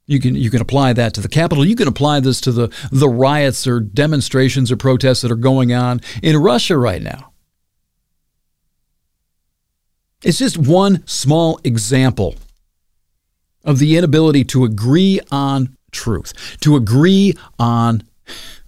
You 0.06 0.18
can 0.18 0.34
you 0.34 0.50
can 0.50 0.62
apply 0.62 0.94
that 0.94 1.12
to 1.14 1.20
the 1.20 1.28
Capitol. 1.28 1.66
You 1.66 1.76
can 1.76 1.88
apply 1.88 2.20
this 2.20 2.40
to 2.42 2.52
the 2.52 2.72
the 2.90 3.08
riots 3.08 3.66
or 3.66 3.80
demonstrations 3.80 4.72
or 4.72 4.76
protests 4.76 5.20
that 5.22 5.32
are 5.32 5.36
going 5.36 5.74
on 5.74 6.00
in 6.22 6.36
Russia 6.36 6.78
right 6.78 7.02
now. 7.02 7.32
It's 10.26 10.38
just 10.38 10.58
one 10.58 11.06
small 11.06 11.60
example 11.62 12.34
of 13.64 13.78
the 13.78 13.96
inability 13.96 14.42
to 14.46 14.64
agree 14.64 15.20
on 15.30 15.76
truth, 15.92 16.58
to 16.62 16.74
agree 16.74 17.34
on 17.60 18.02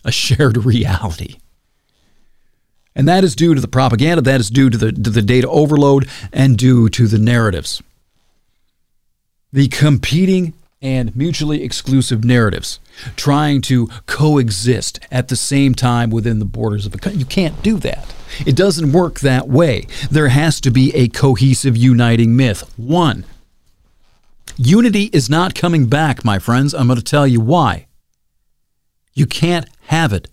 a 0.04 0.12
shared 0.12 0.64
reality. 0.64 1.38
And 2.94 3.09
that 3.09 3.24
is 3.24 3.34
due 3.34 3.56
to 3.56 3.61
the 3.61 3.66
propaganda, 3.66 4.22
that 4.22 4.38
is 4.38 4.50
due 4.50 4.70
to 4.70 4.78
the, 4.78 4.92
to 4.92 5.11
the 5.11 5.20
data 5.20 5.48
overload, 5.48 6.09
and 6.32 6.56
due 6.56 6.88
to 6.90 7.09
the 7.09 7.18
narratives. 7.18 7.82
The 9.52 9.66
competing 9.66 10.54
and 10.81 11.14
mutually 11.16 11.62
exclusive 11.62 12.24
narratives 12.24 12.79
trying 13.16 13.61
to 13.61 13.89
coexist 14.07 15.01
at 15.11 15.29
the 15.29 15.37
same 15.37 15.74
time 15.74 16.11
within 16.11 16.39
the 16.39 16.45
borders 16.45 16.87
of 16.87 16.95
a 16.95 16.99
country. 16.99 17.18
You 17.18 17.26
can't 17.26 17.61
do 17.62 17.79
that. 17.79 18.14
It 18.47 18.57
doesn't 18.57 18.93
work 18.93 19.20
that 19.20 19.49
way. 19.49 19.87
There 20.11 20.29
has 20.29 20.61
to 20.61 20.70
be 20.70 20.95
a 20.95 21.09
cohesive, 21.09 21.76
uniting 21.76 22.37
myth. 22.37 22.72
One, 22.76 23.24
unity 24.57 25.05
is 25.12 25.29
not 25.29 25.55
coming 25.55 25.87
back, 25.87 26.24
my 26.24 26.39
friends. 26.39 26.74
I'm 26.74 26.87
going 26.87 26.99
to 26.99 27.05
tell 27.05 27.26
you 27.26 27.41
why. 27.41 27.87
You 29.14 29.26
can't 29.26 29.68
have 29.87 30.12
it 30.12 30.29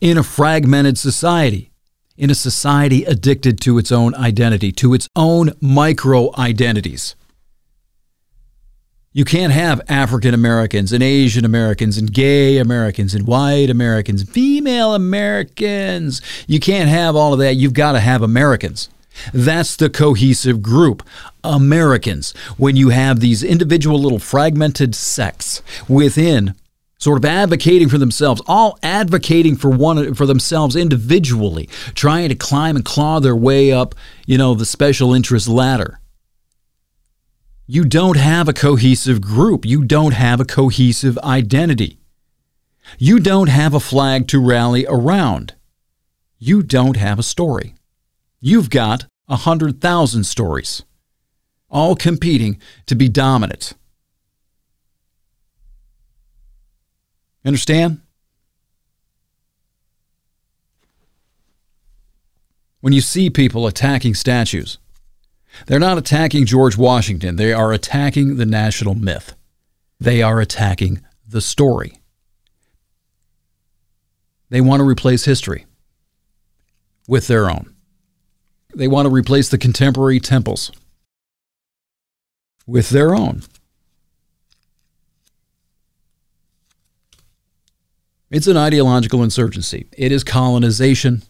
in 0.00 0.18
a 0.18 0.22
fragmented 0.22 0.98
society, 0.98 1.70
in 2.18 2.30
a 2.30 2.34
society 2.34 3.04
addicted 3.04 3.60
to 3.62 3.78
its 3.78 3.90
own 3.90 4.14
identity, 4.14 4.72
to 4.72 4.92
its 4.92 5.08
own 5.16 5.52
micro 5.60 6.34
identities. 6.36 7.14
You 9.12 9.24
can't 9.24 9.52
have 9.52 9.80
African 9.88 10.34
Americans 10.34 10.92
and 10.92 11.02
Asian 11.02 11.44
Americans 11.44 11.98
and 11.98 12.12
gay 12.12 12.58
Americans 12.58 13.12
and 13.12 13.26
white 13.26 13.68
Americans 13.68 14.22
female 14.22 14.94
Americans. 14.94 16.22
You 16.46 16.60
can't 16.60 16.88
have 16.88 17.16
all 17.16 17.32
of 17.32 17.40
that. 17.40 17.56
You've 17.56 17.72
got 17.72 17.92
to 17.92 18.00
have 18.00 18.22
Americans. 18.22 18.88
That's 19.34 19.74
the 19.74 19.90
cohesive 19.90 20.62
group. 20.62 21.02
Americans. 21.42 22.36
When 22.56 22.76
you 22.76 22.90
have 22.90 23.18
these 23.18 23.42
individual 23.42 23.98
little 23.98 24.20
fragmented 24.20 24.94
sects 24.94 25.60
within 25.88 26.54
sort 26.98 27.18
of 27.18 27.24
advocating 27.24 27.88
for 27.88 27.98
themselves, 27.98 28.40
all 28.46 28.78
advocating 28.80 29.56
for 29.56 29.70
one 29.70 30.14
for 30.14 30.26
themselves 30.26 30.76
individually, 30.76 31.68
trying 31.96 32.28
to 32.28 32.36
climb 32.36 32.76
and 32.76 32.84
claw 32.84 33.18
their 33.18 33.34
way 33.34 33.72
up, 33.72 33.96
you 34.26 34.38
know, 34.38 34.54
the 34.54 34.64
special 34.64 35.12
interest 35.12 35.48
ladder 35.48 35.99
you 37.72 37.84
don't 37.84 38.16
have 38.16 38.48
a 38.48 38.52
cohesive 38.52 39.20
group. 39.20 39.64
You 39.64 39.84
don't 39.84 40.12
have 40.12 40.40
a 40.40 40.44
cohesive 40.44 41.16
identity. 41.18 42.00
You 42.98 43.20
don't 43.20 43.48
have 43.48 43.74
a 43.74 43.78
flag 43.78 44.26
to 44.28 44.44
rally 44.44 44.84
around. 44.88 45.54
You 46.40 46.64
don't 46.64 46.96
have 46.96 47.20
a 47.20 47.22
story. 47.22 47.76
You've 48.40 48.70
got 48.70 49.06
a 49.28 49.36
hundred 49.36 49.80
thousand 49.80 50.24
stories, 50.24 50.82
all 51.68 51.94
competing 51.94 52.60
to 52.86 52.96
be 52.96 53.08
dominant. 53.08 53.74
Understand? 57.44 58.00
When 62.80 62.92
you 62.92 63.00
see 63.00 63.30
people 63.30 63.68
attacking 63.68 64.16
statues, 64.16 64.79
they're 65.66 65.78
not 65.78 65.98
attacking 65.98 66.46
George 66.46 66.76
Washington. 66.76 67.36
They 67.36 67.52
are 67.52 67.72
attacking 67.72 68.36
the 68.36 68.46
national 68.46 68.94
myth. 68.94 69.34
They 69.98 70.22
are 70.22 70.40
attacking 70.40 71.02
the 71.28 71.40
story. 71.40 72.00
They 74.48 74.60
want 74.60 74.80
to 74.80 74.84
replace 74.84 75.24
history 75.24 75.66
with 77.06 77.26
their 77.26 77.50
own. 77.50 77.74
They 78.74 78.88
want 78.88 79.06
to 79.06 79.10
replace 79.10 79.48
the 79.48 79.58
contemporary 79.58 80.20
temples 80.20 80.72
with 82.66 82.90
their 82.90 83.14
own. 83.14 83.42
It's 88.30 88.46
an 88.46 88.56
ideological 88.56 89.24
insurgency. 89.24 89.88
It 89.96 90.12
is 90.12 90.22
colonization. 90.22 91.22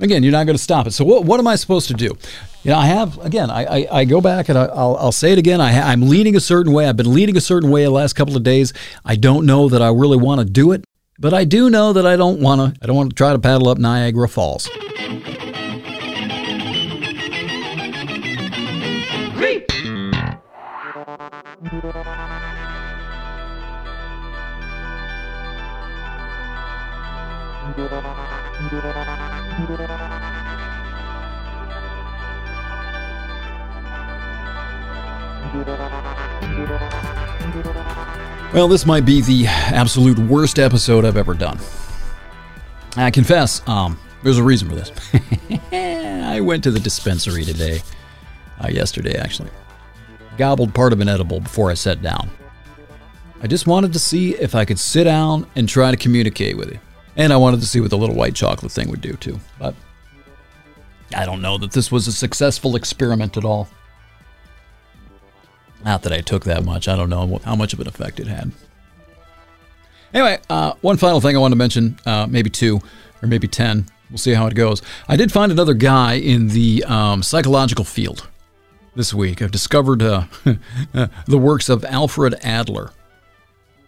Again, 0.00 0.24
you're 0.24 0.32
not 0.32 0.44
going 0.44 0.56
to 0.56 0.62
stop 0.62 0.86
it. 0.88 0.90
So 0.90 1.04
what, 1.04 1.24
what 1.24 1.38
am 1.38 1.46
I 1.46 1.54
supposed 1.54 1.86
to 1.88 1.94
do? 1.94 2.16
You 2.64 2.70
know, 2.72 2.78
I 2.78 2.86
have 2.86 3.18
again. 3.18 3.48
I, 3.50 3.64
I, 3.64 4.00
I 4.00 4.04
go 4.04 4.20
back 4.20 4.48
and 4.48 4.58
I, 4.58 4.66
will 4.66 4.96
I'll 4.96 5.12
say 5.12 5.32
it 5.32 5.38
again. 5.38 5.60
I, 5.60 5.92
I'm 5.92 6.08
leading 6.08 6.34
a 6.34 6.40
certain 6.40 6.72
way. 6.72 6.88
I've 6.88 6.96
been 6.96 7.14
leading 7.14 7.36
a 7.36 7.40
certain 7.40 7.70
way 7.70 7.84
the 7.84 7.90
last 7.90 8.14
couple 8.14 8.36
of 8.36 8.42
days. 8.42 8.72
I 9.04 9.14
don't 9.14 9.46
know 9.46 9.68
that 9.68 9.82
I 9.82 9.88
really 9.88 10.16
want 10.16 10.40
to 10.40 10.44
do 10.44 10.72
it, 10.72 10.84
but 11.18 11.32
I 11.32 11.44
do 11.44 11.70
know 11.70 11.92
that 11.92 12.06
I 12.06 12.16
don't 12.16 12.40
want 12.40 12.74
to. 12.74 12.80
I 12.82 12.86
don't 12.86 12.96
want 12.96 13.10
to 13.10 13.14
try 13.14 13.32
to 13.32 13.38
paddle 13.38 13.68
up 13.68 13.78
Niagara 13.78 14.28
Falls. 14.28 14.68
Well, 38.54 38.68
this 38.68 38.86
might 38.86 39.04
be 39.04 39.20
the 39.20 39.46
absolute 39.46 40.18
worst 40.18 40.58
episode 40.58 41.04
I've 41.04 41.16
ever 41.16 41.34
done. 41.34 41.58
I 42.96 43.10
confess, 43.10 43.66
um, 43.68 43.98
there's 44.22 44.38
a 44.38 44.42
reason 44.42 44.68
for 44.68 44.76
this. 44.76 44.92
I 45.72 46.40
went 46.40 46.64
to 46.64 46.70
the 46.70 46.80
dispensary 46.80 47.44
today, 47.44 47.82
uh, 48.62 48.68
yesterday 48.68 49.16
actually. 49.16 49.50
Gobbled 50.38 50.74
part 50.74 50.92
of 50.92 51.00
an 51.00 51.08
edible 51.08 51.40
before 51.40 51.70
I 51.70 51.74
sat 51.74 52.00
down. 52.00 52.30
I 53.42 53.46
just 53.46 53.66
wanted 53.66 53.92
to 53.92 53.98
see 53.98 54.34
if 54.36 54.54
I 54.54 54.64
could 54.64 54.78
sit 54.78 55.04
down 55.04 55.46
and 55.54 55.68
try 55.68 55.90
to 55.90 55.96
communicate 55.96 56.56
with 56.56 56.72
you. 56.72 56.78
And 57.16 57.32
I 57.32 57.36
wanted 57.36 57.60
to 57.60 57.66
see 57.66 57.80
what 57.80 57.90
the 57.90 57.98
little 57.98 58.16
white 58.16 58.34
chocolate 58.34 58.72
thing 58.72 58.90
would 58.90 59.00
do 59.00 59.14
too. 59.14 59.38
But 59.58 59.74
I 61.14 61.24
don't 61.24 61.42
know 61.42 61.58
that 61.58 61.72
this 61.72 61.92
was 61.92 62.08
a 62.08 62.12
successful 62.12 62.74
experiment 62.76 63.36
at 63.36 63.44
all. 63.44 63.68
Not 65.84 66.02
that 66.02 66.12
I 66.12 66.20
took 66.20 66.44
that 66.44 66.64
much. 66.64 66.88
I 66.88 66.96
don't 66.96 67.10
know 67.10 67.40
how 67.44 67.54
much 67.54 67.72
of 67.72 67.80
an 67.80 67.86
effect 67.86 68.18
it 68.18 68.26
had. 68.26 68.50
Anyway, 70.12 70.38
uh, 70.48 70.72
one 70.80 70.96
final 70.96 71.20
thing 71.20 71.36
I 71.36 71.40
want 71.40 71.52
to 71.52 71.56
mention, 71.56 71.98
uh, 72.06 72.26
maybe 72.28 72.48
two 72.50 72.80
or 73.22 73.28
maybe 73.28 73.48
10. 73.48 73.86
We'll 74.10 74.18
see 74.18 74.32
how 74.34 74.46
it 74.46 74.54
goes. 74.54 74.80
I 75.08 75.16
did 75.16 75.32
find 75.32 75.50
another 75.52 75.74
guy 75.74 76.14
in 76.14 76.48
the 76.48 76.84
um, 76.84 77.22
psychological 77.22 77.84
field. 77.84 78.28
this 78.96 79.12
week. 79.12 79.42
I've 79.42 79.50
discovered 79.50 80.02
uh, 80.02 80.24
the 81.26 81.38
works 81.38 81.68
of 81.68 81.84
Alfred 81.84 82.36
Adler. 82.42 82.90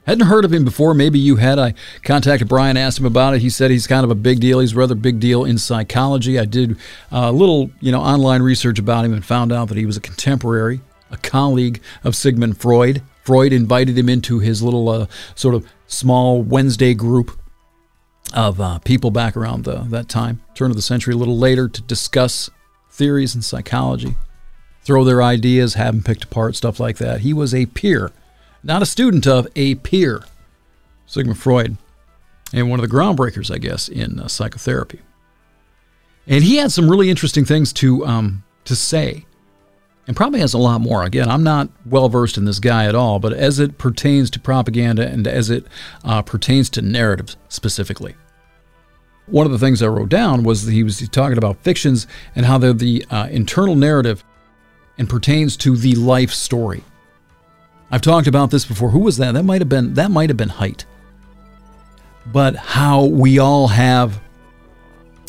Hadn't 0.07 0.29
heard 0.29 0.45
of 0.45 0.53
him 0.53 0.65
before. 0.65 0.95
Maybe 0.95 1.19
you 1.19 1.37
had. 1.37 1.59
I 1.59 1.75
contacted 2.05 2.49
Brian, 2.49 2.77
asked 2.77 2.99
him 2.99 3.07
about 3.07 3.35
it. 3.35 3.41
He 3.41 3.51
said 3.51 3.73
he's 3.73 3.89
kind 3.89 4.05
of 4.05 4.11
a 4.11 4.15
big 4.15 4.39
deal. 4.39 4.61
He's 4.61 4.73
a 4.73 4.77
rather 4.77 4.95
big 4.95 5.19
deal 5.19 5.45
in 5.45 5.59
psychology. 5.59 6.39
I 6.39 6.45
did 6.45 6.79
a 7.11 7.33
little, 7.33 7.71
you 7.81 7.91
know, 7.91 8.01
online 8.01 8.41
research 8.41 8.79
about 8.79 9.05
him 9.05 9.13
and 9.13 9.25
found 9.25 9.53
out 9.53 9.69
that 9.69 9.77
he 9.77 9.85
was 9.85 9.97
a 9.97 10.01
contemporary, 10.01 10.81
a 11.11 11.17
colleague 11.17 11.83
of 12.05 12.15
Sigmund 12.15 12.59
Freud. 12.59 13.03
Freud 13.25 13.53
invited 13.53 13.99
him 13.99 14.09
into 14.09 14.39
his 14.39 14.63
little 14.63 14.89
uh, 14.89 15.07
sort 15.35 15.57
of 15.57 15.67
small 15.89 16.41
Wednesday 16.41 16.95
group 16.95 17.37
of 18.33 18.61
uh, 18.61 18.79
people 18.81 19.11
back 19.11 19.37
around 19.37 19.65
the, 19.65 19.79
that 19.89 20.09
time, 20.09 20.41
turn 20.55 20.71
of 20.71 20.77
the 20.77 20.83
century, 20.83 21.15
a 21.15 21.17
little 21.17 21.37
later, 21.39 21.69
to 21.69 21.83
discuss 21.83 22.49
theories 22.93 23.35
in 23.35 23.43
psychology, 23.43 24.17
throw 24.83 25.03
their 25.03 25.21
ideas, 25.21 25.75
have 25.75 25.95
them 25.95 26.05
picked 26.05 26.25
apart, 26.25 26.55
stuff 26.55 26.79
like 26.79 26.99
that. 26.99 27.23
He 27.23 27.33
was 27.33 27.53
a 27.53 27.67
peer 27.67 28.13
not 28.67 28.83
a 28.83 28.87
student 28.87 29.27
of, 29.27 29.47
a 29.55 29.77
peer, 29.77 30.23
Sigmund 31.07 31.39
Freud, 31.39 31.77
and 32.53 32.69
one 32.69 32.81
of 32.81 32.89
the 32.89 32.95
groundbreakers, 32.95 33.55
I 33.55 33.59
guess, 33.59 33.89
in 33.89 34.19
uh, 34.19 34.29
psychotherapy. 34.29 35.01
And 36.27 36.43
he 36.43 36.57
had 36.57 36.73
some 36.73 36.91
really 36.91 37.09
interesting 37.09 37.45
things 37.45 37.73
to 37.75 38.05
um, 38.05 38.43
to 38.64 38.75
say, 38.75 39.25
and 40.09 40.17
probably 40.17 40.41
has 40.41 40.55
a 40.55 40.59
lot 40.59 40.81
more. 40.81 41.05
Again, 41.05 41.31
I'm 41.31 41.45
not 41.45 41.69
well 41.85 42.09
versed 42.09 42.37
in 42.37 42.45
this 42.45 42.59
guy 42.59 42.87
at 42.87 42.97
all, 42.97 43.21
but 43.21 43.33
as 43.33 43.61
it 43.61 43.79
pertains 43.79 44.31
to 44.31 44.41
propaganda 44.41 45.07
and 45.07 45.29
as 45.29 45.51
it 45.51 45.67
uh, 46.05 46.23
pertains 46.23 46.69
to 46.71 46.83
narratives 46.83 47.37
specifically. 47.49 48.17
One 49.27 49.47
of 49.47 49.53
the 49.53 49.59
things 49.59 49.83
I 49.83 49.89
wrote 49.89 50.09
down 50.09 50.43
was 50.43 50.67
that 50.67 50.73
he 50.73 50.83
was 50.83 51.09
talking 51.09 51.39
about 51.39 51.62
fictions 51.62 52.09
and 52.35 52.47
how 52.47 52.59
they're 52.59 52.73
the 52.73 53.05
uh, 53.11 53.29
internal 53.31 53.77
narrative 53.77 54.25
and 54.99 55.09
pertains 55.09 55.57
to 55.59 55.77
the 55.77 55.95
life 55.95 56.31
story. 56.31 56.83
I've 57.91 58.01
talked 58.01 58.26
about 58.26 58.51
this 58.51 58.64
before. 58.64 58.91
Who 58.91 58.99
was 58.99 59.16
that? 59.18 59.32
That 59.32 59.45
might 59.45 59.61
have 59.61 59.68
been 59.68 59.95
that 59.95 60.11
might 60.11 60.30
have 60.30 60.37
been 60.37 60.51
Haidt. 60.51 60.84
But 62.26 62.57
how 62.57 63.05
we 63.05 63.39
all 63.39 63.68
have 63.68 64.20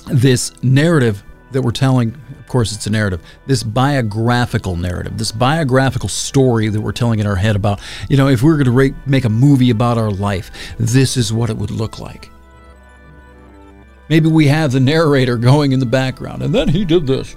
this 0.07 0.51
narrative 0.63 1.23
that 1.51 1.61
we're 1.61 1.71
telling, 1.71 2.13
of 2.39 2.47
course 2.47 2.73
it's 2.73 2.87
a 2.87 2.89
narrative, 2.89 3.21
this 3.45 3.63
biographical 3.63 4.75
narrative, 4.75 5.17
this 5.17 5.31
biographical 5.31 6.09
story 6.09 6.69
that 6.69 6.81
we're 6.81 6.91
telling 6.91 7.19
in 7.19 7.27
our 7.27 7.35
head 7.35 7.55
about, 7.55 7.79
you 8.09 8.17
know, 8.17 8.27
if 8.27 8.41
we 8.41 8.49
were 8.49 8.61
going 8.61 8.93
to 8.93 8.95
make 9.05 9.25
a 9.25 9.29
movie 9.29 9.69
about 9.69 9.97
our 9.97 10.11
life, 10.11 10.51
this 10.77 11.15
is 11.17 11.31
what 11.31 11.49
it 11.49 11.57
would 11.57 11.71
look 11.71 11.99
like. 11.99 12.29
Maybe 14.09 14.29
we 14.29 14.47
have 14.47 14.71
the 14.71 14.79
narrator 14.79 15.37
going 15.37 15.71
in 15.71 15.79
the 15.79 15.85
background, 15.85 16.41
and 16.41 16.53
then 16.53 16.67
he 16.67 16.83
did 16.83 17.07
this. 17.07 17.35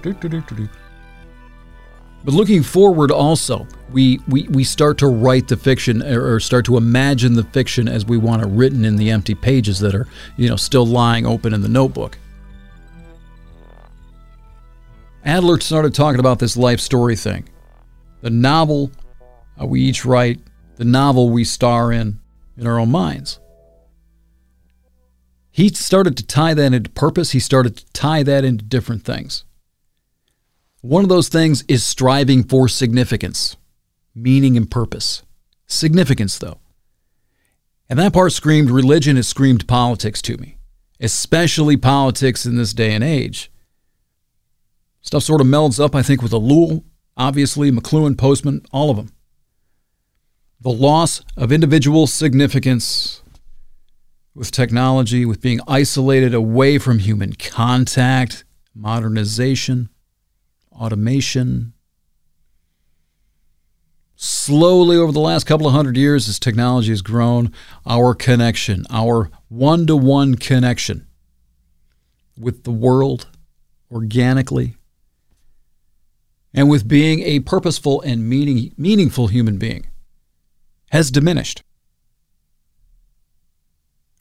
But 2.23 2.33
looking 2.33 2.61
forward 2.61 3.11
also, 3.11 3.67
we, 3.91 4.19
we, 4.27 4.43
we 4.49 4.63
start 4.63 4.97
to 4.99 5.07
write 5.07 5.47
the 5.47 5.57
fiction 5.57 6.03
or 6.03 6.39
start 6.39 6.65
to 6.65 6.77
imagine 6.77 7.33
the 7.33 7.43
fiction 7.43 7.87
as 7.87 8.05
we 8.05 8.17
want 8.17 8.43
it 8.43 8.47
written 8.47 8.85
in 8.85 8.95
the 8.95 9.09
empty 9.09 9.33
pages 9.33 9.79
that 9.79 9.95
are, 9.95 10.07
you 10.37 10.47
know, 10.47 10.55
still 10.55 10.85
lying 10.85 11.25
open 11.25 11.53
in 11.53 11.61
the 11.61 11.67
notebook. 11.67 12.17
Adler 15.25 15.59
started 15.59 15.93
talking 15.93 16.19
about 16.19 16.39
this 16.39 16.55
life 16.57 16.79
story 16.79 17.15
thing. 17.15 17.47
The 18.21 18.29
novel 18.29 18.91
uh, 19.59 19.65
we 19.65 19.81
each 19.81 20.05
write, 20.05 20.39
the 20.75 20.85
novel 20.85 21.29
we 21.29 21.43
star 21.43 21.91
in 21.91 22.19
in 22.57 22.67
our 22.67 22.79
own 22.79 22.91
minds. 22.91 23.39
He 25.51 25.69
started 25.69 26.15
to 26.17 26.25
tie 26.25 26.53
that 26.53 26.73
into 26.73 26.89
purpose. 26.91 27.31
He 27.31 27.39
started 27.39 27.77
to 27.77 27.85
tie 27.93 28.23
that 28.23 28.45
into 28.45 28.63
different 28.63 29.03
things. 29.03 29.43
One 30.81 31.03
of 31.03 31.09
those 31.09 31.29
things 31.29 31.63
is 31.67 31.85
striving 31.85 32.43
for 32.43 32.67
significance, 32.67 33.55
meaning, 34.15 34.57
and 34.57 34.69
purpose. 34.69 35.21
Significance, 35.67 36.39
though. 36.39 36.57
And 37.87 37.99
that 37.99 38.13
part 38.13 38.31
screamed 38.31 38.71
religion, 38.71 39.15
it 39.15 39.23
screamed 39.23 39.67
politics 39.67 40.23
to 40.23 40.37
me, 40.37 40.57
especially 40.99 41.77
politics 41.77 42.47
in 42.47 42.55
this 42.55 42.73
day 42.73 42.95
and 42.95 43.03
age. 43.03 43.51
Stuff 45.01 45.23
sort 45.23 45.41
of 45.41 45.47
melds 45.47 45.83
up, 45.83 45.93
I 45.93 46.01
think, 46.01 46.21
with 46.23 46.31
Ellul, 46.31 46.83
obviously, 47.15 47.71
McLuhan, 47.71 48.17
Postman, 48.17 48.65
all 48.71 48.89
of 48.89 48.97
them. 48.97 49.11
The 50.61 50.69
loss 50.71 51.21
of 51.37 51.51
individual 51.51 52.07
significance 52.07 53.21
with 54.33 54.51
technology, 54.51 55.25
with 55.25 55.41
being 55.41 55.59
isolated 55.67 56.33
away 56.33 56.77
from 56.77 56.99
human 56.99 57.33
contact, 57.33 58.45
modernization 58.73 59.89
automation. 60.71 61.73
Slowly, 64.15 64.97
over 64.97 65.11
the 65.11 65.19
last 65.19 65.45
couple 65.45 65.67
of 65.67 65.73
hundred 65.73 65.97
years, 65.97 66.29
as 66.29 66.39
technology 66.39 66.89
has 66.89 67.01
grown, 67.01 67.51
our 67.85 68.13
connection, 68.13 68.85
our 68.89 69.31
one 69.49 69.87
to 69.87 69.95
one 69.95 70.35
connection 70.35 71.07
with 72.37 72.63
the 72.63 72.71
world 72.71 73.27
organically 73.91 74.75
and 76.53 76.69
with 76.69 76.87
being 76.87 77.21
a 77.21 77.39
purposeful 77.39 78.01
and 78.01 78.27
meaning, 78.27 78.73
meaningful 78.77 79.27
human 79.27 79.57
being 79.57 79.87
has 80.91 81.11
diminished. 81.11 81.63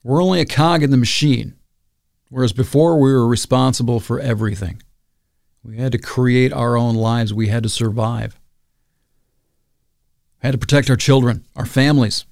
We're 0.02 0.22
only 0.22 0.40
a 0.40 0.46
cog 0.46 0.82
in 0.82 0.90
the 0.90 0.96
machine, 0.96 1.56
whereas 2.28 2.52
before 2.52 2.98
we 2.98 3.12
were 3.12 3.26
responsible 3.26 4.00
for 4.00 4.18
everything. 4.18 4.82
We 5.62 5.76
had 5.76 5.92
to 5.92 5.98
create 5.98 6.52
our 6.52 6.76
own 6.76 6.94
lives. 6.94 7.34
We 7.34 7.48
had 7.48 7.62
to 7.64 7.68
survive. 7.68 8.38
We 10.42 10.46
had 10.46 10.52
to 10.52 10.58
protect 10.58 10.88
our 10.88 10.96
children, 10.96 11.44
our 11.54 11.66
families. 11.66 12.24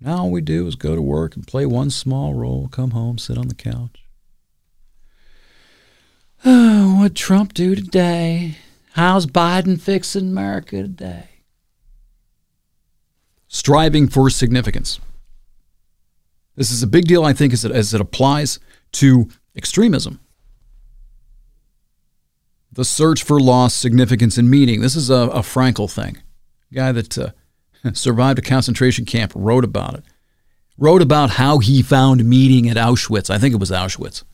Now 0.00 0.18
all 0.18 0.30
we 0.30 0.40
do 0.40 0.66
is 0.66 0.74
go 0.74 0.94
to 0.94 1.02
work 1.02 1.36
and 1.36 1.46
play 1.46 1.66
one 1.66 1.90
small 1.90 2.34
role, 2.34 2.68
come 2.68 2.92
home, 2.92 3.18
sit 3.18 3.38
on 3.38 3.48
the 3.48 3.54
couch. 3.54 4.04
Oh, 6.44 6.96
what 7.00 7.14
Trump 7.14 7.54
do 7.54 7.74
today? 7.74 8.56
How's 8.92 9.26
Biden 9.26 9.80
fixing 9.80 10.28
America 10.30 10.82
today? 10.82 11.28
Striving 13.48 14.08
for 14.08 14.30
significance. 14.30 14.98
This 16.56 16.70
is 16.70 16.82
a 16.82 16.86
big 16.86 17.06
deal, 17.06 17.24
I 17.24 17.32
think, 17.32 17.52
as 17.52 17.64
it, 17.64 17.72
as 17.72 17.92
it 17.92 18.00
applies 18.00 18.58
to 18.92 19.28
extremism 19.56 20.20
the 22.74 22.84
search 22.84 23.22
for 23.22 23.40
lost 23.40 23.78
significance 23.80 24.36
and 24.36 24.50
meaning. 24.50 24.80
This 24.80 24.96
is 24.96 25.10
a, 25.10 25.14
a 25.14 25.40
Frankl 25.40 25.90
thing. 25.90 26.18
Guy 26.72 26.92
that 26.92 27.16
uh, 27.16 27.30
survived 27.92 28.38
a 28.38 28.42
concentration 28.42 29.04
camp 29.04 29.32
wrote 29.34 29.64
about 29.64 29.94
it. 29.94 30.04
Wrote 30.76 31.02
about 31.02 31.30
how 31.30 31.58
he 31.58 31.82
found 31.82 32.24
meaning 32.24 32.68
at 32.68 32.76
Auschwitz. 32.76 33.30
I 33.30 33.38
think 33.38 33.54
it 33.54 33.60
was 33.60 33.70
Auschwitz. 33.70 34.24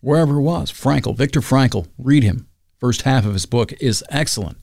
Wherever 0.00 0.36
it 0.36 0.42
was. 0.42 0.72
Frankl, 0.72 1.16
Viktor 1.16 1.40
Frankl, 1.40 1.88
Read 1.96 2.24
him. 2.24 2.48
First 2.78 3.02
half 3.02 3.24
of 3.24 3.32
his 3.32 3.46
book 3.46 3.72
is 3.80 4.04
excellent. 4.10 4.58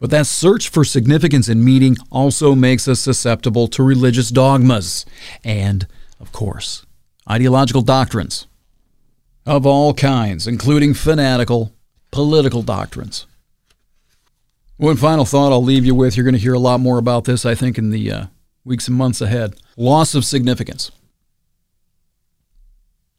But 0.00 0.10
that 0.10 0.26
search 0.26 0.68
for 0.68 0.84
significance 0.84 1.48
and 1.48 1.64
meaning 1.64 1.96
also 2.10 2.56
makes 2.56 2.88
us 2.88 2.98
susceptible 2.98 3.68
to 3.68 3.84
religious 3.84 4.30
dogmas 4.30 5.06
and, 5.44 5.86
of 6.18 6.32
course, 6.32 6.84
ideological 7.28 7.82
doctrines 7.82 8.48
of 9.46 9.66
all 9.66 9.94
kinds, 9.94 10.46
including 10.46 10.94
fanatical 10.94 11.72
political 12.10 12.62
doctrines. 12.62 13.26
One 14.76 14.96
final 14.96 15.24
thought 15.24 15.52
I'll 15.52 15.62
leave 15.62 15.84
you 15.84 15.94
with. 15.94 16.16
You're 16.16 16.24
going 16.24 16.34
to 16.34 16.40
hear 16.40 16.54
a 16.54 16.58
lot 16.58 16.80
more 16.80 16.98
about 16.98 17.24
this, 17.24 17.44
I 17.46 17.54
think, 17.54 17.78
in 17.78 17.90
the 17.90 18.10
uh, 18.10 18.26
weeks 18.64 18.88
and 18.88 18.96
months 18.96 19.20
ahead. 19.20 19.54
Loss 19.76 20.14
of 20.14 20.24
significance. 20.24 20.90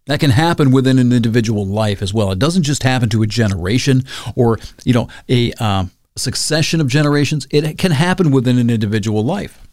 That 0.05 0.19
can 0.19 0.31
happen 0.31 0.71
within 0.71 0.99
an 0.99 1.13
individual 1.13 1.65
life 1.65 2.01
as 2.01 2.13
well. 2.13 2.31
It 2.31 2.39
doesn't 2.39 2.63
just 2.63 2.83
happen 2.83 3.09
to 3.09 3.23
a 3.23 3.27
generation 3.27 4.03
or, 4.35 4.59
you 4.83 4.93
know, 4.93 5.07
a 5.29 5.53
um, 5.53 5.91
succession 6.17 6.81
of 6.81 6.87
generations. 6.87 7.47
It 7.49 7.77
can 7.77 7.91
happen 7.91 8.31
within 8.31 8.57
an 8.57 8.69
individual 8.69 9.23
life. 9.23 9.65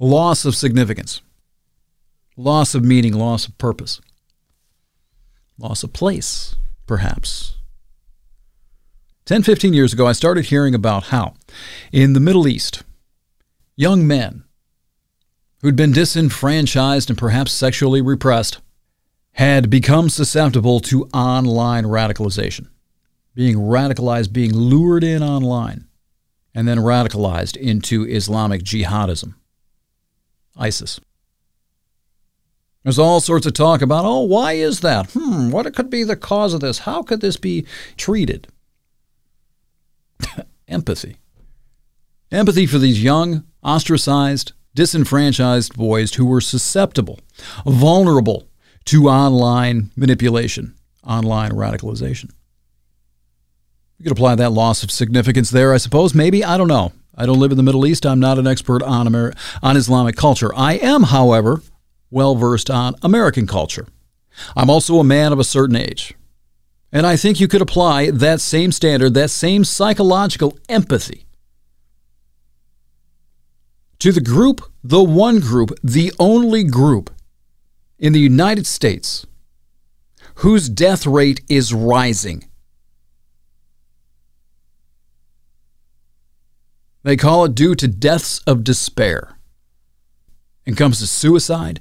Loss 0.00 0.44
of 0.44 0.56
significance, 0.56 1.20
loss 2.36 2.74
of 2.74 2.84
meaning, 2.84 3.12
loss 3.12 3.46
of 3.46 3.56
purpose 3.58 4.00
loss 5.60 5.82
of 5.82 5.92
place, 5.92 6.56
perhaps. 6.86 7.56
10, 9.26 9.42
15 9.42 9.74
years 9.74 9.92
ago, 9.92 10.06
I 10.06 10.12
started 10.12 10.46
hearing 10.46 10.74
about 10.74 11.04
how 11.04 11.34
in 11.92 12.14
the 12.14 12.20
Middle 12.20 12.48
East, 12.48 12.82
young 13.76 14.06
men 14.06 14.44
who'd 15.60 15.76
been 15.76 15.92
disenfranchised 15.92 17.10
and 17.10 17.18
perhaps 17.18 17.52
sexually 17.52 18.00
repressed 18.00 18.58
had 19.34 19.70
become 19.70 20.08
susceptible 20.08 20.80
to 20.80 21.06
online 21.14 21.84
radicalization, 21.84 22.68
being 23.34 23.56
radicalized, 23.56 24.32
being 24.32 24.52
lured 24.52 25.04
in 25.04 25.22
online, 25.22 25.86
and 26.54 26.66
then 26.66 26.78
radicalized 26.78 27.56
into 27.56 28.04
Islamic 28.08 28.62
jihadism, 28.62 29.34
ISIS. 30.56 31.00
There's 32.82 32.98
all 32.98 33.20
sorts 33.20 33.46
of 33.46 33.52
talk 33.52 33.82
about, 33.82 34.04
oh, 34.06 34.20
why 34.20 34.52
is 34.52 34.80
that? 34.80 35.10
Hmm, 35.12 35.50
what 35.50 35.72
could 35.74 35.90
be 35.90 36.02
the 36.02 36.16
cause 36.16 36.54
of 36.54 36.60
this? 36.60 36.80
How 36.80 37.02
could 37.02 37.20
this 37.20 37.36
be 37.36 37.66
treated? 37.96 38.48
Empathy. 40.68 41.16
Empathy 42.32 42.66
for 42.66 42.78
these 42.78 43.02
young, 43.02 43.44
ostracized, 43.62 44.52
disenfranchised 44.74 45.76
boys 45.76 46.14
who 46.14 46.24
were 46.24 46.40
susceptible, 46.40 47.18
vulnerable 47.66 48.48
to 48.86 49.08
online 49.08 49.90
manipulation, 49.96 50.74
online 51.04 51.50
radicalization. 51.50 52.30
You 53.98 54.04
could 54.04 54.12
apply 54.12 54.36
that 54.36 54.52
loss 54.52 54.82
of 54.82 54.90
significance 54.90 55.50
there, 55.50 55.74
I 55.74 55.76
suppose. 55.76 56.14
Maybe. 56.14 56.42
I 56.42 56.56
don't 56.56 56.68
know. 56.68 56.92
I 57.14 57.26
don't 57.26 57.38
live 57.40 57.50
in 57.50 57.58
the 57.58 57.62
Middle 57.62 57.84
East. 57.84 58.06
I'm 58.06 58.20
not 58.20 58.38
an 58.38 58.46
expert 58.46 58.82
on, 58.82 59.06
Amer- 59.06 59.34
on 59.62 59.76
Islamic 59.76 60.16
culture. 60.16 60.54
I 60.54 60.74
am, 60.74 61.02
however, 61.02 61.60
well 62.10 62.34
versed 62.34 62.70
on 62.70 62.94
American 63.02 63.46
culture. 63.46 63.86
I'm 64.56 64.70
also 64.70 64.98
a 64.98 65.04
man 65.04 65.32
of 65.32 65.38
a 65.38 65.44
certain 65.44 65.76
age. 65.76 66.14
And 66.92 67.06
I 67.06 67.16
think 67.16 67.38
you 67.38 67.48
could 67.48 67.62
apply 67.62 68.10
that 68.10 68.40
same 68.40 68.72
standard, 68.72 69.14
that 69.14 69.30
same 69.30 69.64
psychological 69.64 70.58
empathy 70.68 71.26
to 74.00 74.12
the 74.12 74.20
group, 74.20 74.62
the 74.82 75.02
one 75.02 75.40
group, 75.40 75.70
the 75.84 76.12
only 76.18 76.64
group 76.64 77.10
in 77.98 78.12
the 78.12 78.20
United 78.20 78.66
States 78.66 79.26
whose 80.36 80.70
death 80.70 81.06
rate 81.06 81.42
is 81.48 81.74
rising. 81.74 82.48
They 87.02 87.16
call 87.16 87.44
it 87.44 87.54
due 87.54 87.74
to 87.74 87.88
deaths 87.88 88.40
of 88.46 88.64
despair. 88.64 89.36
And 90.66 90.76
comes 90.76 90.98
to 91.00 91.06
suicide. 91.06 91.80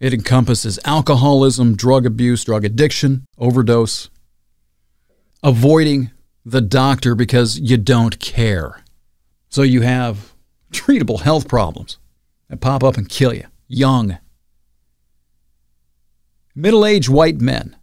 It 0.00 0.12
encompasses 0.12 0.78
alcoholism, 0.84 1.76
drug 1.76 2.04
abuse, 2.04 2.44
drug 2.44 2.64
addiction, 2.64 3.26
overdose, 3.38 4.10
avoiding 5.42 6.10
the 6.44 6.60
doctor 6.60 7.14
because 7.14 7.58
you 7.58 7.76
don't 7.76 8.18
care. 8.18 8.82
So 9.48 9.62
you 9.62 9.82
have 9.82 10.32
treatable 10.72 11.20
health 11.20 11.48
problems 11.48 11.98
that 12.48 12.60
pop 12.60 12.82
up 12.82 12.96
and 12.96 13.08
kill 13.08 13.32
you. 13.32 13.46
Young. 13.68 14.18
Middle 16.54 16.84
aged 16.84 17.08
white 17.08 17.40
men. 17.40 17.76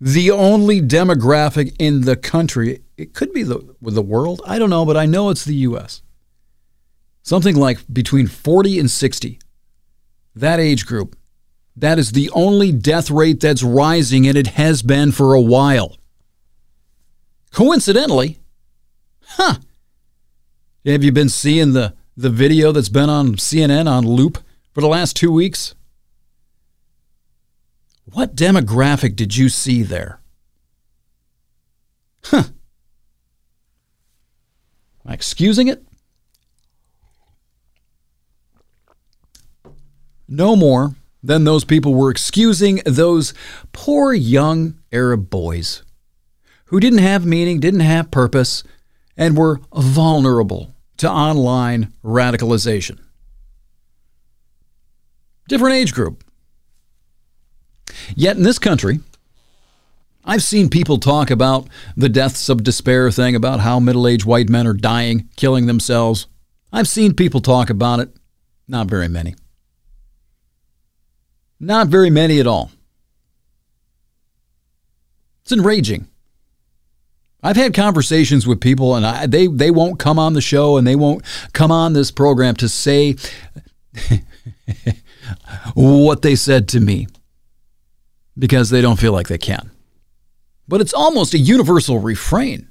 The 0.00 0.30
only 0.30 0.80
demographic 0.80 1.74
in 1.78 2.02
the 2.02 2.16
country, 2.16 2.82
it 2.96 3.14
could 3.14 3.32
be 3.32 3.42
the, 3.42 3.74
the 3.80 4.02
world, 4.02 4.42
I 4.46 4.58
don't 4.58 4.70
know, 4.70 4.84
but 4.84 4.96
I 4.96 5.06
know 5.06 5.30
it's 5.30 5.44
the 5.44 5.54
U.S. 5.54 6.02
Something 7.22 7.56
like 7.56 7.78
between 7.92 8.26
40 8.26 8.78
and 8.78 8.90
60. 8.90 9.38
That 10.34 10.60
age 10.60 10.86
group. 10.86 11.16
That 11.76 11.98
is 11.98 12.12
the 12.12 12.30
only 12.30 12.72
death 12.72 13.10
rate 13.10 13.40
that's 13.40 13.62
rising, 13.62 14.26
and 14.26 14.36
it 14.36 14.48
has 14.48 14.82
been 14.82 15.12
for 15.12 15.34
a 15.34 15.40
while. 15.40 15.96
Coincidentally, 17.52 18.38
huh, 19.22 19.56
have 20.84 21.02
you 21.04 21.12
been 21.12 21.28
seeing 21.28 21.72
the, 21.72 21.94
the 22.16 22.30
video 22.30 22.72
that's 22.72 22.88
been 22.88 23.08
on 23.08 23.34
CNN 23.36 23.88
on 23.88 24.06
loop 24.06 24.38
for 24.72 24.80
the 24.80 24.88
last 24.88 25.16
two 25.16 25.32
weeks? 25.32 25.74
What 28.12 28.36
demographic 28.36 29.16
did 29.16 29.36
you 29.36 29.48
see 29.48 29.82
there? 29.82 30.20
Huh. 32.24 32.44
Am 35.04 35.10
I 35.10 35.14
excusing 35.14 35.68
it? 35.68 35.84
No 40.34 40.56
more 40.56 40.96
than 41.22 41.44
those 41.44 41.64
people 41.64 41.94
were 41.94 42.10
excusing 42.10 42.82
those 42.84 43.34
poor 43.72 44.12
young 44.12 44.74
Arab 44.92 45.30
boys 45.30 45.84
who 46.66 46.80
didn't 46.80 46.98
have 46.98 47.24
meaning, 47.24 47.60
didn't 47.60 47.80
have 47.80 48.10
purpose, 48.10 48.64
and 49.16 49.36
were 49.36 49.60
vulnerable 49.72 50.74
to 50.96 51.08
online 51.08 51.92
radicalization. 52.02 52.98
Different 55.48 55.76
age 55.76 55.94
group. 55.94 56.24
Yet 58.16 58.36
in 58.36 58.42
this 58.42 58.58
country, 58.58 58.98
I've 60.24 60.42
seen 60.42 60.68
people 60.68 60.98
talk 60.98 61.30
about 61.30 61.68
the 61.96 62.08
deaths 62.08 62.48
of 62.48 62.64
despair 62.64 63.12
thing, 63.12 63.36
about 63.36 63.60
how 63.60 63.78
middle 63.78 64.08
aged 64.08 64.24
white 64.24 64.48
men 64.48 64.66
are 64.66 64.74
dying, 64.74 65.28
killing 65.36 65.66
themselves. 65.66 66.26
I've 66.72 66.88
seen 66.88 67.14
people 67.14 67.40
talk 67.40 67.70
about 67.70 68.00
it. 68.00 68.08
Not 68.66 68.88
very 68.88 69.06
many. 69.06 69.36
Not 71.60 71.88
very 71.88 72.10
many 72.10 72.40
at 72.40 72.46
all. 72.46 72.70
It's 75.42 75.52
enraging. 75.52 76.08
I've 77.42 77.56
had 77.56 77.74
conversations 77.74 78.46
with 78.46 78.60
people, 78.60 78.94
and 78.96 79.06
I, 79.06 79.26
they 79.26 79.46
they 79.46 79.70
won't 79.70 79.98
come 79.98 80.18
on 80.18 80.32
the 80.32 80.40
show, 80.40 80.78
and 80.78 80.86
they 80.86 80.96
won't 80.96 81.22
come 81.52 81.70
on 81.70 81.92
this 81.92 82.10
program 82.10 82.54
to 82.56 82.68
say 82.70 83.16
what 85.74 86.22
they 86.22 86.36
said 86.36 86.68
to 86.68 86.80
me 86.80 87.06
because 88.38 88.70
they 88.70 88.80
don't 88.80 88.98
feel 88.98 89.12
like 89.12 89.28
they 89.28 89.38
can. 89.38 89.70
But 90.66 90.80
it's 90.80 90.94
almost 90.94 91.34
a 91.34 91.38
universal 91.38 91.98
refrain. 91.98 92.68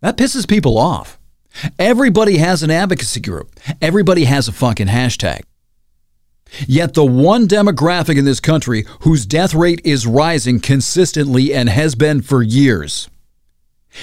That 0.00 0.18
pisses 0.18 0.46
people 0.46 0.76
off. 0.76 1.18
Everybody 1.78 2.36
has 2.36 2.62
an 2.62 2.70
advocacy 2.70 3.20
group. 3.20 3.58
Everybody 3.80 4.24
has 4.24 4.48
a 4.48 4.52
fucking 4.52 4.88
hashtag. 4.88 5.44
Yet 6.66 6.94
the 6.94 7.04
one 7.04 7.48
demographic 7.48 8.16
in 8.16 8.24
this 8.24 8.40
country 8.40 8.84
whose 9.00 9.26
death 9.26 9.54
rate 9.54 9.80
is 9.84 10.06
rising 10.06 10.60
consistently 10.60 11.52
and 11.52 11.68
has 11.68 11.94
been 11.94 12.22
for 12.22 12.42
years 12.42 13.08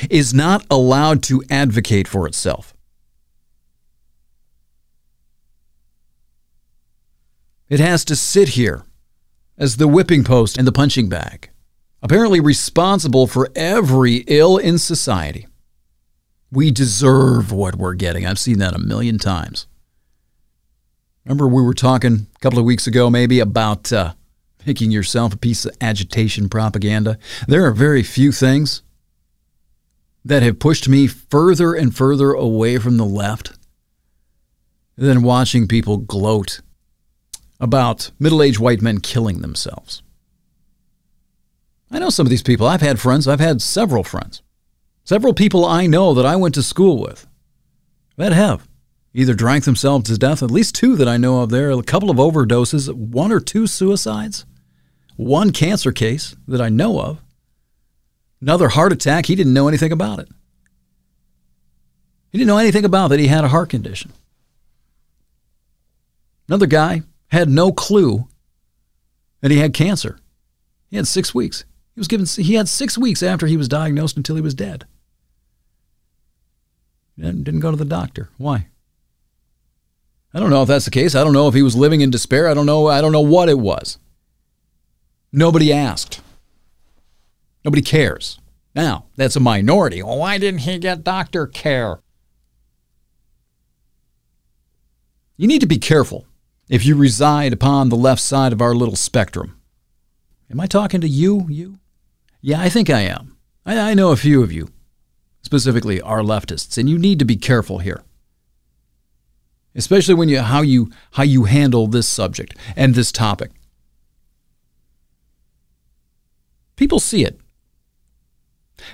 is 0.09 0.33
not 0.33 0.65
allowed 0.69 1.23
to 1.23 1.43
advocate 1.49 2.07
for 2.07 2.27
itself. 2.27 2.73
It 7.69 7.79
has 7.79 8.03
to 8.05 8.15
sit 8.15 8.49
here 8.49 8.83
as 9.57 9.77
the 9.77 9.87
whipping 9.87 10.23
post 10.23 10.57
and 10.57 10.67
the 10.67 10.71
punching 10.71 11.07
bag, 11.07 11.49
apparently 12.01 12.39
responsible 12.39 13.27
for 13.27 13.49
every 13.55 14.25
ill 14.27 14.57
in 14.57 14.77
society. 14.77 15.47
We 16.51 16.71
deserve 16.71 17.51
what 17.51 17.75
we're 17.75 17.93
getting. 17.93 18.25
I've 18.25 18.39
seen 18.39 18.57
that 18.59 18.75
a 18.75 18.79
million 18.79 19.17
times. 19.17 19.67
Remember, 21.26 21.47
we 21.47 21.61
were 21.61 21.74
talking 21.74 22.28
a 22.36 22.39
couple 22.39 22.59
of 22.59 22.65
weeks 22.65 22.88
ago, 22.88 23.09
maybe, 23.09 23.39
about 23.39 23.93
uh, 23.93 24.13
making 24.65 24.91
yourself 24.91 25.34
a 25.34 25.38
piece 25.38 25.65
of 25.65 25.76
agitation 25.80 26.49
propaganda. 26.49 27.17
There 27.47 27.65
are 27.65 27.72
very 27.72 28.03
few 28.03 28.32
things 28.32 28.82
that 30.26 30.43
have 30.43 30.59
pushed 30.59 30.88
me 30.88 31.07
further 31.07 31.74
and 31.74 31.95
further 31.95 32.34
away 32.34 32.78
from 32.78 32.97
the 32.97 33.05
left 33.05 33.53
than 34.97 35.24
watching 35.24 35.67
people 35.67 35.97
gloat 35.97 36.61
about 37.59 38.11
middle 38.19 38.41
aged 38.41 38.59
white 38.59 38.82
men 38.82 38.99
killing 38.99 39.41
themselves. 39.41 40.01
I 41.91 41.99
know 41.99 42.09
some 42.09 42.26
of 42.26 42.30
these 42.30 42.43
people. 42.43 42.67
I've 42.67 42.82
had 42.82 42.99
friends, 42.99 43.28
I've 43.28 43.39
had 43.39 43.61
several 43.61 44.03
friends, 44.03 44.41
several 45.03 45.34
people 45.34 45.65
I 45.65 45.88
know 45.88 46.13
that 46.13 46.26
I 46.26 46.36
went 46.36 46.55
to 46.55 46.63
school 46.63 46.99
with 46.99 47.28
that 48.17 48.32
have 48.32 48.67
either 49.14 49.34
drank 49.34 49.66
themselves 49.66 50.09
to 50.09 50.18
death, 50.18 50.41
at 50.41 50.51
least 50.51 50.76
two 50.76 50.95
that 50.95 51.07
I 51.07 51.18
know 51.18 51.41
of 51.41 51.49
there, 51.49 51.72
a 51.72 51.84
couple 51.84 52.09
of 52.09 52.18
overdoses, 52.18 52.93
one 52.93 53.32
or 53.32 53.39
two 53.39 53.68
suicides, 53.68 54.45
one 55.18 55.51
cancer 55.51 55.91
case 55.91 56.36
that 56.47 56.62
I 56.62 56.70
know 56.70 56.99
of, 56.99 57.22
another 58.39 58.70
heart 58.70 58.93
attack. 58.93 59.26
He 59.26 59.36
didn't 59.36 59.53
know 59.53 59.68
anything 59.68 59.91
about 59.91 60.20
it. 60.20 60.30
He 62.32 62.38
didn't 62.38 62.47
know 62.47 62.57
anything 62.57 62.86
about 62.86 63.09
that 63.09 63.20
he 63.20 63.28
had 63.28 63.43
a 63.43 63.49
heart 63.49 63.70
condition. 63.70 64.14
Another 66.47 66.66
guy 66.66 67.03
had 67.28 67.49
no 67.49 67.72
clue 67.72 68.28
that 69.41 69.51
he 69.51 69.57
had 69.57 69.74
cancer. 69.74 70.20
He 70.89 70.97
had 70.97 71.07
six 71.07 71.36
weeks. 71.36 71.66
He 71.93 71.99
was 71.99 72.07
given. 72.07 72.26
He 72.26 72.53
had 72.53 72.70
six 72.70 72.97
weeks 72.97 73.22
after 73.22 73.47
he 73.47 73.57
was 73.57 73.68
diagnosed 73.68 74.18
until 74.18 74.36
he 74.36 74.41
was 74.41 74.53
dead. 74.53 74.86
And 77.18 77.43
didn't 77.43 77.59
go 77.59 77.72
to 77.72 77.78
the 77.78 77.86
doctor. 77.86 78.30
Why? 78.38 78.68
I 80.34 80.39
don't 80.39 80.49
know 80.49 80.61
if 80.61 80.67
that's 80.67 80.86
the 80.86 80.91
case. 80.91 81.13
I 81.13 81.23
don't 81.23 81.34
know 81.34 81.47
if 81.47 81.53
he 81.53 81.61
was 81.61 81.75
living 81.75 82.01
in 82.01 82.09
despair. 82.09 82.47
I 82.47 82.53
don't 82.53 82.65
know. 82.65 82.88
I 82.88 83.01
don't 83.01 83.11
know 83.11 83.21
what 83.21 83.49
it 83.49 83.59
was. 83.59 83.97
Nobody 85.32 85.73
asked. 85.73 86.21
Nobody 87.65 87.82
cares. 87.82 88.39
Now, 88.73 89.05
that's 89.15 89.36
a 89.36 89.41
minority. 89.41 90.01
Well, 90.01 90.17
why 90.17 90.38
didn't 90.38 90.61
he 90.61 90.79
get 90.79 91.03
doctor 91.03 91.47
care? 91.47 91.99
You 95.36 95.47
need 95.47 95.59
to 95.59 95.67
be 95.67 95.77
careful 95.77 96.25
if 96.69 96.86
you 96.86 96.95
reside 96.95 97.51
upon 97.51 97.89
the 97.89 97.97
left 97.97 98.21
side 98.21 98.53
of 98.53 98.61
our 98.61 98.73
little 98.73 98.95
spectrum. 98.95 99.59
Am 100.49 100.59
I 100.59 100.67
talking 100.67 101.01
to 101.01 101.07
you? 101.07 101.45
You? 101.49 101.79
Yeah, 102.41 102.61
I 102.61 102.69
think 102.69 102.89
I 102.89 103.01
am. 103.01 103.38
I, 103.65 103.91
I 103.91 103.93
know 103.93 104.11
a 104.11 104.17
few 104.17 104.43
of 104.43 104.51
you, 104.51 104.69
specifically 105.41 106.01
our 106.01 106.21
leftists, 106.21 106.77
and 106.77 106.89
you 106.89 106.97
need 106.97 107.19
to 107.19 107.25
be 107.25 107.36
careful 107.36 107.79
here. 107.79 108.03
Especially 109.76 110.15
when 110.15 110.30
you 110.30 110.41
how 110.41 110.61
you 110.61 110.89
how 111.11 111.24
you 111.24 111.45
handle 111.45 111.88
this 111.88 112.07
subject 112.07 112.55
and 112.76 112.95
this 112.95 113.11
topic. 113.11 113.51
People 116.76 116.99
see 116.99 117.24
it. 117.24 117.39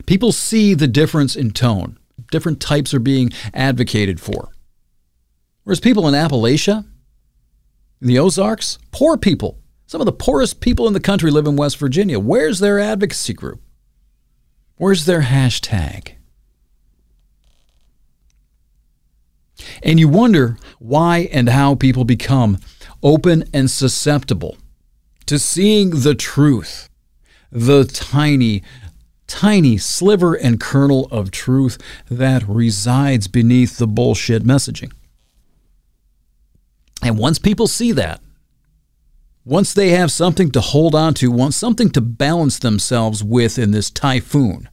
People 0.06 0.32
see 0.32 0.74
the 0.74 0.88
difference 0.88 1.36
in 1.36 1.52
tone. 1.52 1.98
Different 2.32 2.60
types 2.60 2.94
are 2.94 3.00
being 3.00 3.32
advocated 3.54 4.20
for. 4.20 4.50
Whereas 5.64 5.80
people 5.80 6.08
in 6.08 6.14
Appalachia, 6.14 6.86
in 8.02 8.08
the 8.08 8.20
Ozarks, 8.20 8.78
poor 8.92 9.18
people, 9.18 9.60
some 9.86 10.02
of 10.02 10.06
the 10.06 10.12
poorest 10.12 10.60
people 10.60 10.88
in 10.88 10.94
the 10.94 11.00
country 11.00 11.32
live 11.32 11.48
in 11.48 11.56
West 11.56 11.78
Virginia. 11.78 12.20
Where's 12.20 12.60
their 12.60 12.80
advocacy 12.80 13.34
group? 13.34 13.62
Where's 14.76 15.06
their 15.06 15.22
hashtag? 15.22 16.17
And 19.84 20.00
you 20.00 20.08
wonder 20.08 20.58
why 20.80 21.30
and 21.32 21.50
how 21.50 21.76
people 21.76 22.06
become 22.06 22.60
open 23.04 23.44
and 23.54 23.70
susceptible 23.70 24.58
to 25.26 25.38
seeing 25.38 26.02
the 26.02 26.16
truth, 26.16 26.90
the 27.52 27.86
tiny, 27.86 28.64
tiny 29.28 29.78
sliver 29.78 30.34
and 30.34 30.60
kernel 30.60 31.08
of 31.12 31.32
truth 31.32 31.78
that 32.10 32.48
resides 32.48 33.28
beneath 33.28 33.78
the 33.78 33.88
bullshit 33.88 34.44
messaging. 34.44 34.92
And 37.04 37.18
once 37.18 37.38
people 37.38 37.68
see 37.68 37.92
that, 37.92 38.22
once 39.46 39.74
they 39.74 39.90
have 39.90 40.12
something 40.12 40.52
to 40.52 40.60
hold 40.60 40.94
on 40.94 41.14
to, 41.14 41.32
want 41.32 41.54
something 41.54 41.90
to 41.92 42.02
balance 42.02 42.60
themselves 42.60 43.24
with 43.24 43.58
in 43.58 43.72
this 43.72 43.90
typhoon, 43.90 44.68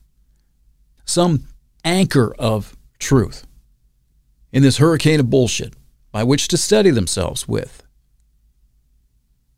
some 1.04 1.46
anchor 1.84 2.34
of 2.38 2.76
truth 2.98 3.46
in 4.54 4.62
this 4.62 4.78
hurricane 4.78 5.18
of 5.18 5.28
bullshit 5.28 5.74
by 6.12 6.22
which 6.22 6.46
to 6.46 6.56
steady 6.56 6.90
themselves 6.90 7.48
with. 7.48 7.82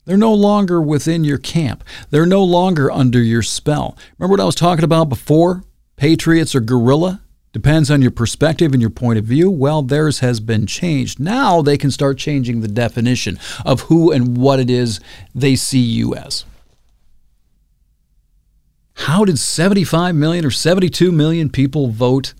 They're 0.05 0.17
no 0.17 0.33
longer 0.33 0.81
within 0.81 1.23
your 1.23 1.37
camp. 1.37 1.83
They're 2.09 2.25
no 2.25 2.43
longer 2.43 2.91
under 2.91 3.21
your 3.21 3.43
spell. 3.43 3.95
Remember 4.17 4.33
what 4.33 4.39
I 4.41 4.45
was 4.45 4.55
talking 4.55 4.83
about 4.83 5.07
before? 5.07 5.63
Patriots 5.97 6.55
or 6.55 6.61
guerrilla? 6.61 7.21
Depends 7.53 7.91
on 7.91 8.01
your 8.01 8.11
perspective 8.11 8.73
and 8.73 8.81
your 8.81 8.89
point 8.89 9.19
of 9.19 9.25
view. 9.25 9.51
Well, 9.51 9.83
theirs 9.83 10.19
has 10.19 10.39
been 10.39 10.65
changed. 10.65 11.19
Now 11.19 11.61
they 11.61 11.77
can 11.77 11.91
start 11.91 12.17
changing 12.17 12.61
the 12.61 12.67
definition 12.67 13.37
of 13.65 13.81
who 13.81 14.11
and 14.11 14.35
what 14.35 14.59
it 14.59 14.69
is 14.69 14.99
they 15.35 15.55
see 15.55 15.79
you 15.79 16.15
as. 16.15 16.43
How 18.95 19.25
did 19.25 19.37
75 19.37 20.15
million 20.15 20.43
or 20.43 20.51
72 20.51 21.11
million 21.11 21.49
people 21.51 21.89
vote 21.89 22.33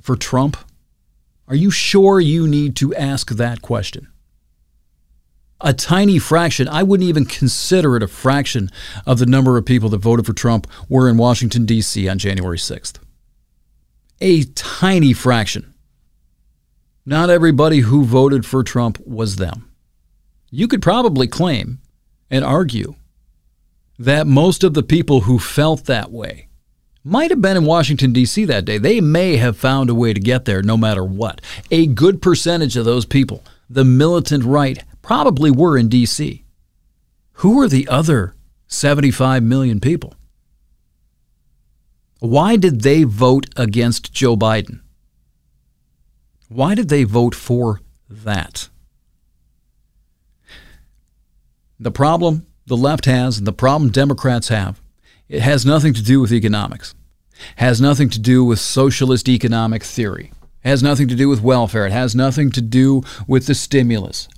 for 0.00 0.16
Trump? 0.16 0.56
Are 1.48 1.54
you 1.54 1.70
sure 1.70 2.20
you 2.20 2.46
need 2.48 2.76
to 2.76 2.94
ask 2.94 3.30
that 3.30 3.62
question? 3.62 4.08
A 5.60 5.72
tiny 5.72 6.18
fraction, 6.18 6.68
I 6.68 6.82
wouldn't 6.82 7.08
even 7.08 7.24
consider 7.24 7.96
it 7.96 8.02
a 8.02 8.08
fraction 8.08 8.70
of 9.06 9.18
the 9.18 9.26
number 9.26 9.56
of 9.56 9.64
people 9.64 9.88
that 9.90 9.98
voted 9.98 10.26
for 10.26 10.32
Trump 10.32 10.66
were 10.88 11.08
in 11.08 11.16
Washington, 11.16 11.64
D.C. 11.64 12.08
on 12.08 12.18
January 12.18 12.58
6th 12.58 12.98
a 14.20 14.44
tiny 14.54 15.12
fraction. 15.12 15.74
Not 17.04 17.28
everybody 17.30 17.80
who 17.80 18.04
voted 18.04 18.46
for 18.46 18.62
Trump 18.62 18.98
was 19.06 19.36
them. 19.36 19.70
You 20.50 20.68
could 20.68 20.80
probably 20.80 21.26
claim 21.26 21.80
and 22.30 22.44
argue 22.44 22.94
that 23.98 24.26
most 24.26 24.64
of 24.64 24.72
the 24.72 24.82
people 24.82 25.22
who 25.22 25.38
felt 25.38 25.84
that 25.84 26.10
way 26.10 26.48
might 27.04 27.30
have 27.30 27.42
been 27.42 27.58
in 27.58 27.66
Washington, 27.66 28.12
D.C. 28.12 28.46
that 28.46 28.64
day. 28.64 28.78
They 28.78 29.00
may 29.00 29.36
have 29.36 29.58
found 29.58 29.90
a 29.90 29.94
way 29.94 30.14
to 30.14 30.20
get 30.20 30.46
there 30.46 30.62
no 30.62 30.76
matter 30.76 31.04
what. 31.04 31.42
A 31.70 31.86
good 31.86 32.22
percentage 32.22 32.76
of 32.76 32.86
those 32.86 33.04
people, 33.04 33.44
the 33.68 33.84
militant 33.84 34.42
right, 34.42 34.82
probably 35.02 35.50
were 35.50 35.76
in 35.76 35.88
D.C. 35.88 36.44
Who 37.34 37.60
are 37.60 37.68
the 37.68 37.86
other 37.88 38.34
75 38.68 39.42
million 39.42 39.80
people? 39.80 40.14
Why 42.20 42.56
did 42.56 42.80
they 42.80 43.02
vote 43.04 43.46
against 43.54 44.12
Joe 44.12 44.34
Biden? 44.34 44.80
Why 46.48 46.74
did 46.74 46.88
they 46.88 47.04
vote 47.04 47.34
for 47.34 47.80
that? 48.08 48.70
The 51.78 51.90
problem 51.90 52.46
the 52.66 52.76
left 52.76 53.04
has 53.04 53.36
and 53.36 53.46
the 53.46 53.52
problem 53.52 53.90
Democrats 53.90 54.48
have, 54.48 54.80
it 55.34 55.42
has 55.42 55.66
nothing 55.66 55.92
to 55.94 56.02
do 56.02 56.20
with 56.20 56.32
economics. 56.32 56.94
Has 57.56 57.80
nothing 57.80 58.08
to 58.10 58.20
do 58.20 58.44
with 58.44 58.60
socialist 58.60 59.28
economic 59.28 59.82
theory. 59.82 60.30
Has 60.62 60.82
nothing 60.82 61.08
to 61.08 61.16
do 61.16 61.28
with 61.28 61.42
welfare. 61.42 61.86
It 61.86 61.92
has 61.92 62.14
nothing 62.14 62.50
to 62.52 62.60
do 62.60 63.02
with 63.26 63.46
the 63.46 63.54
stimulus. 63.54 64.28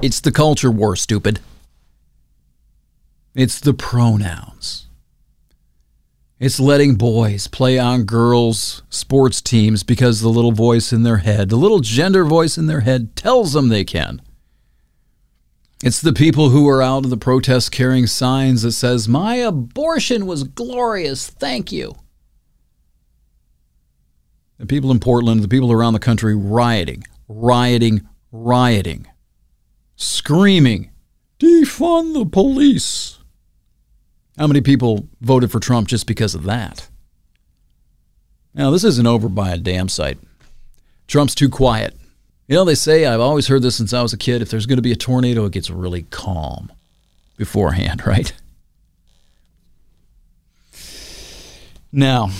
It's 0.00 0.20
the 0.20 0.30
culture 0.30 0.70
war, 0.70 0.94
stupid. 0.94 1.40
It's 3.34 3.58
the 3.58 3.74
pronouns. 3.74 4.86
It's 6.38 6.60
letting 6.60 6.94
boys 6.94 7.48
play 7.48 7.78
on 7.78 8.04
girls' 8.04 8.82
sports 8.90 9.40
teams 9.40 9.82
because 9.82 10.20
the 10.20 10.28
little 10.28 10.52
voice 10.52 10.92
in 10.92 11.02
their 11.02 11.18
head, 11.18 11.48
the 11.48 11.56
little 11.56 11.80
gender 11.80 12.24
voice 12.24 12.56
in 12.56 12.66
their 12.66 12.80
head, 12.80 13.16
tells 13.16 13.54
them 13.54 13.68
they 13.68 13.84
can. 13.84 14.22
It's 15.84 16.00
the 16.00 16.14
people 16.14 16.48
who 16.48 16.66
are 16.66 16.80
out 16.80 17.04
of 17.04 17.10
the 17.10 17.18
protests 17.18 17.68
carrying 17.68 18.06
signs 18.06 18.62
that 18.62 18.72
says, 18.72 19.06
"My 19.06 19.34
abortion 19.34 20.24
was 20.24 20.44
glorious, 20.44 21.26
thank 21.26 21.70
you." 21.70 21.94
The 24.56 24.64
people 24.64 24.90
in 24.90 24.98
Portland, 24.98 25.42
the 25.42 25.48
people 25.48 25.70
around 25.70 25.92
the 25.92 25.98
country 25.98 26.34
rioting, 26.34 27.04
rioting, 27.28 28.08
rioting, 28.32 29.08
screaming, 29.94 30.90
"Defund 31.38 32.14
the 32.14 32.24
police." 32.24 33.18
How 34.38 34.46
many 34.46 34.62
people 34.62 35.10
voted 35.20 35.52
for 35.52 35.60
Trump 35.60 35.88
just 35.88 36.06
because 36.06 36.34
of 36.34 36.44
that? 36.44 36.88
Now, 38.54 38.70
this 38.70 38.84
isn't 38.84 39.06
over 39.06 39.28
by 39.28 39.50
a 39.50 39.58
damn 39.58 39.90
sight. 39.90 40.18
Trump's 41.06 41.34
too 41.34 41.50
quiet. 41.50 41.94
You 42.46 42.56
know, 42.56 42.64
they 42.64 42.74
say, 42.74 43.06
I've 43.06 43.20
always 43.20 43.46
heard 43.48 43.62
this 43.62 43.76
since 43.76 43.92
I 43.92 44.02
was 44.02 44.12
a 44.12 44.18
kid 44.18 44.42
if 44.42 44.50
there's 44.50 44.66
going 44.66 44.76
to 44.76 44.82
be 44.82 44.92
a 44.92 44.96
tornado, 44.96 45.46
it 45.46 45.52
gets 45.52 45.70
really 45.70 46.02
calm 46.10 46.70
beforehand, 47.36 48.02
right? 48.06 48.32
Now, 51.90 52.30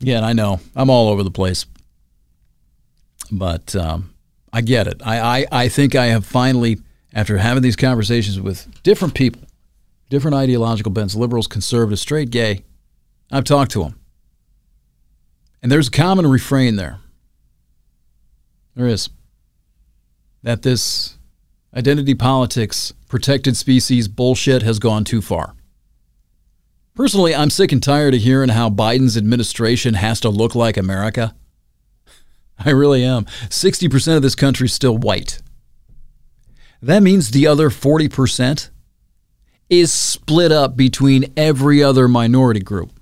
yeah, 0.00 0.24
I 0.24 0.32
know 0.32 0.60
I'm 0.74 0.90
all 0.90 1.08
over 1.08 1.22
the 1.22 1.30
place, 1.30 1.66
but 3.30 3.76
um, 3.76 4.14
I 4.52 4.60
get 4.60 4.86
it. 4.86 5.00
I, 5.04 5.20
I, 5.20 5.46
I 5.52 5.68
think 5.68 5.94
I 5.94 6.06
have 6.06 6.26
finally, 6.26 6.78
after 7.12 7.36
having 7.38 7.62
these 7.62 7.76
conversations 7.76 8.40
with 8.40 8.82
different 8.82 9.14
people, 9.14 9.42
different 10.08 10.36
ideological 10.36 10.90
bents 10.90 11.14
liberals, 11.14 11.46
conservatives, 11.46 12.00
straight, 12.00 12.30
gay. 12.30 12.64
I've 13.30 13.44
talked 13.44 13.72
to 13.72 13.82
them. 13.82 14.00
And 15.62 15.70
there's 15.70 15.88
a 15.88 15.92
common 15.92 16.26
refrain 16.26 16.76
there. 16.76 16.98
There 18.74 18.86
is. 18.86 19.08
That 20.42 20.62
this 20.62 21.18
identity 21.74 22.14
politics, 22.14 22.92
protected 23.08 23.56
species 23.56 24.08
bullshit 24.08 24.62
has 24.62 24.78
gone 24.78 25.04
too 25.04 25.22
far. 25.22 25.54
Personally, 26.94 27.34
I'm 27.34 27.50
sick 27.50 27.72
and 27.72 27.82
tired 27.82 28.14
of 28.14 28.20
hearing 28.20 28.50
how 28.50 28.70
Biden's 28.70 29.16
administration 29.16 29.94
has 29.94 30.20
to 30.20 30.28
look 30.28 30.54
like 30.54 30.76
America. 30.76 31.34
I 32.58 32.70
really 32.70 33.04
am. 33.04 33.24
60% 33.24 34.16
of 34.16 34.22
this 34.22 34.36
country 34.36 34.66
is 34.66 34.72
still 34.72 34.96
white. 34.96 35.40
That 36.80 37.02
means 37.02 37.30
the 37.30 37.46
other 37.46 37.70
40% 37.70 38.70
is 39.70 39.92
split 39.92 40.52
up 40.52 40.76
between 40.76 41.32
every 41.36 41.82
other 41.82 42.06
minority 42.06 42.60
group. 42.60 42.92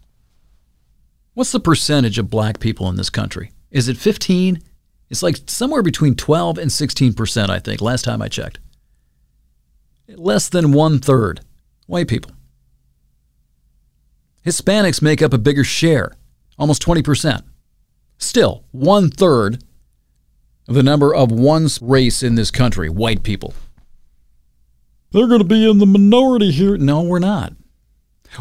What's 1.35 1.53
the 1.53 1.61
percentage 1.61 2.19
of 2.19 2.31
black 2.31 2.61
people 2.61 2.89
in 2.89 2.97
this 2.97 3.11
country? 3.11 3.53
Is 3.70 3.89
it 3.89 3.97
15? 3.97 4.62
It's 5.12 5.22
like 5.22 5.36
somewhere 5.47 5.82
between 5.82 6.14
12 6.14 6.56
and 6.56 6.70
16%, 6.70 7.51
I 7.51 7.59
think, 7.59 7.82
last 7.82 8.02
time 8.02 8.22
I 8.22 8.28
checked. 8.28 8.60
Less 10.09 10.48
than 10.48 10.72
one 10.72 11.01
third 11.01 11.43
white 11.86 12.09
people. 12.09 12.30
Hispanics 14.47 15.02
make 15.02 15.20
up 15.20 15.34
a 15.34 15.39
bigger 15.39 15.64
share, 15.64 16.12
almost 16.59 16.82
20%. 16.82 17.43
Still, 18.16 18.64
one 18.70 19.10
third 19.10 19.62
of 20.66 20.74
the 20.74 20.82
number 20.82 21.14
of 21.14 21.30
one 21.30 21.68
race 21.82 22.22
in 22.22 22.36
this 22.36 22.51
country, 22.51 22.89
white 22.89 23.22
people. 23.22 23.52
They're 25.10 25.28
going 25.28 25.43
to 25.43 25.44
be 25.44 25.70
in 25.70 25.76
the 25.76 25.84
minority 25.84 26.52
here. 26.52 26.78
No, 26.78 27.02
we're 27.02 27.18
not. 27.18 27.52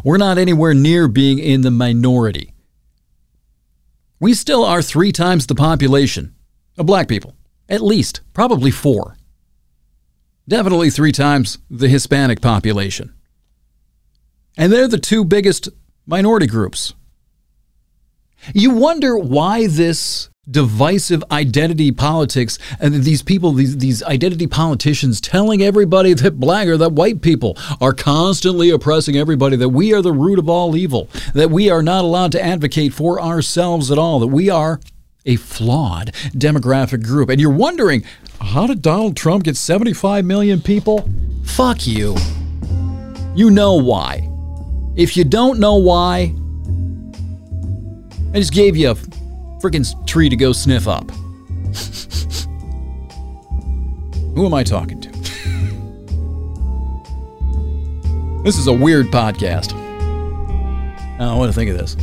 We're 0.06 0.15
not 0.15 0.38
anywhere 0.38 0.73
near 0.73 1.10
being 1.10 1.38
in 1.38 1.64
the 1.64 1.72
minority. 1.72 2.53
We 4.22 4.34
still 4.34 4.64
are 4.64 4.81
three 4.81 5.11
times 5.11 5.48
the 5.48 5.56
population 5.56 6.34
of 6.82 6.86
black 6.86 7.08
people, 7.08 7.36
at 7.70 7.82
least, 7.82 8.22
probably 8.34 8.72
four. 8.72 9.18
Definitely 10.48 10.90
three 10.90 11.14
times 11.14 11.60
the 11.70 11.88
Hispanic 11.88 12.41
population. 12.41 13.14
And 14.58 14.72
they're 14.72 14.88
the 14.88 14.98
two 14.98 15.24
biggest 15.24 15.70
minority 16.06 16.48
groups. 16.48 16.94
You 18.53 18.72
wonder 18.72 19.18
why 19.18 19.68
this 19.68 20.30
divisive 20.49 21.24
identity 21.32 21.91
politics 21.91 22.58
and 22.80 22.95
these 22.95 23.22
people 23.22 23.52
these 23.52 23.78
these 23.78 24.02
identity 24.02 24.48
politicians 24.48 25.22
telling 25.22 25.62
everybody 25.62 26.16
that 26.16 26.40
black 26.40 26.68
or 26.68 26.78
that 26.78 26.91
white 26.94 27.22
people 27.22 27.56
are 27.80 27.94
constantly 27.94 28.72
oppressing 28.72 29.16
everybody 29.16 29.56
that 29.56 29.70
we 29.70 29.94
are 29.94 30.02
the 30.02 30.12
root 30.12 30.40
of 30.40 30.49
all 30.49 30.76
evil 30.76 31.08
that 31.36 31.52
we 31.52 31.70
are 31.70 31.84
not 31.84 32.03
allowed 32.03 32.32
to 32.32 32.44
advocate 32.44 32.91
for 32.91 33.22
ourselves 33.22 33.91
at 33.91 33.99
all 33.99 34.20
that 34.20 34.28
we 34.28 34.49
are 34.49 34.80
a 35.26 35.35
flawed 35.35 36.11
demographic 36.34 37.03
group 37.03 37.30
and 37.30 37.39
you're 37.39 37.52
wondering 37.52 38.03
how 38.39 38.68
did 38.68 38.81
Donald 38.81 39.15
Trump 39.15 39.43
get 39.43 39.56
75 39.56 40.26
million 40.26 40.61
people 40.61 41.07
fuck 41.43 41.85
you 41.85 42.15
you 43.35 43.49
know 43.49 43.76
why 43.76 44.27
if 44.95 45.15
you 45.15 45.23
don't 45.23 45.60
know 45.60 45.76
why 45.76 46.34
I 48.34 48.35
just 48.35 48.53
gave 48.53 48.77
you 48.77 48.91
a 48.91 48.95
freaking 49.61 50.07
tree 50.07 50.30
to 50.30 50.38
go 50.38 50.53
sniff 50.53 50.88
up. 50.88 51.11
Who 54.35 54.45
am 54.45 54.53
I 54.53 54.64
talking 54.64 55.02
to? 55.02 55.10
this 58.45 58.57
is 58.57 58.68
a 58.68 58.73
weird 58.73 59.07
podcast. 59.07 59.73
I 59.73 61.18
don't 61.18 61.38
what 61.38 61.48
to 61.48 61.53
think 61.53 61.72
of 61.72 61.77
this. 61.77 61.98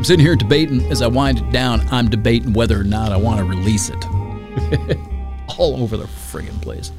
I'm 0.00 0.04
sitting 0.04 0.24
here 0.24 0.34
debating 0.34 0.90
as 0.90 1.02
I 1.02 1.08
wind 1.08 1.40
it 1.40 1.50
down. 1.52 1.86
I'm 1.90 2.08
debating 2.08 2.54
whether 2.54 2.80
or 2.80 2.84
not 2.84 3.12
I 3.12 3.18
want 3.18 3.36
to 3.36 3.44
release 3.44 3.90
it. 3.90 4.02
All 5.58 5.82
over 5.82 5.98
the 5.98 6.04
friggin' 6.04 6.62
place. 6.62 6.90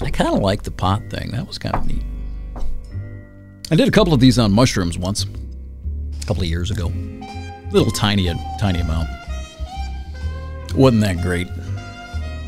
But 0.00 0.08
I 0.08 0.10
kind 0.10 0.34
of 0.34 0.40
like 0.40 0.64
the 0.64 0.72
pot 0.72 1.02
thing. 1.10 1.30
That 1.30 1.46
was 1.46 1.58
kind 1.58 1.76
of 1.76 1.86
neat. 1.86 2.02
I 3.70 3.76
did 3.76 3.86
a 3.86 3.92
couple 3.92 4.12
of 4.12 4.18
these 4.18 4.36
on 4.36 4.50
mushrooms 4.50 4.98
once, 4.98 5.22
a 5.22 6.26
couple 6.26 6.42
of 6.42 6.48
years 6.48 6.72
ago. 6.72 6.92
Little 7.70 7.92
tiny, 7.92 8.28
tiny 8.58 8.80
amount. 8.80 9.08
Wasn't 10.74 11.02
that 11.02 11.22
great. 11.22 11.46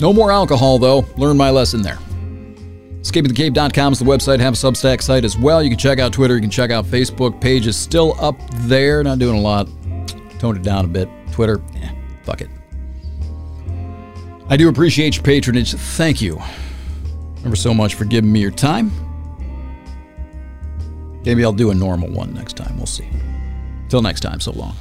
No 0.00 0.12
more 0.12 0.32
alcohol, 0.32 0.80
though. 0.80 1.06
Learned 1.16 1.38
my 1.38 1.50
lesson 1.50 1.82
there. 1.82 2.00
EscapingTheCave.com 3.04 3.92
is 3.92 3.98
the 3.98 4.04
website. 4.06 4.40
Have 4.40 4.54
a 4.54 4.56
Substack 4.56 5.02
site 5.02 5.26
as 5.26 5.36
well. 5.36 5.62
You 5.62 5.68
can 5.68 5.78
check 5.78 5.98
out 5.98 6.14
Twitter. 6.14 6.36
You 6.36 6.40
can 6.40 6.48
check 6.48 6.70
out 6.70 6.86
Facebook. 6.86 7.38
Page 7.38 7.66
is 7.66 7.76
still 7.76 8.16
up 8.18 8.34
there. 8.62 9.04
Not 9.04 9.18
doing 9.18 9.38
a 9.38 9.40
lot. 9.42 9.68
Toned 10.38 10.56
it 10.56 10.62
down 10.62 10.86
a 10.86 10.88
bit. 10.88 11.06
Twitter, 11.30 11.60
eh, 11.76 11.90
fuck 12.22 12.40
it. 12.40 12.48
I 14.48 14.56
do 14.56 14.70
appreciate 14.70 15.16
your 15.16 15.22
patronage. 15.22 15.74
Thank 15.74 16.22
you 16.22 16.40
ever 17.44 17.56
so 17.56 17.74
much 17.74 17.94
for 17.94 18.06
giving 18.06 18.32
me 18.32 18.40
your 18.40 18.50
time. 18.50 18.90
Maybe 21.26 21.44
I'll 21.44 21.52
do 21.52 21.70
a 21.70 21.74
normal 21.74 22.08
one 22.08 22.32
next 22.32 22.56
time. 22.56 22.74
We'll 22.78 22.86
see. 22.86 23.08
Till 23.90 24.00
next 24.00 24.20
time, 24.20 24.40
so 24.40 24.52
long. 24.52 24.74